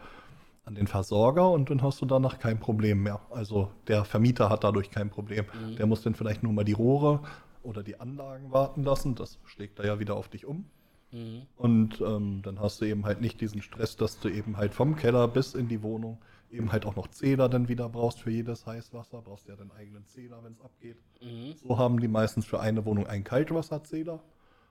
an 0.64 0.74
den 0.74 0.86
Versorger 0.86 1.50
und 1.50 1.70
dann 1.70 1.82
hast 1.82 2.00
du 2.00 2.06
danach 2.06 2.38
kein 2.38 2.60
Problem 2.60 3.02
mehr. 3.02 3.20
Also 3.30 3.70
der 3.88 4.04
Vermieter 4.04 4.48
hat 4.48 4.64
dadurch 4.64 4.90
kein 4.90 5.10
Problem. 5.10 5.44
Mhm. 5.44 5.76
Der 5.76 5.86
muss 5.86 6.02
dann 6.02 6.14
vielleicht 6.14 6.42
nur 6.42 6.52
mal 6.52 6.64
die 6.64 6.72
Rohre 6.72 7.20
oder 7.62 7.82
die 7.82 8.00
Anlagen 8.00 8.52
warten 8.52 8.82
lassen. 8.82 9.14
Das 9.14 9.38
schlägt 9.44 9.78
er 9.78 9.86
ja 9.86 9.98
wieder 9.98 10.16
auf 10.16 10.28
dich 10.28 10.46
um. 10.46 10.64
Mhm. 11.10 11.42
Und 11.56 12.00
ähm, 12.00 12.40
dann 12.42 12.60
hast 12.60 12.80
du 12.80 12.84
eben 12.84 13.04
halt 13.04 13.20
nicht 13.20 13.40
diesen 13.40 13.62
Stress, 13.62 13.96
dass 13.96 14.20
du 14.20 14.28
eben 14.28 14.56
halt 14.56 14.74
vom 14.74 14.96
Keller 14.96 15.28
bis 15.28 15.54
in 15.54 15.68
die 15.68 15.82
Wohnung 15.82 16.18
eben 16.50 16.72
halt 16.72 16.86
auch 16.86 16.96
noch 16.96 17.08
Zähler 17.08 17.48
dann 17.48 17.68
wieder 17.68 17.88
brauchst 17.88 18.20
für 18.20 18.30
jedes 18.30 18.66
Heißwasser. 18.66 19.22
Brauchst 19.22 19.48
ja 19.48 19.56
deinen 19.56 19.72
eigenen 19.72 20.06
Zähler, 20.06 20.42
wenn 20.42 20.52
es 20.52 20.60
abgeht. 20.60 20.96
Mhm. 21.20 21.54
So 21.56 21.78
haben 21.78 22.00
die 22.00 22.08
meistens 22.08 22.46
für 22.46 22.60
eine 22.60 22.84
Wohnung 22.84 23.06
einen 23.06 23.24
Kaltwasserzähler 23.24 24.22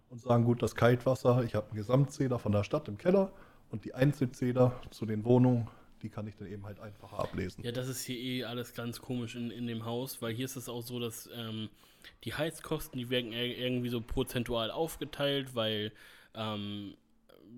und 0.09 0.21
sagen, 0.21 0.45
gut, 0.45 0.61
das 0.61 0.75
Kaltwasser, 0.75 1.43
ich 1.43 1.55
habe 1.55 1.67
einen 1.67 1.77
Gesamtzähler 1.77 2.39
von 2.39 2.51
der 2.51 2.63
Stadt 2.63 2.87
im 2.87 2.97
Keller 2.97 3.31
und 3.69 3.85
die 3.85 3.93
Einzelzähler 3.93 4.79
zu 4.89 5.05
den 5.05 5.25
Wohnungen, 5.25 5.67
die 6.01 6.09
kann 6.09 6.27
ich 6.27 6.35
dann 6.35 6.47
eben 6.47 6.65
halt 6.65 6.79
einfacher 6.79 7.19
ablesen. 7.19 7.63
Ja, 7.63 7.71
das 7.71 7.87
ist 7.87 8.03
hier 8.05 8.17
eh 8.17 8.43
alles 8.43 8.73
ganz 8.73 9.01
komisch 9.01 9.35
in, 9.35 9.51
in 9.51 9.67
dem 9.67 9.83
Haus, 9.85 10.21
weil 10.21 10.33
hier 10.33 10.45
ist 10.45 10.55
es 10.55 10.69
auch 10.69 10.81
so, 10.81 10.99
dass 10.99 11.29
ähm, 11.35 11.69
die 12.23 12.33
Heizkosten, 12.33 12.97
die 12.99 13.09
werden 13.09 13.33
ir- 13.33 13.57
irgendwie 13.57 13.89
so 13.89 13.99
prozentual 13.99 14.71
aufgeteilt, 14.71 15.55
weil 15.55 15.91
ähm, 16.35 16.93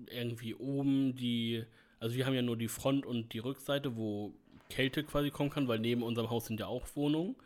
irgendwie 0.06 0.54
oben 0.54 1.14
die, 1.14 1.64
also 2.00 2.16
wir 2.16 2.26
haben 2.26 2.34
ja 2.34 2.42
nur 2.42 2.56
die 2.56 2.68
Front 2.68 3.06
und 3.06 3.32
die 3.32 3.38
Rückseite, 3.38 3.96
wo 3.96 4.34
Kälte 4.70 5.04
quasi 5.04 5.30
kommen 5.30 5.50
kann, 5.50 5.68
weil 5.68 5.78
neben 5.78 6.02
unserem 6.02 6.30
Haus 6.30 6.46
sind 6.46 6.58
ja 6.58 6.66
auch 6.66 6.86
Wohnungen. 6.94 7.36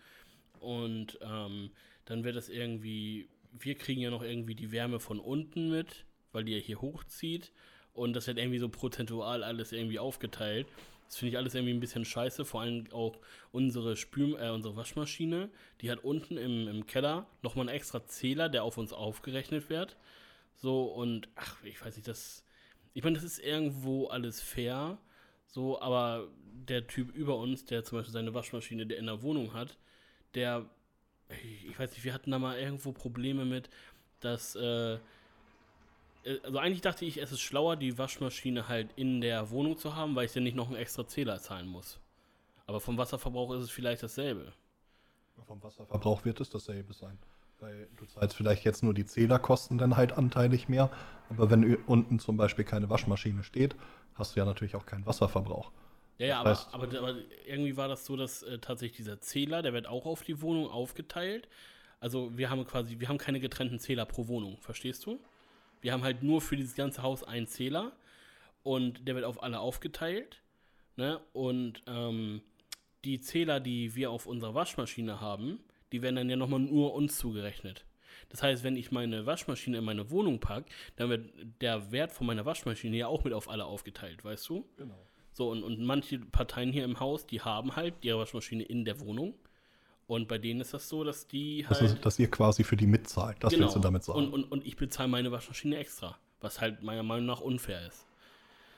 Und 0.60 1.18
ähm, 1.20 1.70
dann 2.04 2.24
wird 2.24 2.36
das 2.36 2.48
irgendwie, 2.48 3.28
wir 3.52 3.74
kriegen 3.74 4.00
ja 4.00 4.10
noch 4.10 4.22
irgendwie 4.22 4.54
die 4.54 4.72
Wärme 4.72 5.00
von 5.00 5.18
unten 5.18 5.70
mit, 5.70 6.04
weil 6.32 6.44
die 6.44 6.52
ja 6.52 6.58
hier 6.58 6.80
hochzieht. 6.80 7.52
Und 7.92 8.14
das 8.14 8.26
wird 8.26 8.38
irgendwie 8.38 8.58
so 8.58 8.68
prozentual 8.68 9.44
alles 9.44 9.72
irgendwie 9.72 9.98
aufgeteilt. 9.98 10.66
Das 11.06 11.16
finde 11.18 11.30
ich 11.30 11.36
alles 11.36 11.54
irgendwie 11.54 11.74
ein 11.74 11.80
bisschen 11.80 12.04
scheiße. 12.04 12.44
Vor 12.44 12.60
allem 12.60 12.86
auch 12.92 13.18
unsere 13.52 13.96
Spül 13.96 14.36
äh, 14.40 14.50
unsere 14.50 14.76
Waschmaschine, 14.76 15.50
die 15.80 15.90
hat 15.90 16.02
unten 16.02 16.36
im, 16.36 16.68
im 16.68 16.86
Keller 16.86 17.26
nochmal 17.42 17.68
einen 17.68 17.76
extra 17.76 18.06
Zähler, 18.06 18.48
der 18.48 18.64
auf 18.64 18.78
uns 18.78 18.92
aufgerechnet 18.92 19.68
wird. 19.68 19.96
So 20.56 20.84
und 20.84 21.28
ach, 21.34 21.62
ich 21.64 21.84
weiß 21.84 21.96
nicht, 21.96 22.08
das. 22.08 22.43
Ich 22.94 23.02
meine, 23.02 23.16
das 23.16 23.24
ist 23.24 23.40
irgendwo 23.40 24.06
alles 24.06 24.40
fair. 24.40 24.98
So, 25.46 25.80
aber 25.80 26.28
der 26.68 26.86
Typ 26.86 27.14
über 27.14 27.36
uns, 27.36 27.64
der 27.64 27.84
zum 27.84 27.98
Beispiel 27.98 28.12
seine 28.12 28.32
Waschmaschine 28.34 28.82
in 28.82 29.06
der 29.06 29.22
Wohnung 29.22 29.52
hat, 29.52 29.76
der, 30.34 30.68
ich 31.68 31.78
weiß 31.78 31.90
nicht, 31.90 32.04
wir 32.04 32.14
hatten 32.14 32.30
da 32.30 32.38
mal 32.38 32.58
irgendwo 32.58 32.92
Probleme 32.92 33.44
mit, 33.44 33.68
dass, 34.20 34.56
äh, 34.56 34.94
äh, 34.94 34.98
also 36.42 36.58
eigentlich 36.58 36.80
dachte 36.80 37.04
ich, 37.04 37.18
es 37.18 37.32
ist 37.32 37.40
schlauer, 37.40 37.76
die 37.76 37.98
Waschmaschine 37.98 38.68
halt 38.68 38.90
in 38.96 39.20
der 39.20 39.50
Wohnung 39.50 39.76
zu 39.76 39.94
haben, 39.94 40.14
weil 40.14 40.26
ich 40.26 40.32
dann 40.32 40.44
nicht 40.44 40.56
noch 40.56 40.68
einen 40.68 40.76
extra 40.76 41.06
Zähler 41.06 41.38
zahlen 41.38 41.66
muss. 41.66 42.00
Aber 42.66 42.80
vom 42.80 42.96
Wasserverbrauch 42.96 43.52
ist 43.52 43.64
es 43.64 43.70
vielleicht 43.70 44.02
dasselbe. 44.02 44.52
Vom 45.46 45.62
Wasserverbrauch 45.62 46.24
wird 46.24 46.40
es 46.40 46.48
dasselbe 46.48 46.94
sein. 46.94 47.18
Weil 47.64 47.88
du 47.96 48.04
zahlst 48.04 48.36
vielleicht 48.36 48.64
jetzt 48.64 48.82
nur 48.82 48.92
die 48.92 49.06
Zählerkosten 49.06 49.78
dann 49.78 49.96
halt 49.96 50.12
anteilig 50.12 50.68
mehr, 50.68 50.90
aber 51.30 51.50
wenn 51.50 51.76
unten 51.86 52.18
zum 52.18 52.36
Beispiel 52.36 52.62
keine 52.66 52.90
Waschmaschine 52.90 53.42
steht, 53.42 53.74
hast 54.14 54.36
du 54.36 54.40
ja 54.40 54.44
natürlich 54.44 54.76
auch 54.76 54.84
keinen 54.84 55.06
Wasserverbrauch. 55.06 55.70
Ja, 56.18 56.26
ja, 56.26 56.40
aber, 56.40 56.58
aber, 56.72 56.98
aber 56.98 57.14
irgendwie 57.46 57.78
war 57.78 57.88
das 57.88 58.04
so, 58.04 58.16
dass 58.16 58.42
äh, 58.42 58.58
tatsächlich 58.58 58.98
dieser 58.98 59.22
Zähler, 59.22 59.62
der 59.62 59.72
wird 59.72 59.86
auch 59.86 60.04
auf 60.04 60.22
die 60.22 60.42
Wohnung 60.42 60.68
aufgeteilt. 60.68 61.48
Also 62.00 62.36
wir 62.36 62.50
haben 62.50 62.66
quasi, 62.66 63.00
wir 63.00 63.08
haben 63.08 63.16
keine 63.16 63.40
getrennten 63.40 63.78
Zähler 63.78 64.04
pro 64.04 64.28
Wohnung, 64.28 64.58
verstehst 64.60 65.06
du? 65.06 65.18
Wir 65.80 65.94
haben 65.94 66.02
halt 66.02 66.22
nur 66.22 66.42
für 66.42 66.56
dieses 66.56 66.74
ganze 66.74 67.02
Haus 67.02 67.24
einen 67.24 67.46
Zähler 67.46 67.92
und 68.62 69.08
der 69.08 69.14
wird 69.14 69.24
auf 69.24 69.42
alle 69.42 69.58
aufgeteilt. 69.58 70.42
Ne? 70.96 71.18
Und 71.32 71.82
ähm, 71.86 72.42
die 73.06 73.20
Zähler, 73.20 73.58
die 73.58 73.94
wir 73.94 74.10
auf 74.10 74.26
unserer 74.26 74.54
Waschmaschine 74.54 75.22
haben, 75.22 75.60
die 75.94 76.02
werden 76.02 76.16
dann 76.16 76.28
ja 76.28 76.34
nochmal 76.34 76.58
nur 76.58 76.92
uns 76.92 77.16
zugerechnet. 77.18 77.84
Das 78.28 78.42
heißt, 78.42 78.64
wenn 78.64 78.74
ich 78.74 78.90
meine 78.90 79.26
Waschmaschine 79.26 79.78
in 79.78 79.84
meine 79.84 80.10
Wohnung 80.10 80.40
packe, 80.40 80.68
dann 80.96 81.08
wird 81.08 81.30
der 81.60 81.92
Wert 81.92 82.10
von 82.10 82.26
meiner 82.26 82.44
Waschmaschine 82.44 82.96
ja 82.96 83.06
auch 83.06 83.22
mit 83.22 83.32
auf 83.32 83.48
alle 83.48 83.64
aufgeteilt, 83.64 84.24
weißt 84.24 84.48
du? 84.48 84.66
Genau. 84.76 84.98
So, 85.32 85.50
und, 85.50 85.62
und 85.62 85.80
manche 85.84 86.18
Parteien 86.18 86.72
hier 86.72 86.82
im 86.82 86.98
Haus, 86.98 87.28
die 87.28 87.42
haben 87.42 87.76
halt 87.76 87.94
ihre 88.02 88.18
Waschmaschine 88.18 88.64
in 88.64 88.84
der 88.84 88.98
Wohnung. 88.98 89.34
Und 90.08 90.26
bei 90.26 90.38
denen 90.38 90.60
ist 90.60 90.74
das 90.74 90.88
so, 90.88 91.04
dass 91.04 91.28
die 91.28 91.64
Das 91.68 91.80
halt. 91.80 91.92
ist, 91.92 92.04
dass 92.04 92.18
ihr 92.18 92.28
quasi 92.28 92.64
für 92.64 92.76
die 92.76 92.88
mitzahlt. 92.88 93.36
Das 93.38 93.56
willst 93.56 93.76
du 93.76 93.78
damit 93.78 94.02
sagen. 94.02 94.18
Und, 94.18 94.32
und, 94.32 94.44
und 94.50 94.66
ich 94.66 94.74
bezahle 94.74 95.08
meine 95.08 95.30
Waschmaschine 95.30 95.76
extra. 95.76 96.18
Was 96.40 96.60
halt 96.60 96.82
meiner 96.82 97.04
Meinung 97.04 97.26
nach 97.26 97.40
unfair 97.40 97.86
ist. 97.86 98.04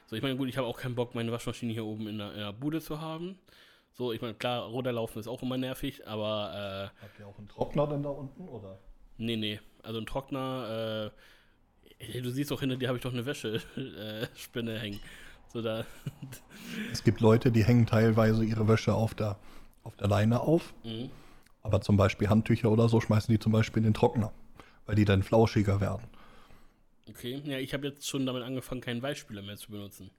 So, 0.06 0.16
ich 0.16 0.22
meine, 0.22 0.36
gut, 0.36 0.50
ich 0.50 0.58
habe 0.58 0.66
auch 0.66 0.78
keinen 0.78 0.94
Bock, 0.94 1.14
meine 1.14 1.32
Waschmaschine 1.32 1.72
hier 1.72 1.86
oben 1.86 2.08
in 2.08 2.18
der, 2.18 2.32
in 2.32 2.40
der 2.40 2.52
Bude 2.52 2.82
zu 2.82 3.00
haben. 3.00 3.38
So, 3.96 4.12
ich 4.12 4.20
meine, 4.20 4.34
klar, 4.34 4.64
runterlaufen 4.64 5.20
ist 5.20 5.26
auch 5.26 5.42
immer 5.42 5.56
nervig, 5.56 6.06
aber 6.06 6.92
äh, 6.92 7.02
Habt 7.02 7.18
ihr 7.18 7.26
auch 7.26 7.38
einen 7.38 7.48
Trockner 7.48 7.86
denn 7.86 8.02
da 8.02 8.10
unten? 8.10 8.46
Oder? 8.46 8.78
nee, 9.16 9.36
nee. 9.36 9.58
Also 9.82 9.98
ein 9.98 10.04
Trockner, 10.04 11.10
äh, 11.98 12.20
du 12.20 12.30
siehst 12.30 12.50
doch 12.50 12.60
hinter 12.60 12.76
dir 12.76 12.88
habe 12.88 12.98
ich 12.98 13.02
doch 13.02 13.12
eine 13.12 13.24
Wäschespinne 13.24 14.74
äh, 14.76 14.78
hängen. 14.78 15.00
So, 15.50 15.62
da, 15.62 15.86
Es 16.92 17.04
gibt 17.04 17.22
Leute, 17.22 17.50
die 17.50 17.64
hängen 17.64 17.86
teilweise 17.86 18.44
ihre 18.44 18.68
Wäsche 18.68 18.92
auf 18.92 19.14
der, 19.14 19.38
auf 19.82 19.96
der 19.96 20.08
Leine 20.08 20.40
auf, 20.40 20.74
mhm. 20.84 21.08
aber 21.62 21.80
zum 21.80 21.96
Beispiel 21.96 22.28
Handtücher 22.28 22.70
oder 22.70 22.90
so 22.90 23.00
schmeißen 23.00 23.32
die 23.32 23.38
zum 23.38 23.52
Beispiel 23.52 23.78
in 23.78 23.84
den 23.84 23.94
Trockner, 23.94 24.30
weil 24.84 24.96
die 24.96 25.06
dann 25.06 25.22
flauschiger 25.22 25.80
werden. 25.80 26.06
Okay, 27.08 27.40
ja, 27.46 27.58
ich 27.58 27.72
habe 27.72 27.86
jetzt 27.86 28.06
schon 28.06 28.26
damit 28.26 28.42
angefangen, 28.42 28.82
keinen 28.82 29.00
Weichspüler 29.00 29.40
mehr 29.40 29.56
zu 29.56 29.70
benutzen. 29.70 30.10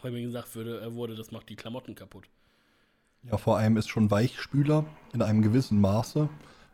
Weil 0.00 0.12
mir 0.12 0.22
gesagt 0.22 0.54
würde, 0.54 0.80
äh, 0.80 0.94
wurde, 0.94 1.16
das 1.16 1.32
macht 1.32 1.48
die 1.48 1.56
Klamotten 1.56 1.96
kaputt. 1.96 2.28
Ja, 3.22 3.36
vor 3.36 3.58
allem 3.58 3.76
ist 3.76 3.88
schon 3.88 4.10
Weichspüler 4.10 4.84
in 5.12 5.22
einem 5.22 5.42
gewissen 5.42 5.80
Maße 5.80 6.28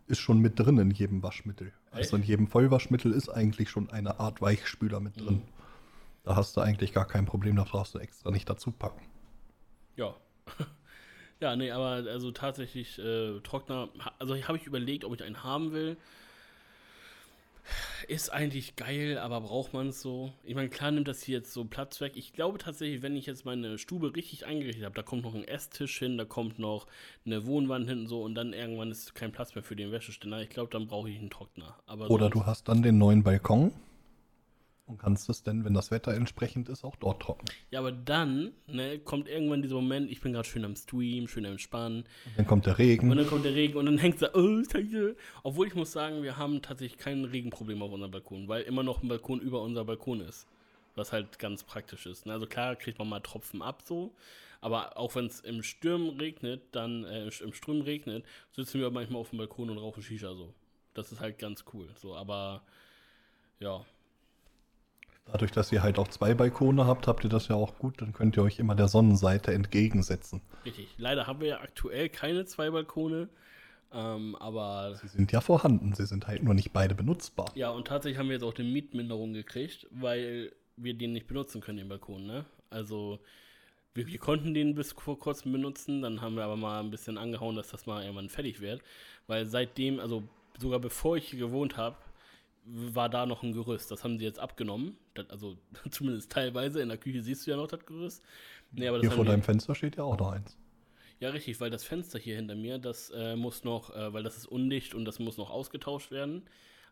ist 0.06 0.18
schon 0.18 0.38
mit 0.40 0.58
drin 0.58 0.78
in 0.78 0.90
jedem 0.90 1.22
Waschmittel. 1.22 1.72
Also 1.90 2.16
in 2.16 2.22
jedem 2.22 2.46
Vollwaschmittel 2.46 3.12
ist 3.12 3.28
eigentlich 3.28 3.70
schon 3.70 3.90
eine 3.90 4.20
Art 4.20 4.42
Weichspüler 4.42 5.00
mit 5.00 5.18
drin. 5.18 5.36
Mhm. 5.36 5.42
Da 6.24 6.36
hast 6.36 6.56
du 6.56 6.60
eigentlich 6.60 6.92
gar 6.92 7.06
kein 7.06 7.26
Problem, 7.26 7.56
das 7.56 7.68
brauchst 7.68 7.94
du 7.94 7.98
extra 7.98 8.30
nicht 8.30 8.48
dazu 8.48 8.72
packen. 8.72 9.02
Ja. 9.96 10.14
ja, 11.40 11.56
nee, 11.56 11.70
aber 11.70 12.10
also 12.10 12.32
tatsächlich 12.32 12.98
äh, 12.98 13.40
Trockner, 13.40 13.88
also 14.18 14.34
habe 14.36 14.58
ich 14.58 14.66
überlegt, 14.66 15.04
ob 15.04 15.14
ich 15.14 15.22
einen 15.22 15.44
haben 15.44 15.72
will. 15.72 15.96
Ist 18.08 18.30
eigentlich 18.30 18.76
geil, 18.76 19.18
aber 19.18 19.40
braucht 19.40 19.72
man 19.72 19.88
es 19.88 20.00
so? 20.00 20.32
Ich 20.42 20.54
meine, 20.54 20.68
klar 20.68 20.90
nimmt 20.90 21.08
das 21.08 21.22
hier 21.22 21.38
jetzt 21.38 21.52
so 21.52 21.64
Platz 21.64 22.00
weg. 22.00 22.12
Ich 22.16 22.32
glaube 22.32 22.58
tatsächlich, 22.58 23.02
wenn 23.02 23.16
ich 23.16 23.26
jetzt 23.26 23.44
meine 23.44 23.78
Stube 23.78 24.14
richtig 24.14 24.46
eingerichtet 24.46 24.84
habe, 24.84 24.94
da 24.94 25.02
kommt 25.02 25.22
noch 25.22 25.34
ein 25.34 25.44
Esstisch 25.44 25.98
hin, 25.98 26.18
da 26.18 26.24
kommt 26.24 26.58
noch 26.58 26.86
eine 27.24 27.46
Wohnwand 27.46 27.88
hinten 27.88 28.06
so 28.06 28.22
und 28.22 28.34
dann 28.34 28.52
irgendwann 28.52 28.90
ist 28.90 29.14
kein 29.14 29.32
Platz 29.32 29.54
mehr 29.54 29.64
für 29.64 29.76
den 29.76 29.92
Wäscheständer. 29.92 30.40
Ich 30.40 30.50
glaube, 30.50 30.70
dann 30.70 30.86
brauche 30.86 31.10
ich 31.10 31.18
einen 31.18 31.30
Trockner. 31.30 31.76
Aber 31.86 32.10
Oder 32.10 32.30
du 32.30 32.46
hast 32.46 32.68
dann 32.68 32.82
den 32.82 32.98
neuen 32.98 33.22
Balkon 33.22 33.72
und 34.86 34.98
kannst 34.98 35.28
es 35.30 35.42
dann, 35.42 35.64
wenn 35.64 35.72
das 35.72 35.90
Wetter 35.90 36.12
entsprechend 36.12 36.68
ist, 36.68 36.84
auch 36.84 36.96
dort 36.96 37.22
trocknen. 37.22 37.48
Ja, 37.70 37.80
aber 37.80 37.90
dann 37.90 38.52
ne, 38.66 38.98
kommt 38.98 39.28
irgendwann 39.28 39.62
dieser 39.62 39.76
Moment, 39.76 40.10
ich 40.10 40.20
bin 40.20 40.32
gerade 40.32 40.46
schön 40.46 40.64
am 40.64 40.76
Stream, 40.76 41.26
schön 41.26 41.46
am 41.46 41.52
Entspannen. 41.52 42.04
Dann 42.36 42.46
kommt 42.46 42.66
der 42.66 42.78
Regen. 42.78 43.10
Und 43.10 43.16
dann 43.16 43.26
kommt 43.26 43.44
der 43.44 43.54
Regen 43.54 43.78
und 43.78 43.86
dann 43.86 43.98
hängt 43.98 44.20
da, 44.20 44.30
oh, 44.34 44.62
scheiße. 44.62 45.16
Obwohl 45.42 45.68
ich 45.68 45.74
muss 45.74 45.92
sagen, 45.92 46.22
wir 46.22 46.36
haben 46.36 46.60
tatsächlich 46.60 46.98
kein 46.98 47.24
Regenproblem 47.24 47.80
auf 47.82 47.92
unserem 47.92 48.10
Balkon, 48.10 48.46
weil 48.48 48.62
immer 48.64 48.82
noch 48.82 49.02
ein 49.02 49.08
Balkon 49.08 49.40
über 49.40 49.62
unser 49.62 49.84
Balkon 49.84 50.20
ist. 50.20 50.46
Was 50.96 51.12
halt 51.12 51.38
ganz 51.38 51.64
praktisch 51.64 52.06
ist. 52.06 52.26
ne? 52.26 52.32
Also 52.32 52.46
klar 52.46 52.76
kriegt 52.76 52.98
man 52.98 53.08
mal 53.08 53.20
Tropfen 53.20 53.62
ab 53.62 53.82
so, 53.84 54.14
aber 54.60 54.96
auch 54.96 55.14
wenn 55.16 55.26
es 55.26 55.40
im 55.40 55.62
Sturm 55.62 56.10
regnet, 56.20 56.62
dann 56.72 57.04
äh, 57.04 57.24
im 57.24 57.52
Sturm 57.52 57.80
regnet, 57.80 58.24
sitzen 58.52 58.80
wir 58.80 58.90
manchmal 58.90 59.20
auf 59.20 59.30
dem 59.30 59.38
Balkon 59.38 59.70
und 59.70 59.78
rauchen 59.78 60.02
Shisha 60.02 60.34
so. 60.34 60.54
Das 60.92 61.10
ist 61.10 61.20
halt 61.20 61.38
ganz 61.38 61.64
cool. 61.72 61.88
So, 61.96 62.14
aber 62.14 62.62
ja. 63.58 63.84
Dadurch, 65.26 65.50
dass 65.52 65.72
ihr 65.72 65.82
halt 65.82 65.98
auch 65.98 66.08
zwei 66.08 66.34
Balkone 66.34 66.86
habt, 66.86 67.06
habt 67.08 67.24
ihr 67.24 67.30
das 67.30 67.48
ja 67.48 67.56
auch 67.56 67.78
gut. 67.78 68.00
Dann 68.00 68.12
könnt 68.12 68.36
ihr 68.36 68.42
euch 68.42 68.58
immer 68.58 68.74
der 68.74 68.88
Sonnenseite 68.88 69.52
entgegensetzen. 69.52 70.42
Richtig. 70.64 70.88
Leider 70.98 71.26
haben 71.26 71.40
wir 71.40 71.48
ja 71.48 71.60
aktuell 71.60 72.08
keine 72.08 72.44
zwei 72.44 72.70
Balkone. 72.70 73.28
Ähm, 73.92 74.36
aber 74.36 74.94
Sie 74.96 75.08
sind 75.08 75.32
ja 75.32 75.40
vorhanden. 75.40 75.94
Sie 75.94 76.06
sind 76.06 76.26
halt 76.26 76.42
nur 76.42 76.54
nicht 76.54 76.72
beide 76.72 76.94
benutzbar. 76.94 77.50
ja, 77.54 77.70
und 77.70 77.86
tatsächlich 77.86 78.18
haben 78.18 78.26
wir 78.26 78.34
jetzt 78.34 78.42
auch 78.42 78.54
eine 78.54 78.68
Mietminderung 78.68 79.32
gekriegt, 79.32 79.86
weil 79.90 80.52
wir 80.76 80.94
den 80.94 81.12
nicht 81.12 81.26
benutzen 81.28 81.60
können, 81.60 81.78
den 81.78 81.88
Balkon, 81.88 82.26
ne? 82.26 82.44
Also, 82.70 83.20
wir, 83.94 84.08
wir 84.08 84.18
konnten 84.18 84.52
den 84.52 84.74
bis 84.74 84.92
vor 84.92 85.16
kurzem 85.18 85.52
benutzen, 85.52 86.02
dann 86.02 86.20
haben 86.20 86.34
wir 86.34 86.42
aber 86.44 86.56
mal 86.56 86.80
ein 86.80 86.90
bisschen 86.90 87.16
angehauen, 87.16 87.54
dass 87.54 87.68
das 87.68 87.86
mal 87.86 88.02
irgendwann 88.02 88.28
fertig 88.28 88.60
wird. 88.60 88.82
Weil 89.28 89.46
seitdem, 89.46 90.00
also 90.00 90.24
sogar 90.58 90.80
bevor 90.80 91.16
ich 91.16 91.28
hier 91.28 91.38
gewohnt 91.38 91.76
habe, 91.76 91.96
war 92.64 93.08
da 93.08 93.26
noch 93.26 93.42
ein 93.42 93.52
Gerüst. 93.52 93.90
Das 93.90 94.04
haben 94.04 94.18
sie 94.18 94.24
jetzt 94.24 94.38
abgenommen. 94.38 94.96
Das, 95.14 95.28
also 95.30 95.56
zumindest 95.90 96.32
teilweise. 96.32 96.80
In 96.80 96.88
der 96.88 96.98
Küche 96.98 97.22
siehst 97.22 97.46
du 97.46 97.50
ja 97.50 97.56
noch 97.56 97.68
das 97.68 97.84
Gerüst. 97.84 98.22
Nee, 98.72 98.88
aber 98.88 98.98
das 98.98 99.06
hier 99.06 99.16
vor 99.16 99.24
deinem 99.24 99.42
Fenster 99.42 99.74
steht 99.74 99.96
ja 99.96 100.04
auch 100.04 100.18
noch 100.18 100.32
eins. 100.32 100.56
Ja, 101.20 101.30
richtig, 101.30 101.60
weil 101.60 101.70
das 101.70 101.84
Fenster 101.84 102.18
hier 102.18 102.36
hinter 102.36 102.56
mir, 102.56 102.78
das 102.78 103.10
äh, 103.10 103.36
muss 103.36 103.64
noch, 103.64 103.94
äh, 103.94 104.12
weil 104.12 104.24
das 104.24 104.36
ist 104.36 104.46
undicht 104.46 104.94
und 104.94 105.04
das 105.04 105.18
muss 105.18 105.38
noch 105.38 105.50
ausgetauscht 105.50 106.10
werden. 106.10 106.42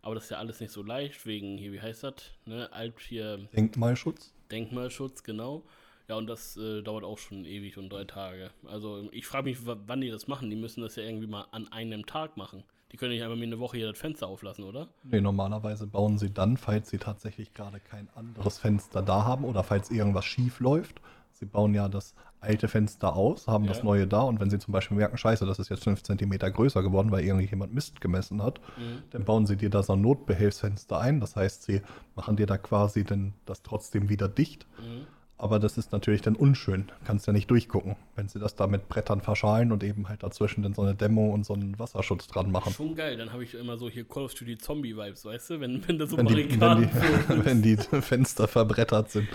Aber 0.01 0.15
das 0.15 0.25
ist 0.25 0.31
ja 0.31 0.39
alles 0.39 0.61
nicht 0.61 0.73
so 0.73 0.83
leicht, 0.83 1.27
wegen 1.27 1.59
hier, 1.59 1.73
wie 1.73 1.81
heißt 1.81 2.05
das? 2.05 2.15
Ne? 2.45 2.73
Alt 2.73 2.95
hier. 3.01 3.39
Denkmalschutz? 3.55 4.33
Denkmalschutz, 4.51 5.23
genau. 5.23 5.65
Ja, 6.09 6.17
und 6.17 6.27
das 6.27 6.57
äh, 6.57 6.83
dauert 6.83 7.05
auch 7.05 7.19
schon 7.19 7.45
ewig 7.45 7.79
und 7.79 7.91
drei 7.91 8.05
Tage. 8.05 8.51
Also 8.65 9.09
ich 9.13 9.27
frage 9.27 9.49
mich, 9.49 9.59
wann 9.65 10.01
die 10.01 10.11
das 10.11 10.27
machen. 10.27 10.51
Die 10.51 10.57
müssen 10.57 10.83
das 10.83 10.97
ja 10.97 11.05
irgendwie 11.05 11.29
mal 11.29 11.47
an 11.53 11.71
einem 11.73 12.07
Tag 12.07 12.37
machen. 12.37 12.65
Die 12.93 12.99
können 12.99 13.13
nicht 13.13 13.23
einfach 13.23 13.37
mir 13.37 13.45
eine 13.45 13.59
Woche 13.59 13.79
hier 13.79 13.89
das 13.89 13.99
Fenster 13.99 14.29
auflassen, 14.29 14.65
oder? 14.65 14.89
Nee, 15.03 15.23
normalerweise 15.23 15.87
bauen 15.87 16.19
sie 16.19 16.33
dann, 16.33 16.59
falls 16.59 16.91
sie 16.91 16.99
tatsächlich 16.99 17.55
gerade 17.55 17.81
kein 17.81 18.09
anderes 18.15 18.59
Fenster 18.59 19.01
da 19.03 19.25
haben 19.25 19.45
oder 19.45 19.63
falls 19.65 19.91
irgendwas 19.91 20.27
schief 20.27 20.61
läuft. 20.61 21.01
Sie 21.33 21.47
bauen 21.47 21.73
ja 21.75 21.89
das 21.89 22.15
alte 22.41 22.69
Fenster 22.69 23.17
aus, 23.17 23.49
haben 23.49 23.65
ja. 23.65 23.73
das 23.73 23.83
neue 23.83 24.07
da 24.07 24.21
und 24.21 24.41
wenn 24.41 24.51
sie 24.51 24.59
zum 24.59 24.73
Beispiel 24.73 24.97
merken, 24.97 25.17
scheiße, 25.17 25.47
das 25.47 25.59
ist 25.59 25.71
jetzt 25.71 25.85
5 25.85 26.03
cm 26.03 26.31
größer 26.53 26.83
geworden, 26.83 27.11
weil 27.11 27.25
irgendjemand 27.25 27.73
Mist 27.73 28.01
gemessen 28.01 28.43
hat, 28.43 28.61
mhm. 28.77 29.03
dann 29.11 29.25
bauen 29.25 29.47
sie 29.47 29.57
dir 29.57 29.71
da 29.71 29.83
so 29.83 29.95
ein 29.95 30.03
Notbehelfsfenster 30.03 31.01
ein. 31.01 31.21
Das 31.21 31.35
heißt, 31.35 31.63
sie 31.63 31.81
machen 32.15 32.37
dir 32.37 32.47
da 32.47 32.59
quasi 32.59 33.05
dann 33.05 33.33
das 33.47 33.63
trotzdem 33.63 34.09
wieder 34.09 34.29
dicht. 34.29 34.67
Mhm 34.79 35.07
aber 35.43 35.59
das 35.59 35.77
ist 35.77 35.91
natürlich 35.91 36.23
dann 36.23 36.37
unschön. 36.37 36.85
Kannst 37.05 37.27
ja 37.27 37.33
nicht 37.33 37.51
durchgucken, 37.51 37.97
wenn 38.15 38.29
sie 38.29 38.39
das 38.39 38.55
da 38.55 38.69
mit 38.69 38.89
Brettern 38.89 39.21
verschalen 39.21 39.73
und 39.73 39.83
eben 39.83 40.09
halt 40.09 40.23
dazwischen 40.23 40.63
dann 40.63 40.73
so 40.73 40.83
eine 40.83 40.95
Dämmung 40.95 41.33
und 41.33 41.45
so 41.45 41.55
einen 41.55 41.77
Wasserschutz 41.81 42.29
dran 42.29 42.53
machen. 42.53 42.73
Schon 42.73 42.95
geil, 42.95 43.17
dann 43.17 43.33
habe 43.33 43.43
ich 43.43 43.55
immer 43.55 43.77
so 43.77 43.91
hier 43.91 44.05
Call 44.05 44.23
of 44.23 44.35
Duty 44.35 44.57
Zombie-Vibes, 44.57 45.25
weißt 45.25 45.51
du? 45.51 45.61
Wenn, 45.61 45.87
wenn 45.89 45.99
da 45.99 46.07
so 46.07 46.17
wenn 46.17 46.27
die, 46.27 46.61
wenn, 46.61 46.83
die, 46.83 46.89
wenn 47.45 47.61
die 47.61 47.77
Fenster 47.77 48.47
verbrettert 48.47 49.11
sind. 49.11 49.29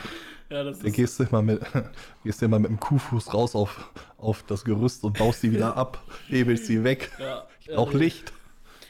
Ja, 0.50 0.63
das 0.63 0.80
dann 0.80 0.93
gehst 0.93 1.20
du 1.20 1.24
immer 1.24 1.41
mit, 1.41 1.60
gehst 2.24 2.41
du 2.41 2.46
immer 2.46 2.60
mit 2.60 2.72
dem 2.72 2.80
Kuhfuß 2.80 3.34
raus 3.34 3.54
auf, 3.54 3.91
auf 4.17 4.43
das 4.43 4.63
Gerüst 4.63 5.04
und 5.04 5.17
baust 5.17 5.41
sie 5.41 5.52
wieder 5.52 5.76
ab, 5.78 6.02
hebelst 6.30 6.67
sie 6.67 6.86
weg. 6.86 7.12
Ja, 7.20 7.46
ich 7.60 7.67
brauche 7.67 7.91
ja, 7.91 8.00
Licht. 8.00 8.32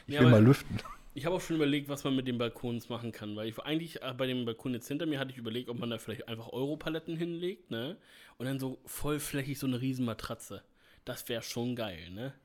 Ich 0.06 0.14
ja, 0.14 0.22
will 0.22 0.30
mal 0.30 0.44
lüften. 0.44 0.78
Ich 1.18 1.26
habe 1.26 1.36
auch 1.36 1.42
schon 1.42 1.56
überlegt, 1.56 1.90
was 1.90 2.04
man 2.04 2.16
mit 2.16 2.28
den 2.28 2.38
Balkons 2.38 2.90
machen 2.90 3.12
kann, 3.12 3.36
weil 3.36 3.48
ich 3.48 3.58
eigentlich 3.58 4.04
äh, 4.04 4.14
bei 4.16 4.28
dem 4.28 4.46
Balkon 4.46 4.76
jetzt 4.76 4.88
hinter 4.88 5.08
mir 5.08 5.18
hatte 5.18 5.32
ich 5.32 5.38
überlegt, 5.40 5.68
ob 5.68 5.80
man 5.80 5.90
da 5.90 5.98
vielleicht 5.98 6.28
einfach 6.28 6.54
Europaletten 6.54 7.18
hinlegt, 7.18 7.72
ne? 7.72 7.98
Und 8.38 8.46
dann 8.46 8.60
so 8.60 8.78
vollflächig 8.86 9.58
so 9.58 9.66
eine 9.66 9.82
riesen 9.82 10.06
Matratze. 10.06 10.62
Das 11.06 11.28
wäre 11.28 11.42
schon 11.42 11.76
geil, 11.76 12.12
ne? 12.12 12.36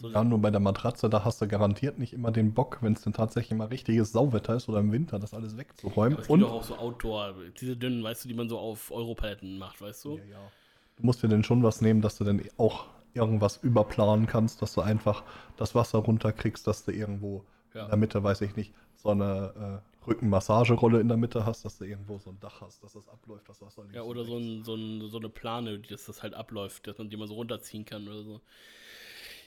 So 0.00 0.08
ja, 0.08 0.22
nur 0.22 0.38
bei 0.38 0.52
der 0.52 0.60
Matratze, 0.60 1.10
da 1.10 1.24
hast 1.24 1.42
du 1.42 1.48
garantiert 1.48 1.98
nicht 1.98 2.12
immer 2.12 2.30
den 2.30 2.54
Bock, 2.54 2.78
wenn 2.80 2.92
es 2.92 3.02
denn 3.02 3.12
tatsächlich 3.12 3.58
mal 3.58 3.66
richtiges 3.66 4.12
Sauwetter 4.12 4.54
ist 4.54 4.68
oder 4.68 4.78
im 4.78 4.92
Winter, 4.92 5.18
das 5.18 5.34
alles 5.34 5.56
wegzuräumen. 5.56 6.18
Ja, 6.18 6.22
es 6.22 6.28
gibt 6.28 6.44
auch 6.44 6.62
so 6.62 6.76
Outdoor, 6.76 7.34
diese 7.60 7.76
dünnen, 7.76 8.04
weißt 8.04 8.22
du, 8.22 8.28
die 8.28 8.34
man 8.34 8.48
so 8.48 8.56
auf 8.56 8.92
Europaletten 8.92 9.58
macht, 9.58 9.80
weißt 9.80 10.04
du? 10.04 10.18
Ja, 10.18 10.24
ja. 10.30 10.52
Du 10.96 11.02
musst 11.02 11.24
dir 11.24 11.28
denn 11.28 11.42
schon 11.42 11.64
was 11.64 11.80
nehmen, 11.80 12.00
dass 12.00 12.18
du 12.18 12.22
dann 12.22 12.40
auch 12.56 12.86
irgendwas 13.14 13.56
überplanen 13.64 14.28
kannst, 14.28 14.62
dass 14.62 14.74
du 14.74 14.80
einfach 14.80 15.24
das 15.56 15.74
Wasser 15.74 15.98
runterkriegst, 15.98 16.64
dass 16.68 16.84
du 16.84 16.92
irgendwo 16.92 17.44
ja. 17.74 17.84
in 17.84 17.88
der 17.88 17.96
Mitte, 17.96 18.22
weiß 18.22 18.40
ich 18.42 18.56
nicht, 18.56 18.72
so 18.94 19.10
eine 19.10 19.82
äh, 19.82 20.06
Rückenmassagerolle 20.06 21.00
in 21.00 21.08
der 21.08 21.16
Mitte 21.16 21.46
hast, 21.46 21.64
dass 21.64 21.78
du 21.78 21.84
irgendwo 21.84 22.18
so 22.18 22.30
ein 22.30 22.40
Dach 22.40 22.60
hast, 22.60 22.82
dass 22.82 22.92
das 22.94 23.08
abläuft, 23.08 23.48
das 23.48 23.60
Wasser 23.60 23.84
nicht 23.84 23.94
Ja, 23.94 24.02
oder 24.02 24.24
so, 24.24 24.36
ein, 24.36 24.64
so, 24.64 24.74
ein, 24.74 25.08
so, 25.08 25.18
eine 25.18 25.28
Plane, 25.28 25.78
dass 25.78 26.06
das 26.06 26.22
halt 26.22 26.34
abläuft, 26.34 26.86
dass 26.86 26.98
man 26.98 27.08
die 27.10 27.16
mal 27.16 27.28
so 27.28 27.34
runterziehen 27.34 27.84
kann 27.84 28.06
oder 28.08 28.22
so. 28.22 28.40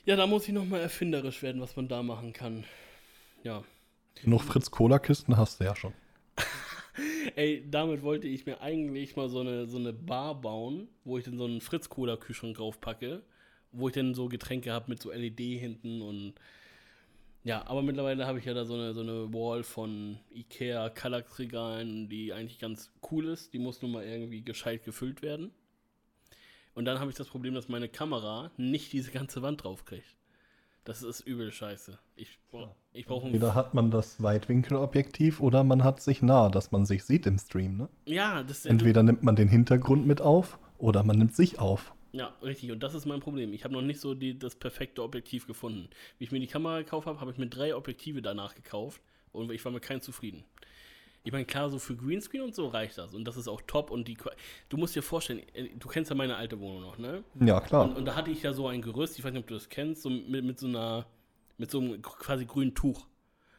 Ja, 0.04 0.16
da 0.16 0.26
muss 0.26 0.46
ich 0.46 0.54
nochmal 0.54 0.80
erfinderisch 0.80 1.42
werden, 1.42 1.60
was 1.60 1.76
man 1.76 1.88
da 1.88 2.02
machen 2.02 2.32
kann. 2.32 2.64
Ja. 3.42 3.64
Genug 4.22 4.42
Fritz-Cola-Kisten 4.42 5.36
hast 5.36 5.60
du 5.60 5.64
ja 5.64 5.76
schon. 5.76 5.92
Ey, 7.36 7.68
damit 7.68 8.02
wollte 8.02 8.28
ich 8.28 8.46
mir 8.46 8.60
eigentlich 8.60 9.16
mal 9.16 9.28
so 9.28 9.40
eine, 9.40 9.66
so 9.66 9.78
eine 9.78 9.92
Bar 9.92 10.40
bauen, 10.40 10.88
wo 11.04 11.18
ich 11.18 11.24
dann 11.24 11.36
so 11.36 11.44
einen 11.44 11.60
Fritz-Cola-Kühlschrank 11.60 12.56
draufpacke, 12.56 13.22
wo 13.72 13.88
ich 13.88 13.94
dann 13.94 14.14
so 14.14 14.28
Getränke 14.28 14.72
habe 14.72 14.90
mit 14.90 15.02
so 15.02 15.12
LED 15.12 15.40
hinten 15.40 16.00
und 16.00 16.34
ja, 17.46 17.64
aber 17.68 17.80
mittlerweile 17.80 18.26
habe 18.26 18.40
ich 18.40 18.44
ja 18.44 18.54
da 18.54 18.64
so 18.64 18.74
eine, 18.74 18.92
so 18.92 19.02
eine 19.02 19.32
Wall 19.32 19.62
von 19.62 20.18
Ikea 20.34 20.90
Kallax-Regalen, 20.90 22.08
die 22.08 22.32
eigentlich 22.32 22.58
ganz 22.58 22.90
cool 23.12 23.26
ist. 23.26 23.52
Die 23.52 23.60
muss 23.60 23.80
nun 23.82 23.92
mal 23.92 24.04
irgendwie 24.04 24.42
gescheit 24.42 24.84
gefüllt 24.84 25.22
werden. 25.22 25.52
Und 26.74 26.86
dann 26.86 26.98
habe 26.98 27.08
ich 27.08 27.16
das 27.16 27.28
Problem, 27.28 27.54
dass 27.54 27.68
meine 27.68 27.88
Kamera 27.88 28.50
nicht 28.56 28.92
diese 28.92 29.12
ganze 29.12 29.42
Wand 29.42 29.62
draufkriegt. 29.62 30.16
Das 30.82 31.04
ist 31.04 31.20
übel 31.20 31.52
scheiße. 31.52 31.96
Ich, 32.16 32.36
ich 32.92 33.06
brauche 33.06 33.26
Entweder 33.26 33.54
hat 33.54 33.74
man 33.74 33.92
das 33.92 34.20
Weitwinkelobjektiv 34.20 35.40
oder 35.40 35.62
man 35.62 35.84
hat 35.84 36.00
sich 36.00 36.22
nah, 36.22 36.48
dass 36.48 36.72
man 36.72 36.84
sich 36.84 37.04
sieht 37.04 37.26
im 37.26 37.38
Stream, 37.38 37.76
ne? 37.76 37.88
Ja, 38.06 38.42
das 38.42 38.66
Entweder 38.66 39.04
nimmt 39.04 39.22
man 39.22 39.36
den 39.36 39.48
Hintergrund 39.48 40.04
mit 40.04 40.20
auf 40.20 40.58
oder 40.78 41.04
man 41.04 41.16
nimmt 41.16 41.36
sich 41.36 41.60
auf. 41.60 41.94
Ja, 42.12 42.34
richtig. 42.42 42.70
Und 42.70 42.82
das 42.82 42.94
ist 42.94 43.06
mein 43.06 43.20
Problem. 43.20 43.52
Ich 43.52 43.64
habe 43.64 43.74
noch 43.74 43.82
nicht 43.82 44.00
so 44.00 44.14
die, 44.14 44.38
das 44.38 44.54
perfekte 44.54 45.02
Objektiv 45.02 45.46
gefunden. 45.46 45.88
Wie 46.18 46.24
ich 46.24 46.32
mir 46.32 46.40
die 46.40 46.46
Kamera 46.46 46.78
gekauft 46.78 47.06
habe, 47.06 47.20
habe 47.20 47.30
ich 47.30 47.38
mir 47.38 47.48
drei 47.48 47.74
Objektive 47.74 48.22
danach 48.22 48.54
gekauft 48.54 49.00
und 49.32 49.50
ich 49.52 49.64
war 49.64 49.72
mit 49.72 49.82
keinem 49.82 50.00
zufrieden. 50.00 50.44
Ich 51.26 51.32
meine, 51.32 51.44
klar, 51.44 51.68
so 51.70 51.80
für 51.80 51.96
Greenscreen 51.96 52.42
und 52.42 52.54
so 52.54 52.68
reicht 52.68 52.98
das. 52.98 53.12
Und 53.12 53.24
das 53.24 53.36
ist 53.36 53.48
auch 53.48 53.60
top. 53.66 53.90
Und 53.90 54.06
die, 54.06 54.16
du 54.68 54.76
musst 54.76 54.94
dir 54.94 55.02
vorstellen, 55.02 55.42
äh, 55.54 55.70
du 55.76 55.88
kennst 55.88 56.08
ja 56.08 56.16
meine 56.16 56.36
alte 56.36 56.60
Wohnung 56.60 56.82
noch, 56.82 56.98
ne? 56.98 57.24
Ja, 57.40 57.60
klar. 57.60 57.84
Und, 57.84 57.96
und 57.96 58.04
da 58.04 58.14
hatte 58.14 58.30
ich 58.30 58.44
ja 58.44 58.52
so 58.52 58.68
ein 58.68 58.80
Gerüst, 58.80 59.18
ich 59.18 59.24
weiß 59.24 59.32
nicht, 59.32 59.40
ob 59.40 59.48
du 59.48 59.54
das 59.54 59.68
kennst, 59.68 60.02
so 60.02 60.08
mit, 60.08 60.44
mit 60.44 60.60
so 60.60 60.68
einer, 60.68 61.04
mit 61.58 61.70
so 61.70 61.80
einem 61.80 62.00
quasi 62.00 62.46
grünen 62.46 62.76
Tuch. 62.76 63.06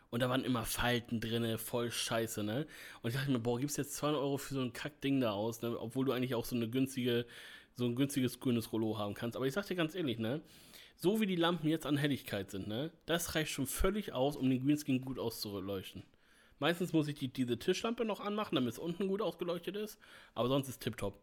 Und 0.10 0.22
da 0.22 0.30
waren 0.30 0.46
immer 0.46 0.64
Falten 0.64 1.20
drin, 1.20 1.58
voll 1.58 1.92
scheiße, 1.92 2.42
ne? 2.42 2.66
Und 3.02 3.10
ich 3.10 3.18
dachte 3.18 3.30
mir, 3.30 3.40
boah, 3.40 3.60
gibst 3.60 3.78
jetzt 3.78 3.96
200 3.98 4.22
Euro 4.22 4.38
für 4.38 4.54
so 4.54 4.62
ein 4.62 4.72
Kackding 4.72 5.20
da 5.20 5.32
aus, 5.32 5.62
ne? 5.62 5.78
Obwohl 5.78 6.06
du 6.06 6.14
eigentlich 6.14 6.36
auch 6.36 6.46
so 6.46 6.56
eine 6.56 6.70
günstige 6.70 7.26
so 7.78 7.86
ein 7.86 7.96
günstiges 7.96 8.40
grünes 8.40 8.74
Rollo 8.74 8.98
haben 8.98 9.14
kannst. 9.14 9.38
Aber 9.38 9.46
ich 9.46 9.54
sag 9.54 9.68
dir 9.68 9.76
ganz 9.76 9.96
ehrlich, 9.96 10.18
ne? 10.18 10.42
So 10.96 11.22
wie 11.22 11.28
die 11.28 11.36
Lampen 11.36 11.70
jetzt 11.70 11.86
an 11.86 11.96
Helligkeit 11.96 12.50
sind, 12.50 12.68
ne? 12.68 12.92
Das 13.06 13.36
reicht 13.36 13.52
schon 13.52 13.68
völlig 13.68 14.14
aus, 14.14 14.36
um 14.36 14.50
den 14.50 14.66
Greenscreen 14.66 15.02
gut 15.02 15.20
auszuleuchten. 15.20 16.04
Meistens 16.60 16.92
muss 16.92 17.08
ich 17.08 17.20
die, 17.20 17.28
diese 17.28 17.60
Tischlampe 17.60 18.04
noch 18.04 18.20
anmachen, 18.20 18.56
damit 18.56 18.74
es 18.74 18.80
unten 18.80 19.08
gut 19.08 19.22
ausgeleuchtet 19.22 19.76
ist. 19.76 20.00
Aber 20.34 20.48
sonst 20.48 20.68
ist 20.70 20.82
tipptopp. 20.82 21.20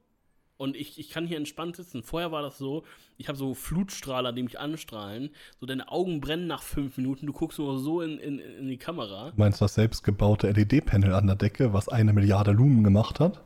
Und 0.57 0.77
ich, 0.77 1.01
ich 1.01 1.11
kann 1.11 1.27
hier 1.27 1.37
entspannt 1.37 1.75
sitzen. 1.75 2.05
Vorher 2.05 2.31
war 2.31 2.43
das 2.43 2.57
so, 2.57 2.85
ich 3.17 3.27
habe 3.27 3.37
so 3.37 3.55
Flutstrahler, 3.55 4.33
die 4.33 4.45
mich 4.45 4.61
anstrahlen. 4.61 5.31
So 5.59 5.67
deine 5.67 5.91
Augen 5.91 6.21
brennen 6.21 6.47
nach 6.47 6.63
fünf 6.63 6.97
Minuten. 6.97 7.27
Du 7.27 7.33
guckst 7.33 7.59
nur 7.59 7.81
so 7.81 8.01
in, 8.01 8.21
in, 8.21 8.39
in 8.39 8.69
die 8.69 8.79
Kamera. 8.79 9.31
Du 9.31 9.37
meinst 9.37 9.61
das 9.61 9.75
selbstgebaute 9.75 10.53
LED-Panel 10.53 11.13
an 11.13 11.27
der 11.27 11.35
Decke, 11.35 11.73
was 11.73 11.89
eine 11.89 12.13
Milliarde 12.13 12.53
Lumen 12.53 12.85
gemacht 12.85 13.19
hat? 13.19 13.43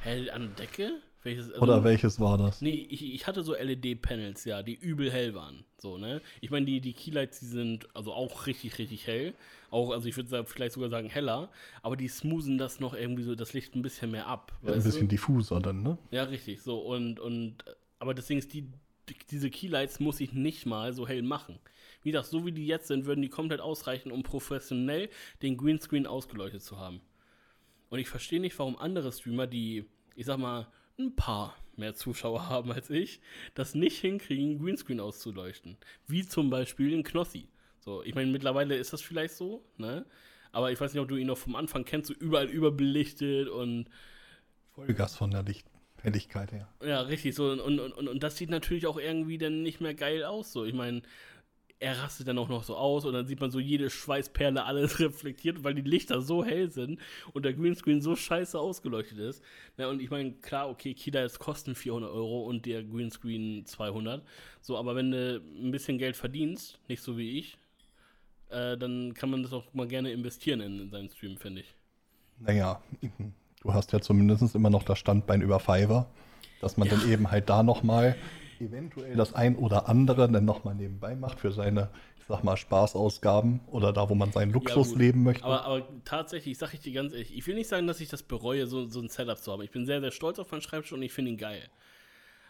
Hell 0.00 0.28
an 0.30 0.52
der 0.56 0.66
Decke? 0.66 1.00
Welches, 1.22 1.50
also, 1.50 1.62
Oder 1.62 1.82
welches 1.82 2.20
war 2.20 2.38
das? 2.38 2.60
Nee, 2.60 2.86
ich, 2.90 3.02
ich 3.02 3.26
hatte 3.26 3.42
so 3.42 3.54
LED-Panels, 3.54 4.44
ja, 4.44 4.62
die 4.62 4.74
übel 4.74 5.10
hell 5.10 5.34
waren. 5.34 5.64
So, 5.76 5.98
ne? 5.98 6.22
Ich 6.40 6.50
meine, 6.50 6.64
die, 6.64 6.80
die 6.80 6.92
Keylights, 6.92 7.40
die 7.40 7.46
sind 7.46 7.88
also 7.94 8.12
auch 8.12 8.46
richtig, 8.46 8.78
richtig 8.78 9.06
hell. 9.06 9.34
Auch, 9.70 9.90
also 9.90 10.08
ich 10.08 10.16
würde 10.16 10.44
vielleicht 10.44 10.72
sogar 10.72 10.90
sagen 10.90 11.08
heller, 11.08 11.50
aber 11.82 11.96
die 11.96 12.08
smoothen 12.08 12.56
das 12.56 12.78
noch 12.78 12.94
irgendwie 12.94 13.24
so, 13.24 13.34
das 13.34 13.52
Licht 13.52 13.74
ein 13.74 13.82
bisschen 13.82 14.12
mehr 14.12 14.28
ab. 14.28 14.56
Ja, 14.62 14.72
ein 14.72 14.82
bisschen 14.82 15.02
du? 15.02 15.08
diffuser 15.08 15.60
dann, 15.60 15.82
ne? 15.82 15.98
Ja, 16.12 16.22
richtig. 16.24 16.62
So, 16.62 16.78
und, 16.78 17.18
und 17.18 17.64
aber 17.98 18.14
deswegen 18.14 18.38
ist 18.38 18.52
die, 18.54 18.70
diese 19.30 19.50
Keylights 19.50 19.98
muss 19.98 20.20
ich 20.20 20.32
nicht 20.32 20.66
mal 20.66 20.92
so 20.92 21.08
hell 21.08 21.22
machen. 21.22 21.58
Wie 22.02 22.12
gesagt, 22.12 22.28
so 22.28 22.46
wie 22.46 22.52
die 22.52 22.66
jetzt 22.66 22.86
sind, 22.86 23.06
würden 23.06 23.22
die 23.22 23.28
komplett 23.28 23.60
ausreichen, 23.60 24.12
um 24.12 24.22
professionell 24.22 25.08
den 25.42 25.56
Greenscreen 25.56 26.06
ausgeleuchtet 26.06 26.62
zu 26.62 26.78
haben. 26.78 27.00
Und 27.90 27.98
ich 27.98 28.08
verstehe 28.08 28.40
nicht, 28.40 28.58
warum 28.58 28.76
andere 28.76 29.10
Streamer, 29.10 29.46
die, 29.46 29.84
ich 30.14 30.26
sag 30.26 30.38
mal, 30.38 30.68
ein 30.98 31.14
paar 31.14 31.56
mehr 31.76 31.94
Zuschauer 31.94 32.48
haben 32.48 32.72
als 32.72 32.90
ich, 32.90 33.20
das 33.54 33.74
nicht 33.74 33.98
hinkriegen, 33.98 34.58
Greenscreen 34.58 35.00
auszuleuchten. 35.00 35.76
Wie 36.06 36.26
zum 36.26 36.50
Beispiel 36.50 36.92
in 36.92 37.04
Knossi. 37.04 37.48
So, 37.80 38.02
ich 38.02 38.14
meine, 38.14 38.30
mittlerweile 38.30 38.76
ist 38.76 38.92
das 38.92 39.00
vielleicht 39.00 39.34
so, 39.34 39.64
ne? 39.76 40.04
Aber 40.50 40.72
ich 40.72 40.80
weiß 40.80 40.92
nicht, 40.92 41.00
ob 41.00 41.08
du 41.08 41.16
ihn 41.16 41.26
noch 41.26 41.38
vom 41.38 41.56
Anfang 41.56 41.84
kennst, 41.84 42.08
so 42.08 42.14
überall 42.14 42.48
überbelichtet 42.48 43.48
und. 43.48 43.88
Vollgas 44.72 45.14
von 45.14 45.30
der 45.30 45.42
Licht 45.42 45.68
Helligkeit 46.02 46.52
her. 46.52 46.68
Ja, 46.82 47.00
richtig. 47.02 47.34
So, 47.34 47.50
und, 47.50 47.60
und, 47.60 47.80
und, 47.80 48.08
und 48.08 48.22
das 48.22 48.36
sieht 48.36 48.50
natürlich 48.50 48.86
auch 48.86 48.98
irgendwie 48.98 49.38
dann 49.38 49.62
nicht 49.62 49.80
mehr 49.80 49.94
geil 49.94 50.24
aus. 50.24 50.52
So, 50.52 50.64
ich 50.64 50.74
meine, 50.74 51.02
er 51.80 51.98
rastet 52.02 52.26
dann 52.26 52.38
auch 52.38 52.48
noch 52.48 52.64
so 52.64 52.76
aus 52.76 53.04
und 53.04 53.12
dann 53.12 53.26
sieht 53.26 53.40
man 53.40 53.50
so 53.50 53.60
jede 53.60 53.88
Schweißperle 53.88 54.64
alles 54.64 54.98
reflektiert, 55.00 55.62
weil 55.62 55.74
die 55.74 55.82
Lichter 55.82 56.20
so 56.22 56.44
hell 56.44 56.70
sind 56.72 56.98
und 57.32 57.44
der 57.44 57.52
Greenscreen 57.52 58.00
so 58.00 58.16
scheiße 58.16 58.58
ausgeleuchtet 58.58 59.18
ist. 59.18 59.42
Ja, 59.76 59.88
und 59.88 60.00
ich 60.02 60.10
meine, 60.10 60.32
klar, 60.32 60.68
okay, 60.68 60.92
Kida 60.94 61.24
ist 61.24 61.38
kosten 61.38 61.74
400 61.76 62.10
Euro 62.10 62.42
und 62.42 62.66
der 62.66 62.82
Greenscreen 62.82 63.64
200. 63.64 64.24
So, 64.60 64.76
aber 64.76 64.96
wenn 64.96 65.12
du 65.12 65.36
ein 65.36 65.70
bisschen 65.70 65.98
Geld 65.98 66.16
verdienst, 66.16 66.80
nicht 66.88 67.02
so 67.02 67.16
wie 67.16 67.38
ich, 67.38 67.56
äh, 68.50 68.76
dann 68.76 69.14
kann 69.14 69.30
man 69.30 69.42
das 69.42 69.52
auch 69.52 69.72
mal 69.74 69.86
gerne 69.86 70.10
investieren 70.10 70.60
in, 70.60 70.80
in 70.80 70.90
seinen 70.90 71.10
Stream, 71.10 71.36
finde 71.36 71.60
ich. 71.60 71.74
Naja, 72.40 72.82
du 73.62 73.72
hast 73.72 73.92
ja 73.92 74.00
zumindest 74.00 74.54
immer 74.54 74.70
noch 74.70 74.82
das 74.82 74.98
Standbein 74.98 75.42
über 75.42 75.60
Fiverr, 75.60 76.10
dass 76.60 76.76
man 76.76 76.88
Ja. 76.88 76.96
dann 76.96 77.08
eben 77.10 77.30
halt 77.30 77.48
da 77.48 77.62
nochmal 77.62 78.16
eventuell 78.60 79.16
das 79.16 79.34
ein 79.34 79.56
oder 79.56 79.88
andere 79.88 80.30
dann 80.30 80.44
nochmal 80.44 80.74
nebenbei 80.74 81.14
macht 81.14 81.40
für 81.40 81.52
seine, 81.52 81.90
ich 82.18 82.24
sag 82.26 82.44
mal, 82.44 82.56
Spaßausgaben 82.56 83.60
oder 83.66 83.92
da, 83.92 84.08
wo 84.08 84.14
man 84.14 84.32
seinen 84.32 84.52
Luxus 84.52 84.90
gut. 84.90 84.98
leben 84.98 85.22
möchte. 85.22 85.44
Aber, 85.44 85.64
aber 85.64 85.88
tatsächlich, 86.04 86.58
sag 86.58 86.74
ich 86.74 86.80
dir 86.80 86.92
ganz 86.92 87.12
ehrlich, 87.12 87.36
ich 87.36 87.46
will 87.46 87.54
nicht 87.54 87.68
sagen, 87.68 87.86
dass 87.86 88.00
ich 88.00 88.08
das 88.08 88.22
bereue, 88.22 88.66
so, 88.66 88.86
so 88.86 89.00
ein 89.00 89.08
Setup 89.08 89.38
zu 89.38 89.52
haben. 89.52 89.62
Ich 89.62 89.70
bin 89.70 89.86
sehr, 89.86 90.00
sehr 90.00 90.10
stolz 90.10 90.38
auf 90.38 90.50
meinen 90.50 90.62
Schreibtisch 90.62 90.92
und 90.92 91.02
ich 91.02 91.12
finde 91.12 91.32
ihn 91.32 91.38
geil. 91.38 91.68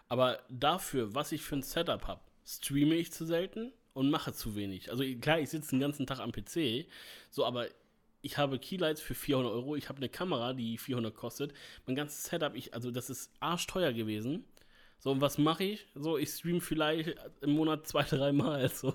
Aber 0.09 0.39
dafür, 0.49 1.15
was 1.15 1.33
ich 1.33 1.43
für 1.43 1.57
ein 1.57 1.63
Setup 1.63 2.07
habe, 2.07 2.21
streame 2.47 2.95
ich 2.95 3.13
zu 3.13 3.27
selten 3.27 3.73
und 3.93 4.11
mache 4.11 4.33
zu 4.33 4.57
wenig. 4.57 4.91
Also 4.91 5.05
klar, 5.21 5.39
ich 5.39 5.51
sitze 5.51 5.71
den 5.71 5.81
ganzen 5.81 6.07
Tag 6.07 6.21
am 6.21 6.33
PC, 6.33 6.87
so, 7.31 7.45
aber 7.45 7.67
ich 8.23 8.39
habe 8.39 8.59
Keylights 8.59 9.01
für 9.01 9.15
400 9.15 9.53
Euro, 9.53 9.77
ich 9.77 9.89
habe 9.89 9.99
eine 9.99 10.09
Kamera, 10.09 10.53
die 10.53 10.79
400 10.79 11.15
kostet. 11.15 11.53
Mein 11.87 11.97
ganzes 11.97 12.25
Setup, 12.25 12.55
ich, 12.55 12.75
also 12.75 12.91
das 12.91 13.11
ist 13.11 13.31
arschteuer 13.41 13.93
gewesen. 13.93 14.45
So, 14.99 15.13
und 15.13 15.21
was 15.21 15.39
mache 15.39 15.65
ich? 15.65 15.87
So, 15.95 16.19
ich 16.19 16.31
streame 16.31 16.61
vielleicht 16.61 17.15
im 17.41 17.53
Monat 17.53 17.87
zwei, 17.87 18.03
drei 18.03 18.33
Mal. 18.33 18.69
So, 18.69 18.95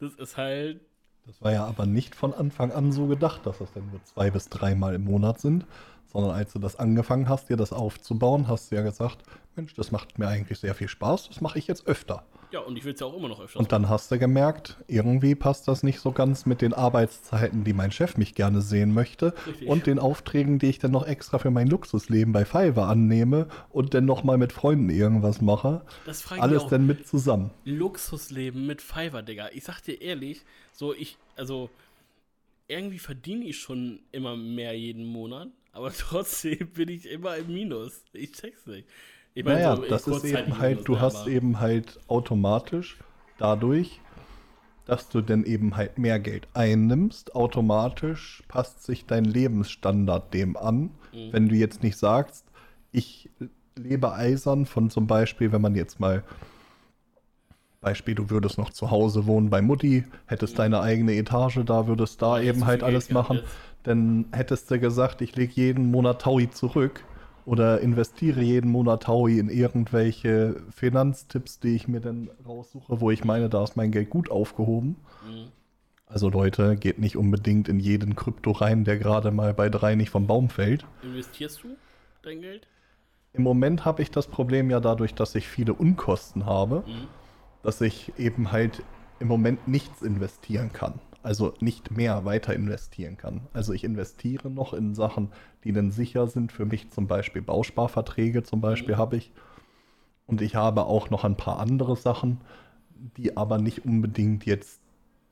das 0.00 0.14
ist 0.14 0.36
halt 0.36 0.80
Das 1.26 1.40
war 1.42 1.52
ja 1.52 1.64
aber 1.66 1.86
nicht 1.86 2.14
von 2.14 2.34
Anfang 2.34 2.72
an 2.72 2.92
so 2.92 3.06
gedacht, 3.06 3.46
dass 3.46 3.58
das 3.58 3.72
dann 3.72 3.90
nur 3.90 4.02
zwei 4.04 4.30
bis 4.30 4.48
dreimal 4.48 4.94
im 4.94 5.04
Monat 5.04 5.40
sind, 5.40 5.66
sondern 6.06 6.32
als 6.32 6.52
du 6.52 6.58
das 6.58 6.76
angefangen 6.76 7.28
hast, 7.28 7.48
dir 7.50 7.56
das 7.56 7.72
aufzubauen, 7.72 8.48
hast 8.48 8.70
du 8.70 8.76
ja 8.76 8.82
gesagt, 8.82 9.22
Mensch, 9.56 9.74
das 9.74 9.92
macht 9.92 10.18
mir 10.18 10.28
eigentlich 10.28 10.58
sehr 10.60 10.74
viel 10.74 10.88
Spaß, 10.88 11.28
das 11.28 11.40
mache 11.40 11.58
ich 11.58 11.66
jetzt 11.66 11.86
öfter. 11.86 12.24
Ja, 12.52 12.60
und 12.60 12.76
ich 12.76 12.84
will 12.84 12.92
es 12.92 13.00
ja 13.00 13.06
auch 13.06 13.16
immer 13.16 13.28
noch 13.28 13.40
öfters 13.40 13.58
Und 13.58 13.72
dann 13.72 13.88
hast 13.88 14.10
du 14.10 14.18
gemerkt, 14.18 14.76
irgendwie 14.86 15.34
passt 15.34 15.68
das 15.68 15.82
nicht 15.82 16.00
so 16.00 16.12
ganz 16.12 16.44
mit 16.44 16.60
den 16.60 16.74
Arbeitszeiten, 16.74 17.64
die 17.64 17.72
mein 17.72 17.90
Chef 17.90 18.18
mich 18.18 18.34
gerne 18.34 18.60
sehen 18.60 18.92
möchte 18.92 19.32
Richtig. 19.46 19.66
und 19.66 19.86
den 19.86 19.98
Aufträgen, 19.98 20.58
die 20.58 20.66
ich 20.66 20.78
dann 20.78 20.90
noch 20.90 21.06
extra 21.06 21.38
für 21.38 21.50
mein 21.50 21.66
Luxusleben 21.66 22.34
bei 22.34 22.44
Fiverr 22.44 22.88
annehme 22.88 23.48
und 23.70 23.94
dann 23.94 24.04
noch 24.04 24.22
mal 24.22 24.36
mit 24.36 24.52
Freunden 24.52 24.90
irgendwas 24.90 25.40
mache. 25.40 25.80
Das 26.04 26.20
frage 26.20 26.42
Alles 26.42 26.66
dann 26.66 26.86
mit 26.86 27.06
zusammen. 27.06 27.50
Luxusleben 27.64 28.66
mit 28.66 28.82
Fiverr, 28.82 29.22
Digga. 29.22 29.48
Ich 29.54 29.64
sag 29.64 29.80
dir 29.80 30.02
ehrlich, 30.02 30.42
so 30.72 30.92
ich, 30.92 31.16
also 31.36 31.70
irgendwie 32.68 32.98
verdiene 32.98 33.46
ich 33.46 33.58
schon 33.58 34.00
immer 34.12 34.36
mehr 34.36 34.76
jeden 34.76 35.06
Monat, 35.06 35.48
aber 35.72 35.90
trotzdem 35.98 36.68
bin 36.74 36.90
ich 36.90 37.06
immer 37.06 37.34
im 37.36 37.52
Minus. 37.52 38.04
Ich 38.12 38.32
check's 38.32 38.66
nicht. 38.66 38.86
Ich 39.34 39.44
meine, 39.44 39.56
Naja, 39.56 39.76
so, 39.76 39.82
das 39.82 40.06
ist 40.06 40.24
eben 40.24 40.58
halt, 40.58 40.88
du 40.88 41.00
hast 41.00 41.26
eben 41.26 41.58
halt 41.60 42.00
automatisch 42.08 42.98
dadurch, 43.38 44.00
dass 44.84 45.08
du 45.08 45.20
dann 45.22 45.44
eben 45.44 45.76
halt 45.76 45.98
mehr 45.98 46.18
Geld 46.18 46.48
einnimmst, 46.54 47.34
automatisch 47.34 48.42
passt 48.48 48.82
sich 48.82 49.06
dein 49.06 49.24
Lebensstandard 49.24 50.34
dem 50.34 50.56
an. 50.56 50.90
Mhm. 51.12 51.32
Wenn 51.32 51.48
du 51.48 51.54
jetzt 51.54 51.82
nicht 51.82 51.96
sagst, 51.96 52.44
ich 52.90 53.30
lebe 53.76 54.12
eisern 54.12 54.66
von 54.66 54.90
zum 54.90 55.06
Beispiel, 55.06 55.50
wenn 55.52 55.62
man 55.62 55.74
jetzt 55.74 55.98
mal 55.98 56.24
Beispiel, 57.80 58.14
du 58.14 58.30
würdest 58.30 58.58
noch 58.58 58.70
zu 58.70 58.90
Hause 58.90 59.26
wohnen 59.26 59.50
bei 59.50 59.60
Mutti, 59.60 60.04
hättest 60.26 60.58
deine 60.58 60.82
eigene 60.82 61.14
Etage 61.16 61.60
da, 61.64 61.88
würdest 61.88 62.22
da 62.22 62.38
Ja, 62.38 62.50
eben 62.50 62.64
halt 62.66 62.84
alles 62.84 63.08
Geld 63.08 63.14
machen, 63.14 63.40
dann 63.82 64.26
hättest 64.30 64.70
du 64.70 64.78
gesagt, 64.78 65.20
ich 65.20 65.34
lege 65.34 65.52
jeden 65.54 65.90
Monat 65.90 66.22
Taui 66.22 66.48
zurück 66.50 67.02
oder 67.44 67.80
investiere 67.80 68.40
jeden 68.42 68.70
Monat 68.70 69.04
Taui 69.04 69.38
in 69.38 69.48
irgendwelche 69.48 70.62
Finanztipps, 70.70 71.60
die 71.60 71.74
ich 71.74 71.88
mir 71.88 72.00
dann 72.00 72.30
raussuche, 72.46 73.00
wo 73.00 73.10
ich 73.10 73.24
meine, 73.24 73.48
da 73.48 73.64
ist 73.64 73.76
mein 73.76 73.90
Geld 73.90 74.10
gut 74.10 74.30
aufgehoben. 74.30 74.96
Mhm. 75.26 75.48
Also 76.06 76.28
Leute, 76.28 76.76
geht 76.76 76.98
nicht 76.98 77.16
unbedingt 77.16 77.68
in 77.68 77.80
jeden 77.80 78.14
Krypto 78.14 78.50
rein, 78.50 78.84
der 78.84 78.98
gerade 78.98 79.30
mal 79.30 79.54
bei 79.54 79.70
drei 79.70 79.94
nicht 79.94 80.10
vom 80.10 80.26
Baum 80.26 80.50
fällt. 80.50 80.84
Investierst 81.02 81.62
du 81.62 81.68
dein 82.22 82.40
Geld? 82.42 82.66
Im 83.32 83.42
Moment 83.42 83.86
habe 83.86 84.02
ich 84.02 84.10
das 84.10 84.26
Problem 84.26 84.68
ja 84.68 84.78
dadurch, 84.78 85.14
dass 85.14 85.34
ich 85.34 85.48
viele 85.48 85.72
Unkosten 85.72 86.44
habe, 86.44 86.84
Mhm. 86.86 87.08
dass 87.62 87.80
ich 87.80 88.12
eben 88.18 88.52
halt 88.52 88.82
im 89.20 89.28
Moment 89.28 89.66
nichts 89.68 90.02
investieren 90.02 90.70
kann. 90.72 91.00
Also 91.22 91.54
nicht 91.60 91.90
mehr 91.92 92.24
weiter 92.24 92.54
investieren 92.54 93.16
kann. 93.16 93.42
Also 93.52 93.72
ich 93.72 93.84
investiere 93.84 94.50
noch 94.50 94.72
in 94.74 94.94
Sachen, 94.94 95.30
die 95.64 95.72
dann 95.72 95.90
sicher 95.92 96.26
sind 96.26 96.50
für 96.52 96.66
mich, 96.66 96.90
zum 96.90 97.06
Beispiel 97.06 97.42
Bausparverträge 97.42 98.42
zum 98.42 98.60
Beispiel 98.60 98.94
Mhm. 98.94 98.98
habe 98.98 99.16
ich. 99.16 99.32
Und 100.26 100.40
ich 100.40 100.54
habe 100.56 100.84
auch 100.86 101.10
noch 101.10 101.24
ein 101.24 101.36
paar 101.36 101.58
andere 101.58 101.96
Sachen, 101.96 102.40
die 103.16 103.36
aber 103.36 103.58
nicht 103.58 103.84
unbedingt 103.84 104.46
jetzt 104.46 104.80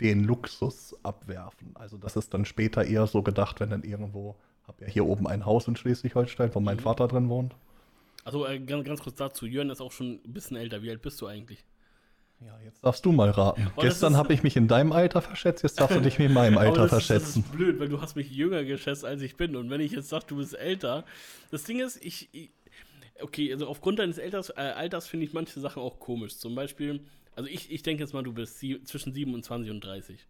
den 0.01 0.25
Luxus 0.25 0.97
abwerfen. 1.03 1.71
Also 1.75 1.99
das 1.99 2.17
ist 2.17 2.33
dann 2.35 2.45
später 2.45 2.85
eher 2.85 3.07
so 3.07 3.23
gedacht, 3.23 3.61
wenn 3.61 3.71
dann 3.71 3.83
irgendwo, 3.85 4.37
habe 4.67 4.85
ja 4.85 4.91
hier 4.91 5.07
oben 5.07 5.27
ein 5.27 5.45
Haus 5.47 5.69
in 5.69 5.77
Schleswig-Holstein, 5.77 6.55
wo 6.55 6.61
mein 6.61 6.77
Mhm. 6.77 6.81
Vater 6.81 7.09
drin 7.09 7.29
wohnt. 7.29 7.55
Also 8.25 8.47
äh, 8.47 8.59
ganz, 8.61 8.85
ganz 8.87 9.03
kurz 9.03 9.17
dazu, 9.17 9.47
Jörn 9.47 9.69
ist 9.71 9.81
auch 9.83 9.93
schon 9.93 10.21
ein 10.25 10.33
bisschen 10.33 10.57
älter. 10.57 10.83
Wie 10.83 10.91
alt 10.91 11.03
bist 11.03 11.21
du 11.21 11.27
eigentlich? 11.27 11.65
Ja, 12.41 12.59
jetzt 12.65 12.83
darfst 12.83 13.05
du 13.05 13.13
mal 13.13 13.31
raten. 13.31 13.71
Oh, 13.77 13.81
Gestern 13.83 14.17
habe 14.17 14.33
ich 14.33 14.43
mich 14.43 14.57
in 14.57 14.67
deinem 14.67 14.93
Alter 14.93 15.21
verschätzt, 15.21 15.63
jetzt 15.63 15.79
darfst 15.79 15.97
du 15.97 16.01
dich 16.01 16.19
in 16.19 16.33
meinem 16.33 16.57
Aber 16.57 16.69
Alter 16.69 16.83
das 16.83 16.93
ist, 16.93 16.93
das 16.93 17.07
verschätzen. 17.07 17.41
ist 17.41 17.53
blöd, 17.53 17.79
weil 17.79 17.89
du 17.89 18.01
hast 18.01 18.17
mich 18.17 18.31
jünger 18.31 18.65
geschätzt, 18.65 19.05
als 19.05 19.21
ich 19.23 19.37
bin. 19.37 19.57
Und 19.57 19.69
wenn 19.69 19.81
ich 19.81 19.93
jetzt 19.93 20.09
sage, 20.09 20.25
du 20.29 20.37
bist 20.37 20.59
älter, 20.59 21.05
das 21.51 21.65
Ding 21.65 21.81
ist, 21.81 22.03
ich, 22.03 22.29
ich 22.33 22.51
okay, 23.21 23.53
also 23.53 23.67
aufgrund 23.67 23.99
deines 23.99 24.19
Alters, 24.19 24.51
äh, 24.51 24.61
Alters 24.61 25.07
finde 25.07 25.27
ich 25.27 25.33
manche 25.33 25.61
Sachen 25.61 25.83
auch 25.83 25.99
komisch. 25.99 26.37
Zum 26.39 26.55
Beispiel, 26.55 27.01
also 27.37 27.49
ich, 27.49 27.71
ich 27.71 27.83
denke 27.83 28.03
jetzt 28.03 28.15
mal, 28.15 28.23
du 28.23 28.33
bist 28.33 28.59
sie, 28.59 28.83
zwischen 28.85 29.13
27 29.13 29.71
und 29.71 29.81
30. 29.81 30.27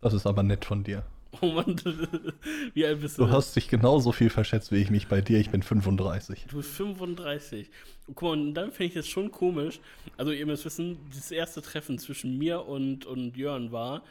Das 0.00 0.12
ist 0.12 0.26
aber 0.26 0.42
nett 0.42 0.64
von 0.64 0.84
dir. 0.84 1.04
Oh 1.40 1.52
Mann, 1.52 1.76
wie 2.74 2.86
alt 2.86 3.00
bist 3.00 3.18
du? 3.18 3.26
Du 3.26 3.30
hast 3.30 3.54
dich 3.56 3.68
genauso 3.68 4.12
viel 4.12 4.30
verschätzt 4.30 4.72
wie 4.72 4.76
ich 4.76 4.90
mich 4.90 5.08
bei 5.08 5.20
dir. 5.20 5.38
Ich 5.38 5.50
bin 5.50 5.62
35. 5.62 6.46
Du 6.48 6.56
bist 6.56 6.70
35. 6.70 7.70
Und 8.06 8.14
guck 8.14 8.28
mal, 8.28 8.40
und 8.40 8.54
dann 8.54 8.72
finde 8.72 8.92
ich 8.92 8.96
es 8.96 9.08
schon 9.08 9.30
komisch. 9.30 9.80
Also, 10.16 10.32
ihr 10.32 10.46
müsst 10.46 10.64
wissen, 10.64 10.98
das 11.14 11.30
erste 11.30 11.62
Treffen 11.62 11.98
zwischen 11.98 12.38
mir 12.38 12.66
und, 12.66 13.06
und 13.06 13.36
Jörn 13.36 13.72
war, 13.72 14.02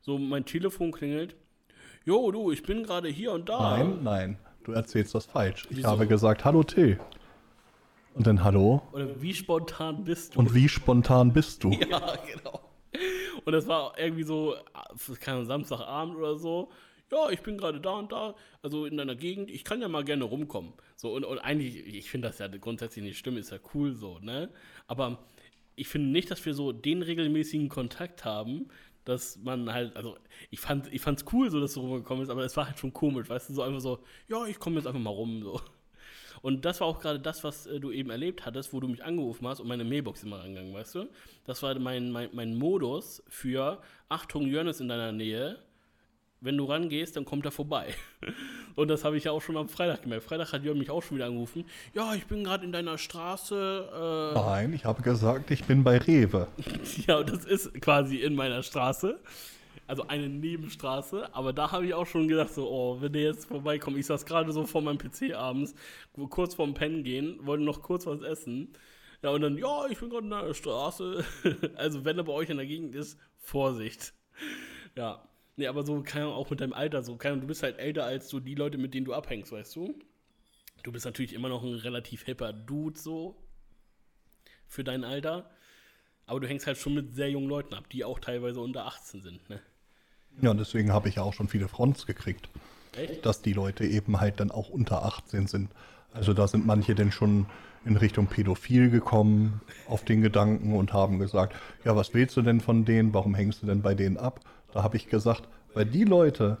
so 0.00 0.18
mein 0.18 0.44
Telefon 0.44 0.92
klingelt. 0.92 1.36
Jo, 2.04 2.30
du, 2.30 2.52
ich 2.52 2.62
bin 2.62 2.84
gerade 2.84 3.08
hier 3.08 3.32
und 3.32 3.48
da. 3.48 3.78
Nein, 3.78 3.98
nein, 4.02 4.38
du 4.64 4.72
erzählst 4.72 5.14
das 5.14 5.26
falsch. 5.26 5.66
Ich 5.70 5.78
Wieso? 5.78 5.88
habe 5.88 6.06
gesagt, 6.06 6.44
hallo 6.44 6.62
Till. 6.62 6.98
Und 8.14 8.26
dann 8.26 8.44
hallo. 8.44 8.82
Oder 8.92 9.20
wie 9.20 9.34
spontan 9.34 10.04
bist 10.04 10.34
du? 10.34 10.38
Und 10.38 10.54
wie 10.54 10.68
spontan 10.68 11.32
bist 11.32 11.64
du? 11.64 11.70
Ja, 11.90 12.16
genau. 12.32 12.60
Und 13.44 13.52
das 13.52 13.66
war 13.66 13.98
irgendwie 13.98 14.22
so, 14.22 14.56
keine 15.20 15.44
Samstagabend 15.44 16.16
oder 16.16 16.36
so. 16.36 16.70
Ja, 17.12 17.30
ich 17.30 17.42
bin 17.42 17.58
gerade 17.58 17.80
da 17.80 17.92
und 17.92 18.12
da, 18.12 18.34
also 18.62 18.86
in 18.86 18.96
deiner 18.96 19.14
Gegend, 19.14 19.50
ich 19.50 19.64
kann 19.64 19.80
ja 19.80 19.88
mal 19.88 20.04
gerne 20.04 20.24
rumkommen. 20.24 20.72
So, 20.96 21.12
und, 21.14 21.24
und 21.24 21.38
eigentlich, 21.38 21.76
ich 21.76 22.10
finde 22.10 22.28
das 22.28 22.38
ja 22.38 22.48
grundsätzlich 22.48 23.04
nicht 23.04 23.18
schlimm, 23.18 23.36
ist 23.36 23.50
ja 23.50 23.58
cool 23.74 23.94
so, 23.94 24.18
ne? 24.20 24.50
Aber 24.86 25.18
ich 25.76 25.88
finde 25.88 26.08
nicht, 26.08 26.30
dass 26.30 26.44
wir 26.46 26.54
so 26.54 26.72
den 26.72 27.02
regelmäßigen 27.02 27.68
Kontakt 27.68 28.24
haben, 28.24 28.68
dass 29.04 29.36
man 29.38 29.72
halt, 29.72 29.94
also 29.96 30.16
ich 30.50 30.60
fand 30.60 30.92
ich 30.92 31.02
fand's 31.02 31.24
cool, 31.32 31.50
so 31.50 31.60
dass 31.60 31.74
du 31.74 31.80
rumgekommen 31.80 32.22
bist, 32.22 32.30
aber 32.30 32.44
es 32.44 32.56
war 32.56 32.66
halt 32.66 32.78
schon 32.78 32.92
komisch, 32.92 33.28
weißt 33.28 33.50
du, 33.50 33.54
so 33.54 33.62
einfach 33.62 33.80
so, 33.80 33.98
ja, 34.28 34.46
ich 34.46 34.58
komme 34.58 34.76
jetzt 34.76 34.86
einfach 34.86 35.00
mal 35.00 35.10
rum, 35.10 35.42
so. 35.42 35.60
Und 36.44 36.66
das 36.66 36.82
war 36.82 36.88
auch 36.88 37.00
gerade 37.00 37.18
das, 37.18 37.42
was 37.42 37.66
äh, 37.66 37.80
du 37.80 37.90
eben 37.90 38.10
erlebt 38.10 38.44
hattest, 38.44 38.74
wo 38.74 38.78
du 38.78 38.86
mich 38.86 39.02
angerufen 39.02 39.48
hast 39.48 39.60
und 39.60 39.66
meine 39.66 39.82
Mailbox 39.82 40.24
immer 40.24 40.42
angegangen, 40.42 40.74
weißt 40.74 40.96
du? 40.96 41.08
Das 41.46 41.62
war 41.62 41.74
mein, 41.78 42.10
mein, 42.10 42.28
mein 42.34 42.54
Modus 42.54 43.22
für 43.30 43.80
Achtung, 44.10 44.46
Jörn 44.46 44.68
ist 44.68 44.78
in 44.82 44.88
deiner 44.88 45.10
Nähe. 45.10 45.56
Wenn 46.42 46.58
du 46.58 46.66
rangehst, 46.66 47.16
dann 47.16 47.24
kommt 47.24 47.46
er 47.46 47.50
vorbei. 47.50 47.94
Und 48.76 48.88
das 48.88 49.04
habe 49.04 49.16
ich 49.16 49.24
ja 49.24 49.32
auch 49.32 49.40
schon 49.40 49.56
am 49.56 49.70
Freitag 49.70 50.02
gemerkt. 50.02 50.24
Freitag 50.24 50.52
hat 50.52 50.64
Jörn 50.64 50.76
mich 50.76 50.90
auch 50.90 51.02
schon 51.02 51.16
wieder 51.16 51.28
angerufen. 51.28 51.64
Ja, 51.94 52.12
ich 52.14 52.26
bin 52.26 52.44
gerade 52.44 52.66
in 52.66 52.72
deiner 52.72 52.98
Straße. 52.98 54.34
Äh, 54.34 54.38
Nein, 54.38 54.74
ich 54.74 54.84
habe 54.84 55.00
gesagt, 55.00 55.50
ich 55.50 55.64
bin 55.64 55.82
bei 55.82 55.96
Rewe. 55.96 56.48
ja, 57.06 57.20
und 57.20 57.30
das 57.30 57.46
ist 57.46 57.72
quasi 57.80 58.16
in 58.16 58.34
meiner 58.34 58.62
Straße. 58.62 59.18
Also 59.86 60.06
eine 60.08 60.28
Nebenstraße. 60.28 61.34
Aber 61.34 61.52
da 61.52 61.72
habe 61.72 61.86
ich 61.86 61.94
auch 61.94 62.06
schon 62.06 62.28
gedacht, 62.28 62.54
so, 62.54 62.70
oh, 62.70 63.00
wenn 63.00 63.12
der 63.12 63.22
jetzt 63.22 63.46
vorbeikommt. 63.46 63.98
Ich 63.98 64.06
saß 64.06 64.24
gerade 64.26 64.52
so 64.52 64.64
vor 64.66 64.82
meinem 64.82 64.98
PC 64.98 65.34
abends, 65.34 65.74
kurz 66.30 66.54
vorm 66.54 66.74
Pennen 66.74 67.04
gehen, 67.04 67.38
wollte 67.46 67.64
noch 67.64 67.82
kurz 67.82 68.06
was 68.06 68.22
essen. 68.22 68.72
Ja, 69.22 69.30
und 69.30 69.40
dann, 69.40 69.56
ja, 69.56 69.86
ich 69.88 69.98
bin 69.98 70.10
gerade 70.10 70.24
in 70.24 70.30
der 70.30 70.54
Straße. 70.54 71.24
also, 71.76 72.04
wenn 72.04 72.18
er 72.18 72.24
bei 72.24 72.32
euch 72.32 72.50
in 72.50 72.58
der 72.58 72.66
Gegend 72.66 72.94
ist, 72.94 73.18
Vorsicht. 73.38 74.14
Ja. 74.96 75.28
Nee, 75.56 75.68
aber 75.68 75.84
so, 75.84 76.02
keine 76.02 76.24
Ahnung, 76.26 76.36
auch 76.36 76.50
mit 76.50 76.60
deinem 76.60 76.72
Alter, 76.72 77.02
so, 77.02 77.16
keine 77.16 77.40
du 77.40 77.46
bist 77.46 77.62
halt 77.62 77.78
älter 77.78 78.04
als 78.04 78.28
so 78.28 78.40
die 78.40 78.56
Leute, 78.56 78.76
mit 78.76 78.92
denen 78.92 79.04
du 79.06 79.14
abhängst, 79.14 79.52
weißt 79.52 79.76
du? 79.76 79.94
Du 80.82 80.92
bist 80.92 81.04
natürlich 81.04 81.32
immer 81.32 81.48
noch 81.48 81.62
ein 81.62 81.74
relativ 81.74 82.24
hipper 82.24 82.52
Dude, 82.52 82.98
so. 82.98 83.36
Für 84.66 84.82
dein 84.82 85.04
Alter. 85.04 85.50
Aber 86.26 86.40
du 86.40 86.48
hängst 86.48 86.66
halt 86.66 86.78
schon 86.78 86.94
mit 86.94 87.14
sehr 87.14 87.30
jungen 87.30 87.48
Leuten 87.48 87.74
ab, 87.74 87.88
die 87.90 88.04
auch 88.04 88.18
teilweise 88.18 88.60
unter 88.60 88.86
18 88.86 89.22
sind, 89.22 89.48
ne? 89.48 89.60
Ja, 90.40 90.50
und 90.50 90.58
deswegen 90.58 90.92
habe 90.92 91.08
ich 91.08 91.16
ja 91.16 91.22
auch 91.22 91.34
schon 91.34 91.48
viele 91.48 91.68
Fronts 91.68 92.06
gekriegt. 92.06 92.48
Echt? 92.96 93.26
dass 93.26 93.42
die 93.42 93.52
Leute 93.52 93.84
eben 93.84 94.20
halt 94.20 94.38
dann 94.38 94.52
auch 94.52 94.68
unter 94.68 95.04
18 95.04 95.48
sind. 95.48 95.68
Also 96.12 96.32
da 96.32 96.46
sind 96.46 96.64
manche 96.64 96.94
denn 96.94 97.10
schon 97.10 97.46
in 97.84 97.96
Richtung 97.96 98.28
Pädophil 98.28 98.88
gekommen 98.88 99.60
auf 99.88 100.04
den 100.04 100.22
Gedanken 100.22 100.76
und 100.76 100.92
haben 100.92 101.18
gesagt, 101.18 101.56
ja, 101.84 101.96
was 101.96 102.14
willst 102.14 102.36
du 102.36 102.42
denn 102.42 102.60
von 102.60 102.84
denen? 102.84 103.12
Warum 103.12 103.34
hängst 103.34 103.62
du 103.62 103.66
denn 103.66 103.82
bei 103.82 103.94
denen 103.96 104.16
ab? 104.16 104.38
Da 104.72 104.84
habe 104.84 104.96
ich 104.96 105.08
gesagt, 105.08 105.48
weil 105.74 105.86
die 105.86 106.04
Leute, 106.04 106.58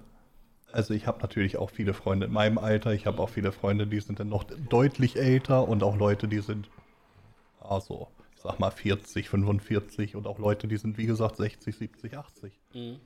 Also 0.72 0.92
ich 0.92 1.06
habe 1.06 1.20
natürlich 1.20 1.56
auch 1.56 1.70
viele 1.70 1.94
Freunde 1.94 2.26
in 2.26 2.32
meinem 2.32 2.58
Alter. 2.58 2.92
Ich 2.92 3.06
habe 3.06 3.22
auch 3.22 3.28
viele 3.28 3.52
Freunde, 3.52 3.86
die 3.86 4.00
sind 4.00 4.18
dann 4.18 4.28
noch 4.28 4.42
deutlich 4.42 5.14
älter 5.16 5.68
und 5.68 5.84
auch 5.84 5.96
Leute, 5.96 6.26
die 6.26 6.40
sind, 6.40 6.68
also, 7.60 8.08
ich 8.34 8.42
sag 8.42 8.58
mal 8.58 8.72
40, 8.72 9.28
45 9.28 10.16
und 10.16 10.26
auch 10.26 10.40
Leute, 10.40 10.66
die 10.66 10.78
sind, 10.78 10.98
wie 10.98 11.06
gesagt, 11.06 11.36
60, 11.36 11.76
70, 11.76 12.18
80. 12.18 12.58
Mhm. 12.74 12.96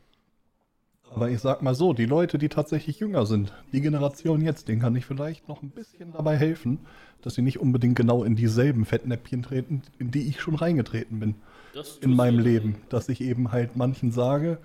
Aber 1.14 1.30
ich 1.30 1.40
sag 1.40 1.62
mal 1.62 1.74
so, 1.74 1.92
die 1.92 2.06
Leute, 2.06 2.38
die 2.38 2.48
tatsächlich 2.48 3.00
jünger 3.00 3.26
sind, 3.26 3.52
die 3.72 3.80
Generation 3.80 4.40
jetzt, 4.42 4.68
denen 4.68 4.80
kann 4.80 4.94
ich 4.94 5.06
vielleicht 5.06 5.48
noch 5.48 5.62
ein 5.62 5.70
bisschen 5.70 6.12
dabei 6.12 6.36
helfen, 6.36 6.80
dass 7.22 7.34
sie 7.34 7.42
nicht 7.42 7.60
unbedingt 7.60 7.96
genau 7.96 8.24
in 8.24 8.36
dieselben 8.36 8.84
Fettnäpfchen 8.84 9.42
treten, 9.42 9.82
in 9.98 10.10
die 10.10 10.28
ich 10.28 10.40
schon 10.40 10.54
reingetreten 10.54 11.18
bin 11.18 11.34
in 12.00 12.14
meinem. 12.14 12.38
Leben. 12.38 12.76
Dass 12.88 13.08
ich 13.08 13.20
eben 13.20 13.52
halt 13.52 13.76
manchen 13.76 14.12
sage, 14.12 14.58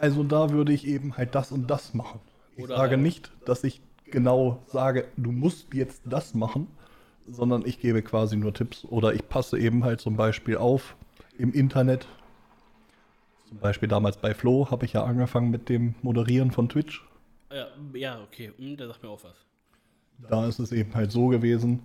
also 0.00 0.22
da 0.24 0.50
würde 0.50 0.72
ich 0.72 0.86
eben 0.86 1.16
halt 1.16 1.34
das 1.34 1.52
und 1.52 1.70
das 1.70 1.94
machen. 1.94 2.20
Ich 2.56 2.66
sage 2.66 2.96
nicht, 2.96 3.30
dass 3.44 3.64
ich 3.64 3.80
genau 4.10 4.62
sage, 4.66 5.06
du 5.16 5.30
musst 5.32 5.72
jetzt 5.74 6.02
das 6.04 6.34
machen, 6.34 6.68
sondern 7.28 7.64
ich 7.66 7.80
gebe 7.80 8.02
quasi 8.02 8.36
nur 8.36 8.54
Tipps 8.54 8.84
oder 8.84 9.14
ich 9.14 9.28
passe 9.28 9.58
eben 9.58 9.84
halt 9.84 10.00
zum 10.00 10.16
Beispiel 10.16 10.56
auf 10.56 10.96
im 11.38 11.52
Internet. 11.52 12.06
Zum 13.48 13.58
Beispiel 13.58 13.88
damals 13.88 14.16
bei 14.16 14.34
Flo 14.34 14.70
habe 14.70 14.84
ich 14.84 14.92
ja 14.92 15.04
angefangen 15.04 15.50
mit 15.50 15.68
dem 15.68 15.94
Moderieren 16.02 16.50
von 16.50 16.68
Twitch. 16.68 17.06
Ja, 17.52 17.66
ja, 17.94 18.20
okay, 18.22 18.52
hm, 18.56 18.76
der 18.76 18.88
sagt 18.88 19.02
mir 19.02 19.08
auch 19.08 19.22
was. 19.22 19.36
Da 20.28 20.46
ist 20.46 20.58
es 20.58 20.72
eben 20.72 20.94
halt 20.94 21.12
so 21.12 21.28
gewesen, 21.28 21.82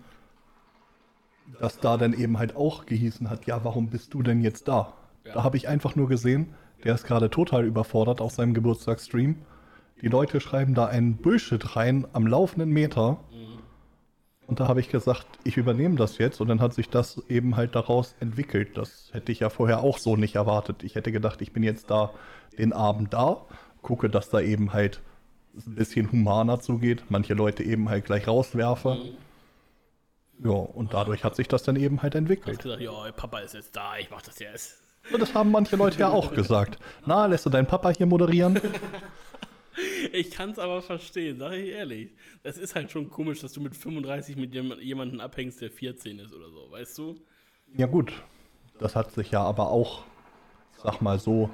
dass 1.60 1.80
da 1.80 1.98
dann 1.98 2.14
eben 2.14 2.38
halt 2.38 2.56
auch 2.56 2.86
gehießen 2.86 3.30
hat, 3.30 3.46
ja, 3.46 3.64
warum 3.64 3.90
bist 3.90 4.14
du 4.14 4.24
denn 4.24 4.42
jetzt 4.42 4.68
da? 4.68 4.94
Ja. 5.26 5.34
Da 5.34 5.44
habe 5.44 5.58
ich 5.58 5.68
einfach 5.68 5.96
nur 5.96 6.08
gesehen, 6.08 6.54
der 6.84 6.96
ist 6.96 7.06
gerade 7.06 7.30
total 7.30 7.66
überfordert 7.66 8.22
auf 8.22 8.32
seinem 8.32 8.54
Geburtstagsstream. 8.54 9.36
Die 10.02 10.08
Leute 10.08 10.40
schreiben 10.40 10.74
da 10.74 10.88
einen 10.88 11.18
Bullshit 11.18 11.76
rein 11.76 12.08
am 12.14 12.26
laufenden 12.26 12.72
Meter. 12.72 13.24
Und 14.52 14.60
da 14.60 14.68
habe 14.68 14.82
ich 14.82 14.90
gesagt, 14.90 15.26
ich 15.46 15.56
übernehme 15.56 15.96
das 15.96 16.18
jetzt. 16.18 16.42
Und 16.42 16.50
dann 16.50 16.60
hat 16.60 16.74
sich 16.74 16.90
das 16.90 17.24
eben 17.30 17.56
halt 17.56 17.74
daraus 17.74 18.16
entwickelt. 18.20 18.76
Das 18.76 19.08
hätte 19.14 19.32
ich 19.32 19.40
ja 19.40 19.50
vorher 19.50 19.80
auch 19.80 19.98
so 19.98 20.18
nicht 20.18 20.36
erwartet. 20.36 20.84
Ich 20.84 20.96
hätte 20.96 21.14
gedacht, 21.14 21.42
ich 21.42 21.54
bin 21.54 21.64
jetzt 21.64 21.90
da 21.90 22.12
den 22.58 22.74
Abend 22.74 23.14
da, 23.14 23.46
gucke, 23.82 24.10
dass 24.10 24.30
da 24.30 24.42
eben 24.42 24.74
halt 24.74 25.00
ein 25.56 25.76
bisschen 25.76 26.12
humaner 26.12 26.60
zugeht. 26.60 27.06
Manche 27.08 27.34
Leute 27.34 27.64
eben 27.64 27.88
halt 27.88 28.04
gleich 28.04 28.28
rauswerfe. 28.28 28.98
Ja, 30.44 30.52
und 30.52 30.94
dadurch 30.94 31.24
hat 31.24 31.38
sich 31.38 31.48
das 31.48 31.64
dann 31.64 31.78
eben 31.78 32.04
halt 32.04 32.16
entwickelt. 32.16 32.62
gesagt, 32.62 32.82
ja, 32.82 32.92
Papa 33.16 33.40
ist 33.40 33.54
jetzt 33.54 33.74
da, 33.74 33.96
ich 34.02 34.12
mach 34.12 34.22
das 34.22 34.40
jetzt. 34.40 34.82
Und 35.14 35.22
das 35.22 35.34
haben 35.34 35.52
manche 35.52 35.78
Leute 35.78 35.98
ja 35.98 36.10
auch 36.10 36.34
gesagt. 36.36 36.78
Na, 37.06 37.26
lässt 37.26 37.46
du 37.46 37.50
deinen 37.50 37.68
Papa 37.68 37.92
hier 37.92 38.06
moderieren? 38.06 38.60
Ich 40.12 40.32
kann's 40.32 40.60
aber 40.60 40.82
verstehen, 40.82 41.40
sag 41.40 41.54
ich 41.54 41.70
ehrlich. 41.70 42.10
Es 42.44 42.58
ist 42.58 42.76
halt 42.76 42.92
schon 42.92 43.10
komisch, 43.10 43.40
dass 43.42 43.54
du 43.54 43.62
mit 43.62 43.76
35 43.76 44.36
mit 44.36 44.54
jem- 44.54 44.80
jemandem 44.82 45.20
abhängst, 45.22 45.62
der 45.62 45.72
14 45.72 46.20
ist 46.20 46.34
oder 46.34 46.50
so, 46.50 46.72
weißt 46.72 46.98
du? 46.98 47.16
Ja 47.78 47.88
gut, 47.88 48.12
das 48.80 48.96
hat 48.96 49.12
sich 49.12 49.32
ja 49.32 49.42
aber 49.44 49.70
auch, 49.72 50.04
sag 50.84 51.02
mal 51.02 51.20
so, 51.20 51.50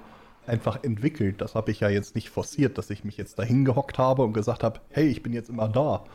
einfach 0.48 0.84
entwickelt. 0.84 1.42
Das 1.42 1.54
habe 1.56 1.72
ich 1.72 1.80
ja 1.82 1.90
jetzt 1.90 2.16
nicht 2.16 2.30
forciert, 2.30 2.78
dass 2.78 2.90
ich 2.90 3.04
mich 3.04 3.18
jetzt 3.18 3.38
dahin 3.38 3.66
gehockt 3.66 3.98
habe 3.98 4.24
und 4.24 4.34
gesagt 4.34 4.64
habe, 4.64 4.80
hey, 4.90 5.08
ich 5.08 5.22
bin 5.22 5.34
jetzt 5.34 5.50
immer 5.50 5.68
da. 5.68 6.06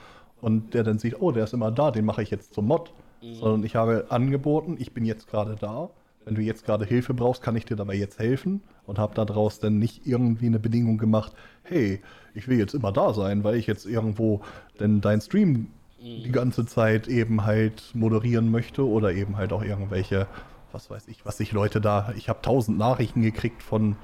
Und 0.41 0.75
der 0.75 0.83
dann 0.83 0.99
sieht, 0.99 1.21
oh, 1.21 1.31
der 1.31 1.45
ist 1.45 1.53
immer 1.55 1.71
da, 1.71 1.91
den 1.93 2.05
mache 2.05 2.23
ich 2.23 2.31
jetzt 2.31 2.53
zum 2.55 2.67
Mod. 2.67 2.93
Sondern 3.35 3.63
ich 3.63 3.77
habe 3.77 4.07
angeboten, 4.09 4.77
ich 4.81 4.93
bin 4.93 5.05
jetzt 5.05 5.29
gerade 5.29 5.55
da. 5.55 5.91
Wenn 6.25 6.35
du 6.35 6.43
jetzt 6.43 6.65
gerade 6.65 6.85
Hilfe 6.85 7.15
brauchst, 7.15 7.43
kann 7.43 7.57
ich 7.57 7.65
dir 7.65 7.77
dabei 7.77 7.95
jetzt 7.95 8.19
helfen. 8.19 8.63
Und 8.87 8.99
habe 8.99 9.15
daraus 9.15 9.61
dann 9.61 9.79
nicht 9.79 10.07
irgendwie 10.07 10.47
eine 10.47 10.59
Bedingung 10.59 10.99
gemacht, 10.99 11.33
hey, 11.63 12.01
ich 12.35 12.49
will 12.49 12.59
jetzt 12.59 12.75
immer 12.75 12.93
da 12.93 13.15
sein, 13.15 13.45
weil 13.45 13.57
ich 13.57 13.67
jetzt 13.67 13.87
irgendwo 13.87 14.43
denn 14.81 15.01
dein 15.01 15.21
Stream 15.21 15.69
die 16.03 16.33
ganze 16.33 16.67
Zeit 16.67 17.07
eben 17.07 17.45
halt 17.45 17.91
moderieren 17.95 18.51
möchte 18.51 18.87
oder 18.87 19.13
eben 19.13 19.37
halt 19.37 19.53
auch 19.53 19.63
irgendwelche, 19.63 20.27
was 20.73 20.91
weiß 20.91 21.07
ich, 21.09 21.25
was 21.25 21.37
sich 21.37 21.53
Leute 21.53 21.81
da, 21.81 22.13
ich 22.17 22.29
habe 22.29 22.43
tausend 22.43 22.77
Nachrichten 22.77 23.23
gekriegt 23.23 23.63
von 23.63 23.97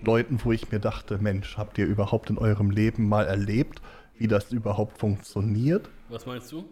Leuten, 0.00 0.40
wo 0.42 0.52
ich 0.52 0.70
mir 0.72 0.80
dachte, 0.80 1.18
Mensch, 1.18 1.56
habt 1.56 1.78
ihr 1.78 1.86
überhaupt 1.86 2.30
in 2.30 2.38
eurem 2.38 2.70
Leben 2.70 3.08
mal 3.08 3.26
erlebt, 3.26 3.80
wie 4.16 4.26
das 4.26 4.52
überhaupt 4.52 4.98
funktioniert? 4.98 5.88
Was 6.08 6.26
meinst 6.26 6.50
du? 6.50 6.64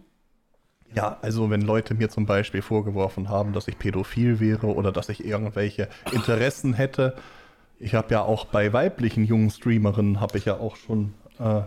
Ja, 0.95 1.19
also 1.21 1.51
wenn 1.51 1.63
Leute 1.63 1.95
mir 1.95 2.09
zum 2.09 2.27
Beispiel 2.27 2.63
vorgeworfen 2.63 3.29
haben, 3.29 3.53
dass 3.53 3.69
ich 3.69 3.79
pädophil 3.79 4.41
wäre 4.41 4.67
oder 4.69 4.93
dass 4.93 5.09
ich 5.09 5.25
irgendwelche 5.25 5.89
Interessen 6.13 6.75
hätte. 6.75 7.17
Ich 7.79 7.95
habe 7.95 8.15
ja 8.15 8.23
auch 8.23 8.47
bei 8.47 8.73
weiblichen 8.73 9.25
jungen 9.25 9.51
Streamerinnen, 9.51 10.21
habe 10.21 10.39
ich 10.39 10.47
ja 10.47 10.59
auch 10.59 10.77
schon, 10.77 11.13
äh, 11.39 11.63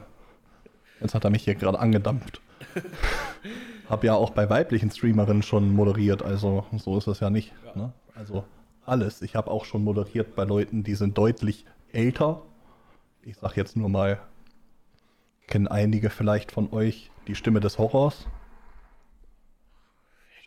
jetzt 0.99 1.13
hat 1.13 1.23
er 1.23 1.29
mich 1.29 1.43
hier 1.43 1.55
gerade 1.55 1.79
angedampft. 1.79 2.41
habe 3.89 4.07
ja 4.07 4.15
auch 4.15 4.31
bei 4.31 4.49
weiblichen 4.49 4.89
Streamerinnen 4.89 5.43
schon 5.43 5.71
moderiert, 5.71 6.23
also 6.23 6.65
so 6.77 6.97
ist 6.97 7.07
es 7.07 7.19
ja 7.19 7.29
nicht. 7.29 7.53
Ja. 7.65 7.81
Ne? 7.81 7.93
Also 8.15 8.45
alles. 8.85 9.21
Ich 9.21 9.35
habe 9.35 9.51
auch 9.51 9.65
schon 9.65 9.83
moderiert 9.83 10.35
bei 10.35 10.43
Leuten, 10.43 10.83
die 10.83 10.95
sind 10.95 11.17
deutlich 11.17 11.65
älter. 11.91 12.41
Ich 13.21 13.37
sag 13.37 13.55
jetzt 13.55 13.77
nur 13.77 13.89
mal, 13.89 14.19
kennen 15.47 15.67
einige 15.67 16.09
vielleicht 16.09 16.51
von 16.51 16.71
euch 16.73 17.11
die 17.27 17.35
Stimme 17.35 17.59
des 17.59 17.77
Horrors. 17.77 18.27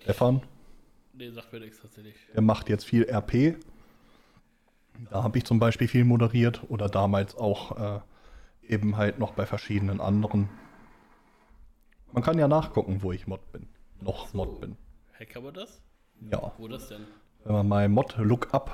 Stefan, 0.03 0.43
Nee, 1.15 1.31
sagt 1.31 1.53
mir 1.53 1.61
nichts 1.61 1.81
tatsächlich. 1.81 2.15
der 2.35 2.43
macht 2.43 2.69
jetzt 2.69 2.85
viel 2.85 3.05
RP. 3.09 3.57
Da 5.11 5.23
habe 5.23 5.39
ich 5.39 5.45
zum 5.45 5.59
Beispiel 5.59 5.89
viel 5.89 6.05
moderiert 6.05 6.63
oder 6.69 6.89
damals 6.89 7.35
auch 7.37 7.97
äh, 7.97 8.01
eben 8.67 8.97
halt 8.97 9.19
noch 9.19 9.33
bei 9.33 9.45
verschiedenen 9.47 10.01
anderen. 10.01 10.49
Man 12.13 12.23
kann 12.23 12.39
ja 12.39 12.49
nachgucken, 12.49 13.03
wo 13.03 13.13
ich 13.13 13.27
Mod 13.27 13.53
bin. 13.53 13.69
Noch 14.01 14.33
Mod 14.35 14.61
bin. 14.61 14.77
Hacker 15.19 15.43
wir 15.45 15.53
das? 15.53 15.83
Ja. 16.31 16.53
Wo 16.59 16.69
das 16.69 16.89
denn? 16.89 17.03
Wenn 17.45 17.53
man 17.55 17.69
mal 17.69 17.89
Mod 17.89 18.17
Lookup 18.19 18.71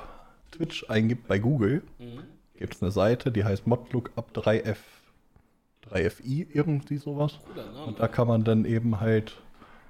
Twitch 0.51 0.89
eingibt 0.89 1.27
bei 1.27 1.39
Google, 1.39 1.83
Mhm. 1.99 2.23
gibt 2.55 2.75
es 2.75 2.81
eine 2.83 2.91
Seite, 2.91 3.31
die 3.31 3.43
heißt 3.43 3.65
Mod 3.67 3.91
Lookup 3.93 4.31
3F 4.33 4.77
3FI, 5.81 6.47
irgendwie 6.53 6.97
sowas. 6.97 7.39
Name. 7.55 7.83
Und 7.85 7.99
da 7.99 8.07
kann 8.07 8.27
man 8.27 8.43
dann 8.43 8.65
eben 8.65 8.99
halt 8.99 9.41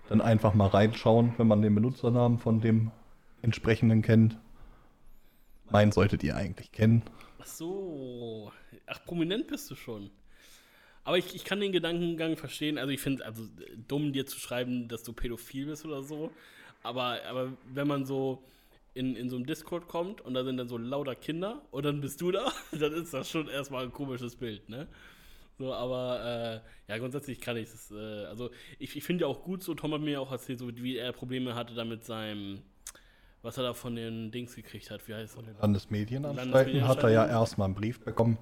dann 0.09 0.21
einfach 0.21 0.55
mal 0.55 0.67
reinschauen, 0.67 1.33
wenn 1.37 1.47
man 1.47 1.61
den 1.61 1.75
Benutzernamen 1.75 2.39
von 2.39 2.61
dem 2.61 2.91
entsprechenden 3.43 4.01
kennt. 4.01 4.37
Meinen 5.69 5.91
solltet 5.91 6.23
ihr 6.23 6.35
eigentlich 6.35 6.71
kennen. 6.71 7.03
Ach 7.39 7.45
so. 7.45 8.51
Ach, 8.87 9.05
prominent 9.05 9.47
bist 9.47 9.69
du 9.69 9.75
schon. 9.75 10.09
Aber 11.03 11.17
ich, 11.17 11.35
ich 11.35 11.45
kann 11.45 11.59
den 11.59 11.71
Gedankengang 11.71 12.37
verstehen. 12.37 12.79
Also 12.79 12.91
ich 12.91 12.99
finde, 12.99 13.23
also 13.23 13.43
dumm 13.87 14.11
dir 14.11 14.25
zu 14.25 14.39
schreiben, 14.39 14.87
dass 14.87 15.03
du 15.03 15.13
pädophil 15.13 15.67
bist 15.67 15.85
oder 15.85 16.01
so. 16.01 16.31
Aber, 16.81 17.19
aber 17.27 17.53
wenn 17.71 17.87
man 17.87 18.05
so 18.05 18.43
in, 18.95 19.15
in 19.15 19.29
so 19.29 19.35
einem 19.35 19.45
Discord 19.45 19.87
kommt 19.87 20.21
und 20.21 20.33
da 20.33 20.43
sind 20.43 20.57
dann 20.57 20.67
so 20.67 20.77
lauter 20.77 21.15
Kinder 21.15 21.61
und 21.69 21.85
dann 21.85 22.01
bist 22.01 22.19
du 22.19 22.31
da, 22.31 22.51
dann 22.71 22.93
ist 22.93 23.13
das 23.13 23.29
schon 23.29 23.47
erstmal 23.47 23.85
ein 23.85 23.91
komisches 23.91 24.35
Bild, 24.35 24.67
ne? 24.69 24.87
So, 25.59 25.73
aber 25.73 26.61
äh, 26.87 26.91
ja, 26.91 26.97
grundsätzlich 26.97 27.39
kann 27.41 27.57
ich 27.57 27.69
das. 27.69 27.91
Äh, 27.91 28.25
also 28.25 28.49
ich, 28.79 28.95
ich 28.95 29.03
finde 29.03 29.25
ja 29.25 29.27
auch 29.27 29.43
gut 29.43 29.61
so, 29.61 29.75
Tom 29.75 29.93
hat 29.93 30.01
mir 30.01 30.19
auch 30.21 30.31
erzählt, 30.31 30.57
so 30.59 30.69
wie 30.75 30.97
er 30.97 31.11
Probleme 31.11 31.53
hatte 31.53 31.73
da 31.75 31.83
mit 31.83 32.03
seinem, 32.05 32.61
was 33.41 33.57
er 33.57 33.63
da 33.63 33.73
von 33.73 33.95
den 33.95 34.31
Dings 34.31 34.55
gekriegt 34.55 34.89
hat. 34.89 35.05
Wie 35.07 35.13
heißt 35.13 35.37
es? 35.37 35.45
Landesmedienanstalten 35.61 36.51
Landesmedienanstalten. 36.51 36.87
hat 36.87 37.03
er 37.03 37.09
ja 37.09 37.27
erstmal 37.27 37.65
einen 37.65 37.75
Brief 37.75 37.99
bekommen, 37.99 38.37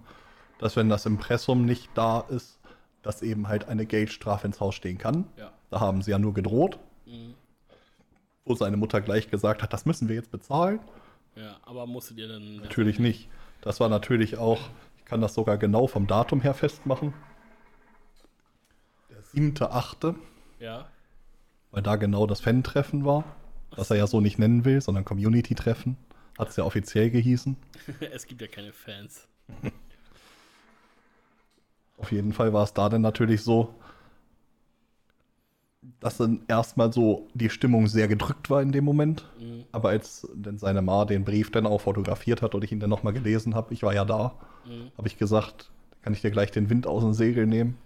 dass 0.60 0.76
wenn 0.76 0.90
das 0.90 1.06
Impressum 1.08 1.66
nicht 1.66 1.90
da 1.96 2.20
ist, 2.22 2.60
dass 3.02 3.24
eben 3.24 3.48
halt 3.48 3.68
eine 3.68 3.86
Geldstrafe 3.88 4.46
ins 4.48 4.60
Haus 4.60 4.76
stehen 4.76 5.00
kann. 5.00 5.26
Ja. 5.38 5.52
Da 5.72 5.80
haben 5.80 6.02
sie 6.04 6.12
ja 6.12 6.20
nur 6.20 6.34
gedroht, 6.36 6.78
Mhm. 7.08 7.34
wo 8.46 8.54
seine 8.54 8.78
Mutter 8.78 9.02
gleich 9.02 9.30
gesagt 9.32 9.64
hat, 9.64 9.74
das 9.74 9.86
müssen 9.86 10.08
wir 10.08 10.16
jetzt 10.16 10.30
bezahlen. 10.30 10.80
Ja, 11.36 11.58
aber 11.64 11.86
musstet 11.88 12.18
ihr 12.20 12.28
dann. 12.28 12.58
Natürlich 12.58 13.00
nicht. 13.00 13.28
Das 13.62 13.80
war 13.80 13.90
natürlich 13.90 14.38
auch, 14.38 14.60
kann 15.08 15.22
das 15.22 15.34
sogar 15.36 15.58
genau 15.58 15.88
vom 15.88 16.06
Datum 16.06 16.42
her 16.42 16.54
festmachen. 16.54 17.14
Der 19.10 19.24
7.8., 19.24 20.16
Ja. 20.60 20.90
weil 21.72 21.82
da 21.82 21.96
genau 21.96 22.28
das 22.28 22.42
Fan-Treffen 22.42 23.06
war, 23.06 23.24
das 23.76 23.90
er 23.90 23.96
ja 23.98 24.08
so 24.08 24.20
nicht 24.20 24.38
nennen 24.38 24.66
will, 24.66 24.82
sondern 24.82 25.06
Community-Treffen. 25.06 25.96
Hat 26.38 26.50
es 26.50 26.58
ja 26.58 26.66
offiziell 26.66 27.10
gehießen. 27.10 27.56
es 28.12 28.28
gibt 28.28 28.42
ja 28.42 28.48
keine 28.48 28.74
Fans. 28.74 29.28
Auf 31.98 32.12
jeden 32.12 32.34
Fall 32.34 32.54
war 32.54 32.64
es 32.64 32.74
da 32.74 32.90
dann 32.90 33.02
natürlich 33.02 33.42
so, 33.44 33.74
dass 36.00 36.18
dann 36.18 36.42
erstmal 36.48 36.92
so 36.94 37.28
die 37.34 37.50
Stimmung 37.50 37.88
sehr 37.88 38.08
gedrückt 38.08 38.50
war 38.50 38.62
in 38.62 38.72
dem 38.72 38.84
Moment. 38.86 39.26
Mhm. 39.40 39.64
Aber 39.72 39.90
als 39.90 40.28
dann 40.36 40.58
seine 40.58 40.82
Ma 40.82 41.06
den 41.06 41.24
Brief 41.24 41.52
dann 41.52 41.66
auch 41.66 41.82
fotografiert 41.82 42.42
hat 42.42 42.56
und 42.56 42.64
ich 42.64 42.72
ihn 42.72 42.80
dann 42.80 42.90
nochmal 42.90 43.14
gelesen 43.14 43.56
habe, 43.56 43.74
ich 43.74 43.84
war 43.84 43.94
ja 43.94 44.06
da, 44.06 44.36
Mhm. 44.66 44.92
habe 44.98 45.08
ich 45.08 45.18
gesagt, 45.18 45.70
kann 46.02 46.14
ich 46.14 46.22
dir 46.22 46.32
gleich 46.32 46.52
den 46.52 46.70
Wind 46.70 46.88
aus 46.88 47.04
dem 47.04 47.14
Segel 47.14 47.46
nehmen. 47.48 47.78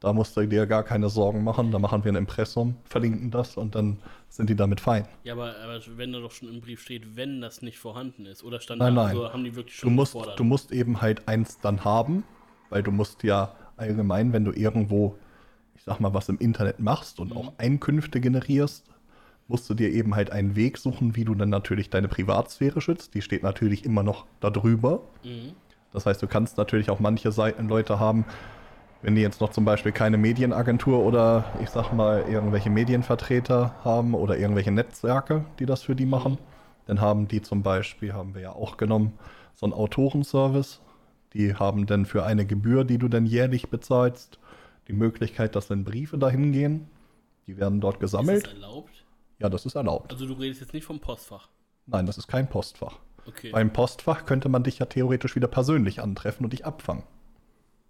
Da 0.00 0.14
musst 0.14 0.34
du 0.34 0.46
dir 0.46 0.66
gar 0.66 0.82
keine 0.82 1.10
Sorgen 1.10 1.44
machen. 1.44 1.70
Da 1.72 1.78
machen 1.78 2.02
wir 2.04 2.10
ein 2.12 2.16
Impressum, 2.16 2.76
verlinken 2.84 3.30
das 3.30 3.58
und 3.58 3.74
dann 3.74 3.98
sind 4.30 4.48
die 4.48 4.56
damit 4.56 4.80
fein. 4.80 5.06
Ja, 5.24 5.34
aber, 5.34 5.54
aber 5.62 5.78
wenn 5.96 6.12
da 6.12 6.20
doch 6.20 6.30
schon 6.30 6.48
im 6.48 6.62
Brief 6.62 6.80
steht, 6.80 7.16
wenn 7.16 7.42
das 7.42 7.60
nicht 7.60 7.78
vorhanden 7.78 8.24
ist, 8.24 8.42
oder 8.42 8.60
stand 8.60 8.78
Nein, 8.80 8.94
da, 8.94 9.02
nein. 9.02 9.10
also 9.16 9.30
haben 9.34 9.44
die 9.44 9.54
wirklich 9.54 9.76
Du 9.76 9.82
schon 9.88 9.94
musst, 9.94 10.14
gefordert? 10.14 10.38
du 10.38 10.44
musst 10.44 10.72
eben 10.72 11.02
halt 11.02 11.28
eins 11.28 11.58
dann 11.60 11.84
haben. 11.84 12.24
weil 12.70 12.82
du 12.82 12.90
musst 12.92 13.22
ja 13.24 13.54
allgemein, 13.76 14.32
wenn 14.32 14.44
du 14.44 14.52
irgendwo, 14.52 15.16
ich 15.80 15.84
sag 15.86 15.98
mal, 15.98 16.12
was 16.12 16.28
im 16.28 16.36
Internet 16.36 16.78
machst 16.78 17.20
und 17.20 17.30
Mhm. 17.30 17.36
auch 17.38 17.52
Einkünfte 17.56 18.20
generierst, 18.20 18.84
musst 19.48 19.68
du 19.70 19.72
dir 19.72 19.90
eben 19.90 20.14
halt 20.14 20.30
einen 20.30 20.54
Weg 20.54 20.76
suchen, 20.76 21.16
wie 21.16 21.24
du 21.24 21.34
dann 21.34 21.48
natürlich 21.48 21.88
deine 21.88 22.06
Privatsphäre 22.06 22.82
schützt. 22.82 23.14
Die 23.14 23.22
steht 23.22 23.42
natürlich 23.42 23.86
immer 23.86 24.02
noch 24.02 24.26
darüber. 24.40 25.00
Mhm. 25.24 25.52
Das 25.94 26.04
heißt, 26.04 26.20
du 26.20 26.26
kannst 26.26 26.58
natürlich 26.58 26.90
auch 26.90 27.00
manche 27.00 27.32
Seiten 27.32 27.66
Leute 27.66 27.98
haben, 27.98 28.26
wenn 29.00 29.14
die 29.14 29.22
jetzt 29.22 29.40
noch 29.40 29.52
zum 29.52 29.64
Beispiel 29.64 29.92
keine 29.92 30.18
Medienagentur 30.18 31.02
oder 31.02 31.46
ich 31.62 31.70
sag 31.70 31.92
mal 31.92 32.26
irgendwelche 32.28 32.68
Medienvertreter 32.68 33.74
haben 33.82 34.12
oder 34.12 34.36
irgendwelche 34.36 34.70
Netzwerke, 34.72 35.46
die 35.58 35.64
das 35.64 35.82
für 35.82 35.96
die 35.96 36.04
machen, 36.04 36.36
dann 36.86 37.00
haben 37.00 37.26
die 37.26 37.40
zum 37.40 37.62
Beispiel, 37.62 38.12
haben 38.12 38.34
wir 38.34 38.42
ja 38.42 38.52
auch 38.52 38.76
genommen, 38.76 39.14
so 39.54 39.64
einen 39.64 39.72
Autorenservice. 39.72 40.82
Die 41.32 41.54
haben 41.54 41.86
dann 41.86 42.04
für 42.04 42.26
eine 42.26 42.44
Gebühr, 42.44 42.84
die 42.84 42.98
du 42.98 43.08
dann 43.08 43.24
jährlich 43.24 43.70
bezahlst, 43.70 44.38
die 44.90 44.96
Möglichkeit, 44.96 45.54
dass 45.54 45.68
dann 45.68 45.84
Briefe 45.84 46.18
dahin 46.18 46.52
gehen. 46.52 46.88
Die 47.46 47.56
werden 47.56 47.80
dort 47.80 47.96
Ist 47.96 48.00
gesammelt. 48.00 48.46
das 48.46 48.52
erlaubt? 48.54 49.04
Ja, 49.38 49.48
das 49.48 49.64
ist 49.64 49.74
erlaubt. 49.76 50.12
Also 50.12 50.26
du 50.26 50.34
redest 50.34 50.60
jetzt 50.60 50.74
nicht 50.74 50.84
vom 50.84 50.98
Postfach. 51.00 51.48
Nein, 51.86 52.06
das 52.06 52.18
ist 52.18 52.26
kein 52.26 52.48
Postfach. 52.48 52.98
Okay. 53.26 53.50
Beim 53.50 53.72
Postfach 53.72 54.24
könnte 54.26 54.48
man 54.48 54.64
dich 54.64 54.78
ja 54.80 54.86
theoretisch 54.86 55.36
wieder 55.36 55.48
persönlich 55.48 56.00
antreffen 56.00 56.44
und 56.44 56.52
dich 56.52 56.66
abfangen. 56.66 57.04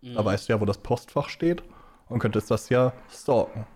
Mhm. 0.03 0.15
Da 0.15 0.25
weißt 0.25 0.49
du 0.49 0.53
ja, 0.53 0.61
wo 0.61 0.65
das 0.67 0.79
Postfach 0.79 1.29
steht 1.29 1.63
und 2.09 2.19
könntest 2.19 2.51
das 2.51 2.69
ja 2.69 2.93
stalken. 3.11 3.67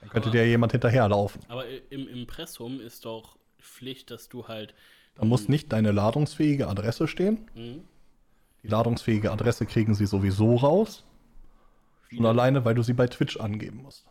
Dann 0.00 0.10
könnte 0.10 0.30
dir 0.30 0.46
jemand 0.46 0.72
hinterherlaufen. 0.72 1.42
Aber 1.48 1.64
im 1.90 2.08
Impressum 2.08 2.80
ist 2.80 3.04
doch 3.04 3.36
Pflicht, 3.58 4.10
dass 4.10 4.28
du 4.28 4.48
halt. 4.48 4.74
Da 5.16 5.24
muss 5.24 5.48
nicht 5.48 5.72
deine 5.72 5.90
ladungsfähige 5.92 6.68
Adresse 6.68 7.08
stehen. 7.08 7.50
Mhm. 7.54 7.82
Die 8.62 8.68
ladungsfähige 8.68 9.32
Adresse 9.32 9.66
kriegen 9.66 9.94
sie 9.94 10.06
sowieso 10.06 10.56
raus. 10.56 11.04
Schon 12.16 12.26
alleine, 12.26 12.64
weil 12.64 12.74
du 12.74 12.82
sie 12.82 12.92
bei 12.92 13.06
Twitch 13.06 13.38
angeben 13.38 13.82
musst. 13.82 14.04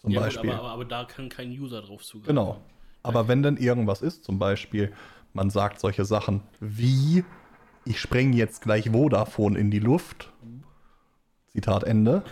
Zum 0.00 0.10
Ja, 0.10 0.20
gut, 0.20 0.26
Beispiel. 0.26 0.50
aber, 0.50 0.58
aber, 0.60 0.70
aber 0.70 0.84
da 0.84 1.04
kann 1.04 1.28
kein 1.28 1.50
User 1.50 1.82
drauf 1.82 2.02
zugreifen. 2.04 2.34
Genau. 2.36 2.60
Aber 3.02 3.28
wenn 3.28 3.42
denn 3.42 3.56
irgendwas 3.56 4.02
ist, 4.02 4.24
zum 4.24 4.38
Beispiel, 4.38 4.92
man 5.34 5.50
sagt 5.50 5.78
solche 5.80 6.04
Sachen 6.04 6.42
wie, 6.60 7.24
ich 7.84 8.00
spreng 8.00 8.32
jetzt 8.32 8.62
gleich 8.62 8.90
Vodafone 8.90 9.58
in 9.58 9.70
die 9.70 9.78
Luft, 9.78 10.32
Zitat 11.52 11.84
Ende, 11.84 12.22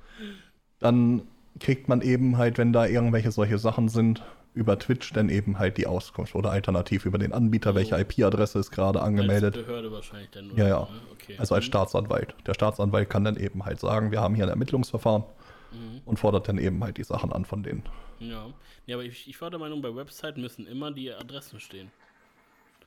dann 0.78 1.22
kriegt 1.60 1.88
man 1.88 2.02
eben 2.02 2.36
halt, 2.36 2.58
wenn 2.58 2.72
da 2.72 2.86
irgendwelche 2.86 3.32
solche 3.32 3.58
Sachen 3.58 3.88
sind, 3.88 4.22
über 4.56 4.78
Twitch 4.78 5.12
dann 5.12 5.28
eben 5.28 5.58
halt 5.58 5.76
die 5.76 5.86
Auskunft 5.86 6.34
oder 6.34 6.50
alternativ 6.50 7.04
über 7.04 7.18
den 7.18 7.32
Anbieter, 7.32 7.74
welche 7.74 7.96
IP-Adresse 7.96 8.58
ist 8.58 8.70
gerade 8.70 9.00
angemeldet. 9.02 9.56
Als 9.56 9.66
Behörde 9.66 9.92
wahrscheinlich 9.92 10.30
dann. 10.30 10.50
Ja, 10.56 10.66
ja. 10.66 10.80
ne? 10.80 10.88
Okay. 11.12 11.36
Also 11.38 11.54
als 11.54 11.64
Staatsanwalt. 11.64 12.34
Der 12.46 12.54
Staatsanwalt 12.54 13.08
kann 13.10 13.22
dann 13.22 13.36
eben 13.36 13.64
halt 13.64 13.78
sagen, 13.78 14.10
wir 14.10 14.20
haben 14.20 14.34
hier 14.34 14.44
ein 14.44 14.50
Ermittlungsverfahren 14.50 15.24
Mhm. 15.72 16.00
und 16.04 16.18
fordert 16.18 16.48
dann 16.48 16.58
eben 16.58 16.82
halt 16.82 16.96
die 16.96 17.04
Sachen 17.04 17.32
an 17.32 17.44
von 17.44 17.62
denen. 17.62 17.82
Ja. 18.18 18.46
ja, 18.86 18.96
aber 18.96 19.04
ich, 19.04 19.28
ich 19.28 19.40
war 19.40 19.50
der 19.50 19.58
Meinung, 19.58 19.82
bei 19.82 19.94
Website 19.94 20.38
müssen 20.38 20.66
immer 20.66 20.90
die 20.90 21.12
Adressen 21.12 21.60
stehen. 21.60 21.90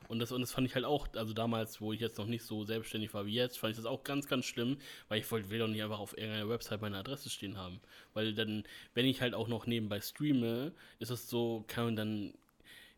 Und 0.10 0.18
das, 0.18 0.32
und 0.32 0.42
das 0.42 0.52
fand 0.52 0.66
ich 0.68 0.74
halt 0.74 0.86
auch, 0.86 1.08
also 1.16 1.34
damals, 1.34 1.82
wo 1.82 1.94
ich 1.94 2.00
jetzt 2.00 2.18
noch 2.18 2.26
nicht 2.26 2.44
so 2.44 2.66
selbstständig 2.66 3.14
war 3.14 3.28
wie 3.28 3.34
jetzt, 3.36 3.60
fand 3.60 3.72
ich 3.72 3.78
das 3.78 3.86
auch 3.86 4.04
ganz, 4.04 4.28
ganz 4.28 4.46
schlimm, 4.46 4.78
weil 5.08 5.20
ich 5.20 5.32
wollte, 5.32 5.52
will 5.52 5.60
doch 5.60 5.68
nicht 5.68 5.84
einfach 5.84 6.00
auf 6.00 6.18
irgendeiner 6.18 6.50
Website 6.50 6.82
meine 6.82 6.98
Adresse 6.98 7.30
stehen 7.30 7.58
haben. 7.58 7.80
Weil 8.16 8.34
dann, 8.34 8.64
wenn 8.96 9.06
ich 9.06 9.22
halt 9.22 9.36
auch 9.36 9.48
noch 9.48 9.68
nebenbei 9.68 10.02
streame, 10.02 10.72
ist 10.98 11.12
es 11.12 11.30
so, 11.30 11.64
kann 11.68 11.86
man 11.86 11.96
dann, 11.96 12.34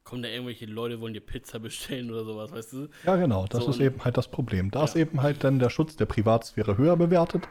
kommen 0.05 0.23
da 0.23 0.29
irgendwelche 0.29 0.65
Leute, 0.67 1.01
wollen 1.01 1.13
dir 1.13 1.19
Pizza 1.19 1.59
bestellen 1.59 2.09
oder 2.11 2.23
sowas, 2.23 2.51
weißt 2.53 2.73
du? 2.73 2.87
Ja, 3.05 3.17
genau, 3.17 3.45
das 3.45 3.65
So, 3.65 3.71
ist 3.71 3.81
eben 3.81 4.03
halt 4.05 4.15
das 4.15 4.29
Problem. 4.29 4.71
Da 4.71 4.85
ist 4.85 4.95
Ja. 4.95 5.01
eben 5.01 5.21
halt 5.21 5.43
dann 5.43 5.59
der 5.59 5.69
Schutz 5.69 5.97
der 5.97 6.05
Privatsphäre 6.05 6.77
höher 6.77 6.95
bewertet. 6.95 7.45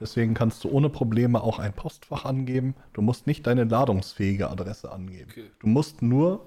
Deswegen 0.00 0.32
kannst 0.34 0.64
du 0.64 0.70
ohne 0.70 0.88
Probleme 0.90 1.42
auch 1.42 1.58
ein 1.58 1.74
Postfach 1.74 2.24
angeben. 2.24 2.74
Du 2.94 3.02
musst 3.02 3.26
nicht 3.26 3.46
deine 3.46 3.64
ladungsfähige 3.64 4.48
Adresse 4.50 4.90
angeben. 4.90 5.30
Okay. 5.30 5.50
Du 5.58 5.66
musst 5.66 6.00
nur 6.02 6.46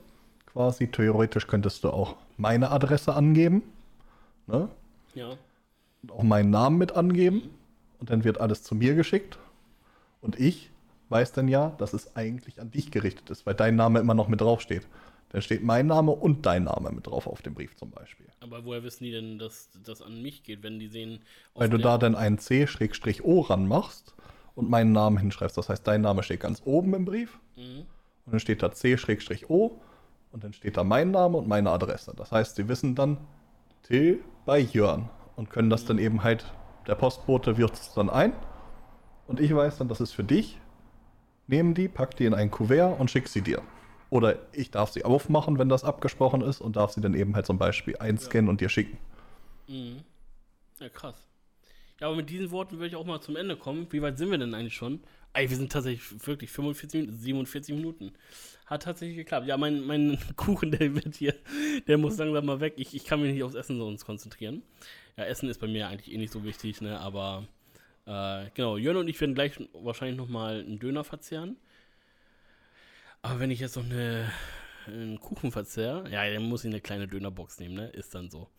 quasi, 0.53 0.87
theoretisch 0.87 1.47
könntest 1.47 1.83
du 1.83 1.89
auch 1.89 2.15
meine 2.37 2.71
Adresse 2.71 3.13
angeben. 3.13 3.63
Ne? 4.47 4.69
Ja. 5.15 5.31
Und 6.03 6.11
auch 6.11 6.23
meinen 6.23 6.49
Namen 6.49 6.77
mit 6.77 6.93
angeben. 6.93 7.49
Und 7.99 8.09
dann 8.09 8.23
wird 8.23 8.39
alles 8.39 8.63
zu 8.63 8.75
mir 8.75 8.95
geschickt. 8.95 9.37
Und 10.21 10.39
ich 10.39 10.71
weiß 11.09 11.33
dann 11.33 11.47
ja, 11.47 11.71
dass 11.77 11.93
es 11.93 12.15
eigentlich 12.15 12.61
an 12.61 12.71
dich 12.71 12.91
gerichtet 12.91 13.29
ist, 13.29 13.45
weil 13.45 13.55
dein 13.55 13.75
Name 13.75 13.99
immer 13.99 14.13
noch 14.13 14.27
mit 14.27 14.41
draufsteht. 14.41 14.87
Dann 15.29 15.41
steht 15.41 15.63
mein 15.63 15.87
Name 15.87 16.11
und 16.11 16.45
dein 16.45 16.63
Name 16.63 16.91
mit 16.91 17.05
drauf 17.05 17.27
auf 17.27 17.41
dem 17.41 17.53
Brief 17.53 17.75
zum 17.75 17.91
Beispiel. 17.91 18.25
Aber 18.39 18.65
woher 18.65 18.83
wissen 18.83 19.03
die 19.03 19.11
denn, 19.11 19.37
dass 19.37 19.69
das 19.85 20.01
an 20.01 20.21
mich 20.21 20.43
geht, 20.43 20.63
wenn 20.63 20.79
die 20.79 20.87
sehen, 20.87 21.19
Weil 21.53 21.69
du 21.69 21.77
da 21.77 21.97
dann 21.97 22.15
einen 22.15 22.39
C-O 22.39 23.41
ranmachst 23.41 24.15
und 24.55 24.69
meinen 24.69 24.91
Namen 24.91 25.17
hinschreibst. 25.17 25.57
Das 25.57 25.69
heißt, 25.69 25.85
dein 25.87 26.01
Name 26.01 26.23
steht 26.23 26.39
ganz 26.39 26.61
oben 26.65 26.93
im 26.95 27.05
Brief 27.05 27.37
Mhm. 27.57 27.85
und 28.25 28.31
dann 28.31 28.39
steht 28.39 28.63
da 28.63 28.71
C-O 28.71 29.79
und 30.31 30.43
dann 30.43 30.53
steht 30.53 30.77
da 30.77 30.83
mein 30.83 31.11
Name 31.11 31.37
und 31.37 31.47
meine 31.47 31.71
Adresse. 31.71 32.13
Das 32.15 32.31
heißt, 32.31 32.55
sie 32.55 32.67
wissen 32.67 32.95
dann 32.95 33.17
Till 33.83 34.23
bei 34.45 34.59
Jörn 34.59 35.09
und 35.35 35.49
können 35.49 35.69
das 35.69 35.85
dann 35.85 35.97
eben 35.97 36.23
halt, 36.23 36.45
der 36.87 36.95
Postbote 36.95 37.57
wirft 37.57 37.75
es 37.75 37.93
dann 37.93 38.09
ein 38.09 38.33
und 39.27 39.39
ich 39.39 39.53
weiß 39.53 39.77
dann, 39.77 39.87
das 39.87 40.01
ist 40.01 40.11
für 40.11 40.23
dich. 40.23 40.59
Nehmen 41.47 41.73
die, 41.73 41.87
pack 41.87 42.15
die 42.15 42.25
in 42.25 42.33
ein 42.33 42.51
Kuvert 42.51 42.99
und 42.99 43.09
schick 43.09 43.27
sie 43.27 43.41
dir. 43.41 43.61
Oder 44.09 44.37
ich 44.53 44.71
darf 44.71 44.91
sie 44.91 45.05
aufmachen, 45.05 45.59
wenn 45.59 45.69
das 45.69 45.83
abgesprochen 45.83 46.41
ist 46.41 46.61
und 46.61 46.75
darf 46.75 46.91
sie 46.91 47.01
dann 47.01 47.13
eben 47.13 47.35
halt 47.35 47.45
zum 47.45 47.57
Beispiel 47.57 47.95
einscannen 47.97 48.49
und 48.49 48.61
dir 48.61 48.69
schicken. 48.69 48.97
Mhm. 49.67 50.01
Ja, 50.79 50.89
krass. 50.89 51.15
Ja, 51.99 52.07
aber 52.07 52.15
mit 52.15 52.29
diesen 52.29 52.49
Worten 52.51 52.77
würde 52.77 52.87
ich 52.87 52.95
auch 52.95 53.05
mal 53.05 53.21
zum 53.21 53.35
Ende 53.35 53.57
kommen. 53.57 53.87
Wie 53.91 54.01
weit 54.01 54.17
sind 54.17 54.31
wir 54.31 54.37
denn 54.37 54.53
eigentlich 54.53 54.75
schon? 54.75 55.01
Ey, 55.33 55.49
wir 55.49 55.57
sind 55.57 55.71
tatsächlich 55.71 56.25
wirklich 56.25 56.49
45 56.49 57.01
Minuten, 57.01 57.17
47 57.17 57.75
Minuten. 57.75 58.13
Hat 58.65 58.83
tatsächlich 58.83 59.17
geklappt. 59.17 59.47
Ja, 59.47 59.57
mein, 59.57 59.85
mein 59.85 60.17
Kuchen, 60.35 60.71
der 60.71 60.95
wird 60.95 61.15
hier, 61.15 61.35
der 61.87 61.97
muss 61.97 62.17
langsam 62.17 62.45
mal 62.45 62.59
weg. 62.59 62.73
Ich, 62.77 62.95
ich 62.95 63.05
kann 63.05 63.21
mich 63.21 63.33
nicht 63.33 63.43
aufs 63.43 63.55
Essen 63.55 63.77
sonst 63.77 64.05
konzentrieren. 64.05 64.63
Ja, 65.17 65.25
Essen 65.25 65.49
ist 65.49 65.59
bei 65.59 65.67
mir 65.67 65.87
eigentlich 65.87 66.13
eh 66.13 66.17
nicht 66.17 66.31
so 66.31 66.43
wichtig, 66.43 66.81
ne, 66.81 66.99
aber 66.99 67.47
äh, 68.05 68.49
genau, 68.55 68.77
Jörn 68.77 68.97
und 68.97 69.07
ich 69.07 69.19
werden 69.21 69.35
gleich 69.35 69.53
wahrscheinlich 69.73 70.17
nochmal 70.17 70.61
einen 70.61 70.79
Döner 70.79 71.03
verzehren. 71.03 71.57
Aber 73.21 73.39
wenn 73.39 73.51
ich 73.51 73.59
jetzt 73.59 73.75
noch 73.75 73.83
eine, 73.83 74.31
einen 74.87 75.19
Kuchen 75.19 75.51
verzehr, 75.51 76.05
ja, 76.09 76.27
dann 76.31 76.43
muss 76.43 76.63
ich 76.63 76.71
eine 76.71 76.81
kleine 76.81 77.07
Dönerbox 77.07 77.59
nehmen, 77.59 77.75
ne? 77.75 77.89
Ist 77.89 78.15
dann 78.15 78.29
so. 78.29 78.49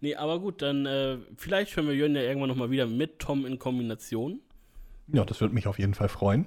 Nee, 0.00 0.16
aber 0.16 0.40
gut, 0.40 0.62
dann 0.62 0.86
äh, 0.86 1.18
vielleicht 1.36 1.76
hören 1.76 1.86
wir 1.86 1.94
Jörn 1.94 2.16
ja 2.16 2.22
irgendwann 2.22 2.48
nochmal 2.48 2.70
wieder 2.70 2.86
mit 2.86 3.18
Tom 3.18 3.46
in 3.46 3.58
Kombination. 3.58 4.40
Ja, 5.08 5.24
das 5.24 5.40
würde 5.40 5.54
mich 5.54 5.66
auf 5.66 5.78
jeden 5.78 5.94
Fall 5.94 6.08
freuen. 6.08 6.46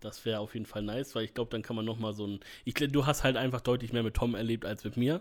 Das 0.00 0.24
wäre 0.24 0.40
auf 0.40 0.54
jeden 0.54 0.66
Fall 0.66 0.82
nice, 0.82 1.14
weil 1.14 1.24
ich 1.24 1.34
glaube, 1.34 1.50
dann 1.50 1.62
kann 1.62 1.76
man 1.76 1.84
nochmal 1.84 2.12
so 2.12 2.26
ein. 2.26 2.40
Ich, 2.64 2.74
du 2.74 3.06
hast 3.06 3.24
halt 3.24 3.36
einfach 3.36 3.60
deutlich 3.60 3.92
mehr 3.92 4.02
mit 4.02 4.14
Tom 4.14 4.34
erlebt 4.34 4.66
als 4.66 4.84
mit 4.84 4.96
mir. 4.96 5.20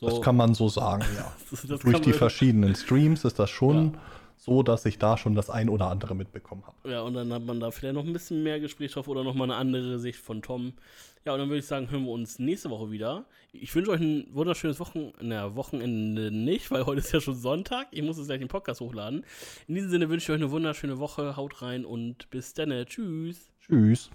So, 0.00 0.08
Das 0.08 0.20
kann 0.20 0.36
man 0.36 0.54
so 0.54 0.68
sagen, 0.68 1.04
ja. 1.16 1.32
das, 1.50 1.66
das 1.66 1.80
Durch 1.80 2.00
die 2.00 2.12
verschiedenen 2.12 2.74
Streams 2.74 3.24
ist 3.24 3.38
das 3.38 3.50
schon 3.50 3.96
so, 4.36 4.62
dass 4.62 4.84
ich 4.84 4.98
da 4.98 5.16
schon 5.16 5.34
das 5.34 5.48
ein 5.48 5.68
oder 5.68 5.88
andere 5.88 6.14
mitbekommen 6.14 6.64
habe. 6.66 6.90
Ja, 6.90 7.02
und 7.02 7.14
dann 7.14 7.32
hat 7.32 7.44
man 7.44 7.60
da 7.60 7.70
vielleicht 7.70 7.94
noch 7.94 8.04
ein 8.04 8.12
bisschen 8.12 8.42
mehr 8.42 8.60
Gesprächsstoff 8.60 9.08
oder 9.08 9.22
nochmal 9.22 9.50
eine 9.50 9.56
andere 9.56 9.98
Sicht 9.98 10.18
von 10.18 10.42
Tom. 10.42 10.74
Ja, 11.24 11.32
und 11.32 11.38
dann 11.38 11.48
würde 11.48 11.60
ich 11.60 11.66
sagen, 11.66 11.90
hören 11.90 12.04
wir 12.04 12.10
uns 12.10 12.38
nächste 12.38 12.68
Woche 12.68 12.90
wieder. 12.90 13.24
Ich 13.52 13.74
wünsche 13.74 13.90
euch 13.90 14.00
ein 14.00 14.26
wunderschönes 14.32 14.78
Wochen 14.78 15.12
na, 15.22 15.54
Wochenende 15.56 16.30
nicht, 16.30 16.70
weil 16.70 16.84
heute 16.84 17.00
ist 17.00 17.12
ja 17.12 17.20
schon 17.20 17.34
Sonntag. 17.34 17.88
Ich 17.92 18.02
muss 18.02 18.18
jetzt 18.18 18.26
gleich 18.26 18.40
den 18.40 18.48
Podcast 18.48 18.82
hochladen. 18.82 19.24
In 19.66 19.74
diesem 19.74 19.90
Sinne 19.90 20.10
wünsche 20.10 20.24
ich 20.24 20.30
euch 20.36 20.42
eine 20.42 20.50
wunderschöne 20.50 20.98
Woche. 20.98 21.36
Haut 21.36 21.62
rein 21.62 21.86
und 21.86 22.28
bis 22.28 22.52
dann. 22.52 22.70
Tschüss. 22.86 23.50
Tschüss. 23.60 24.10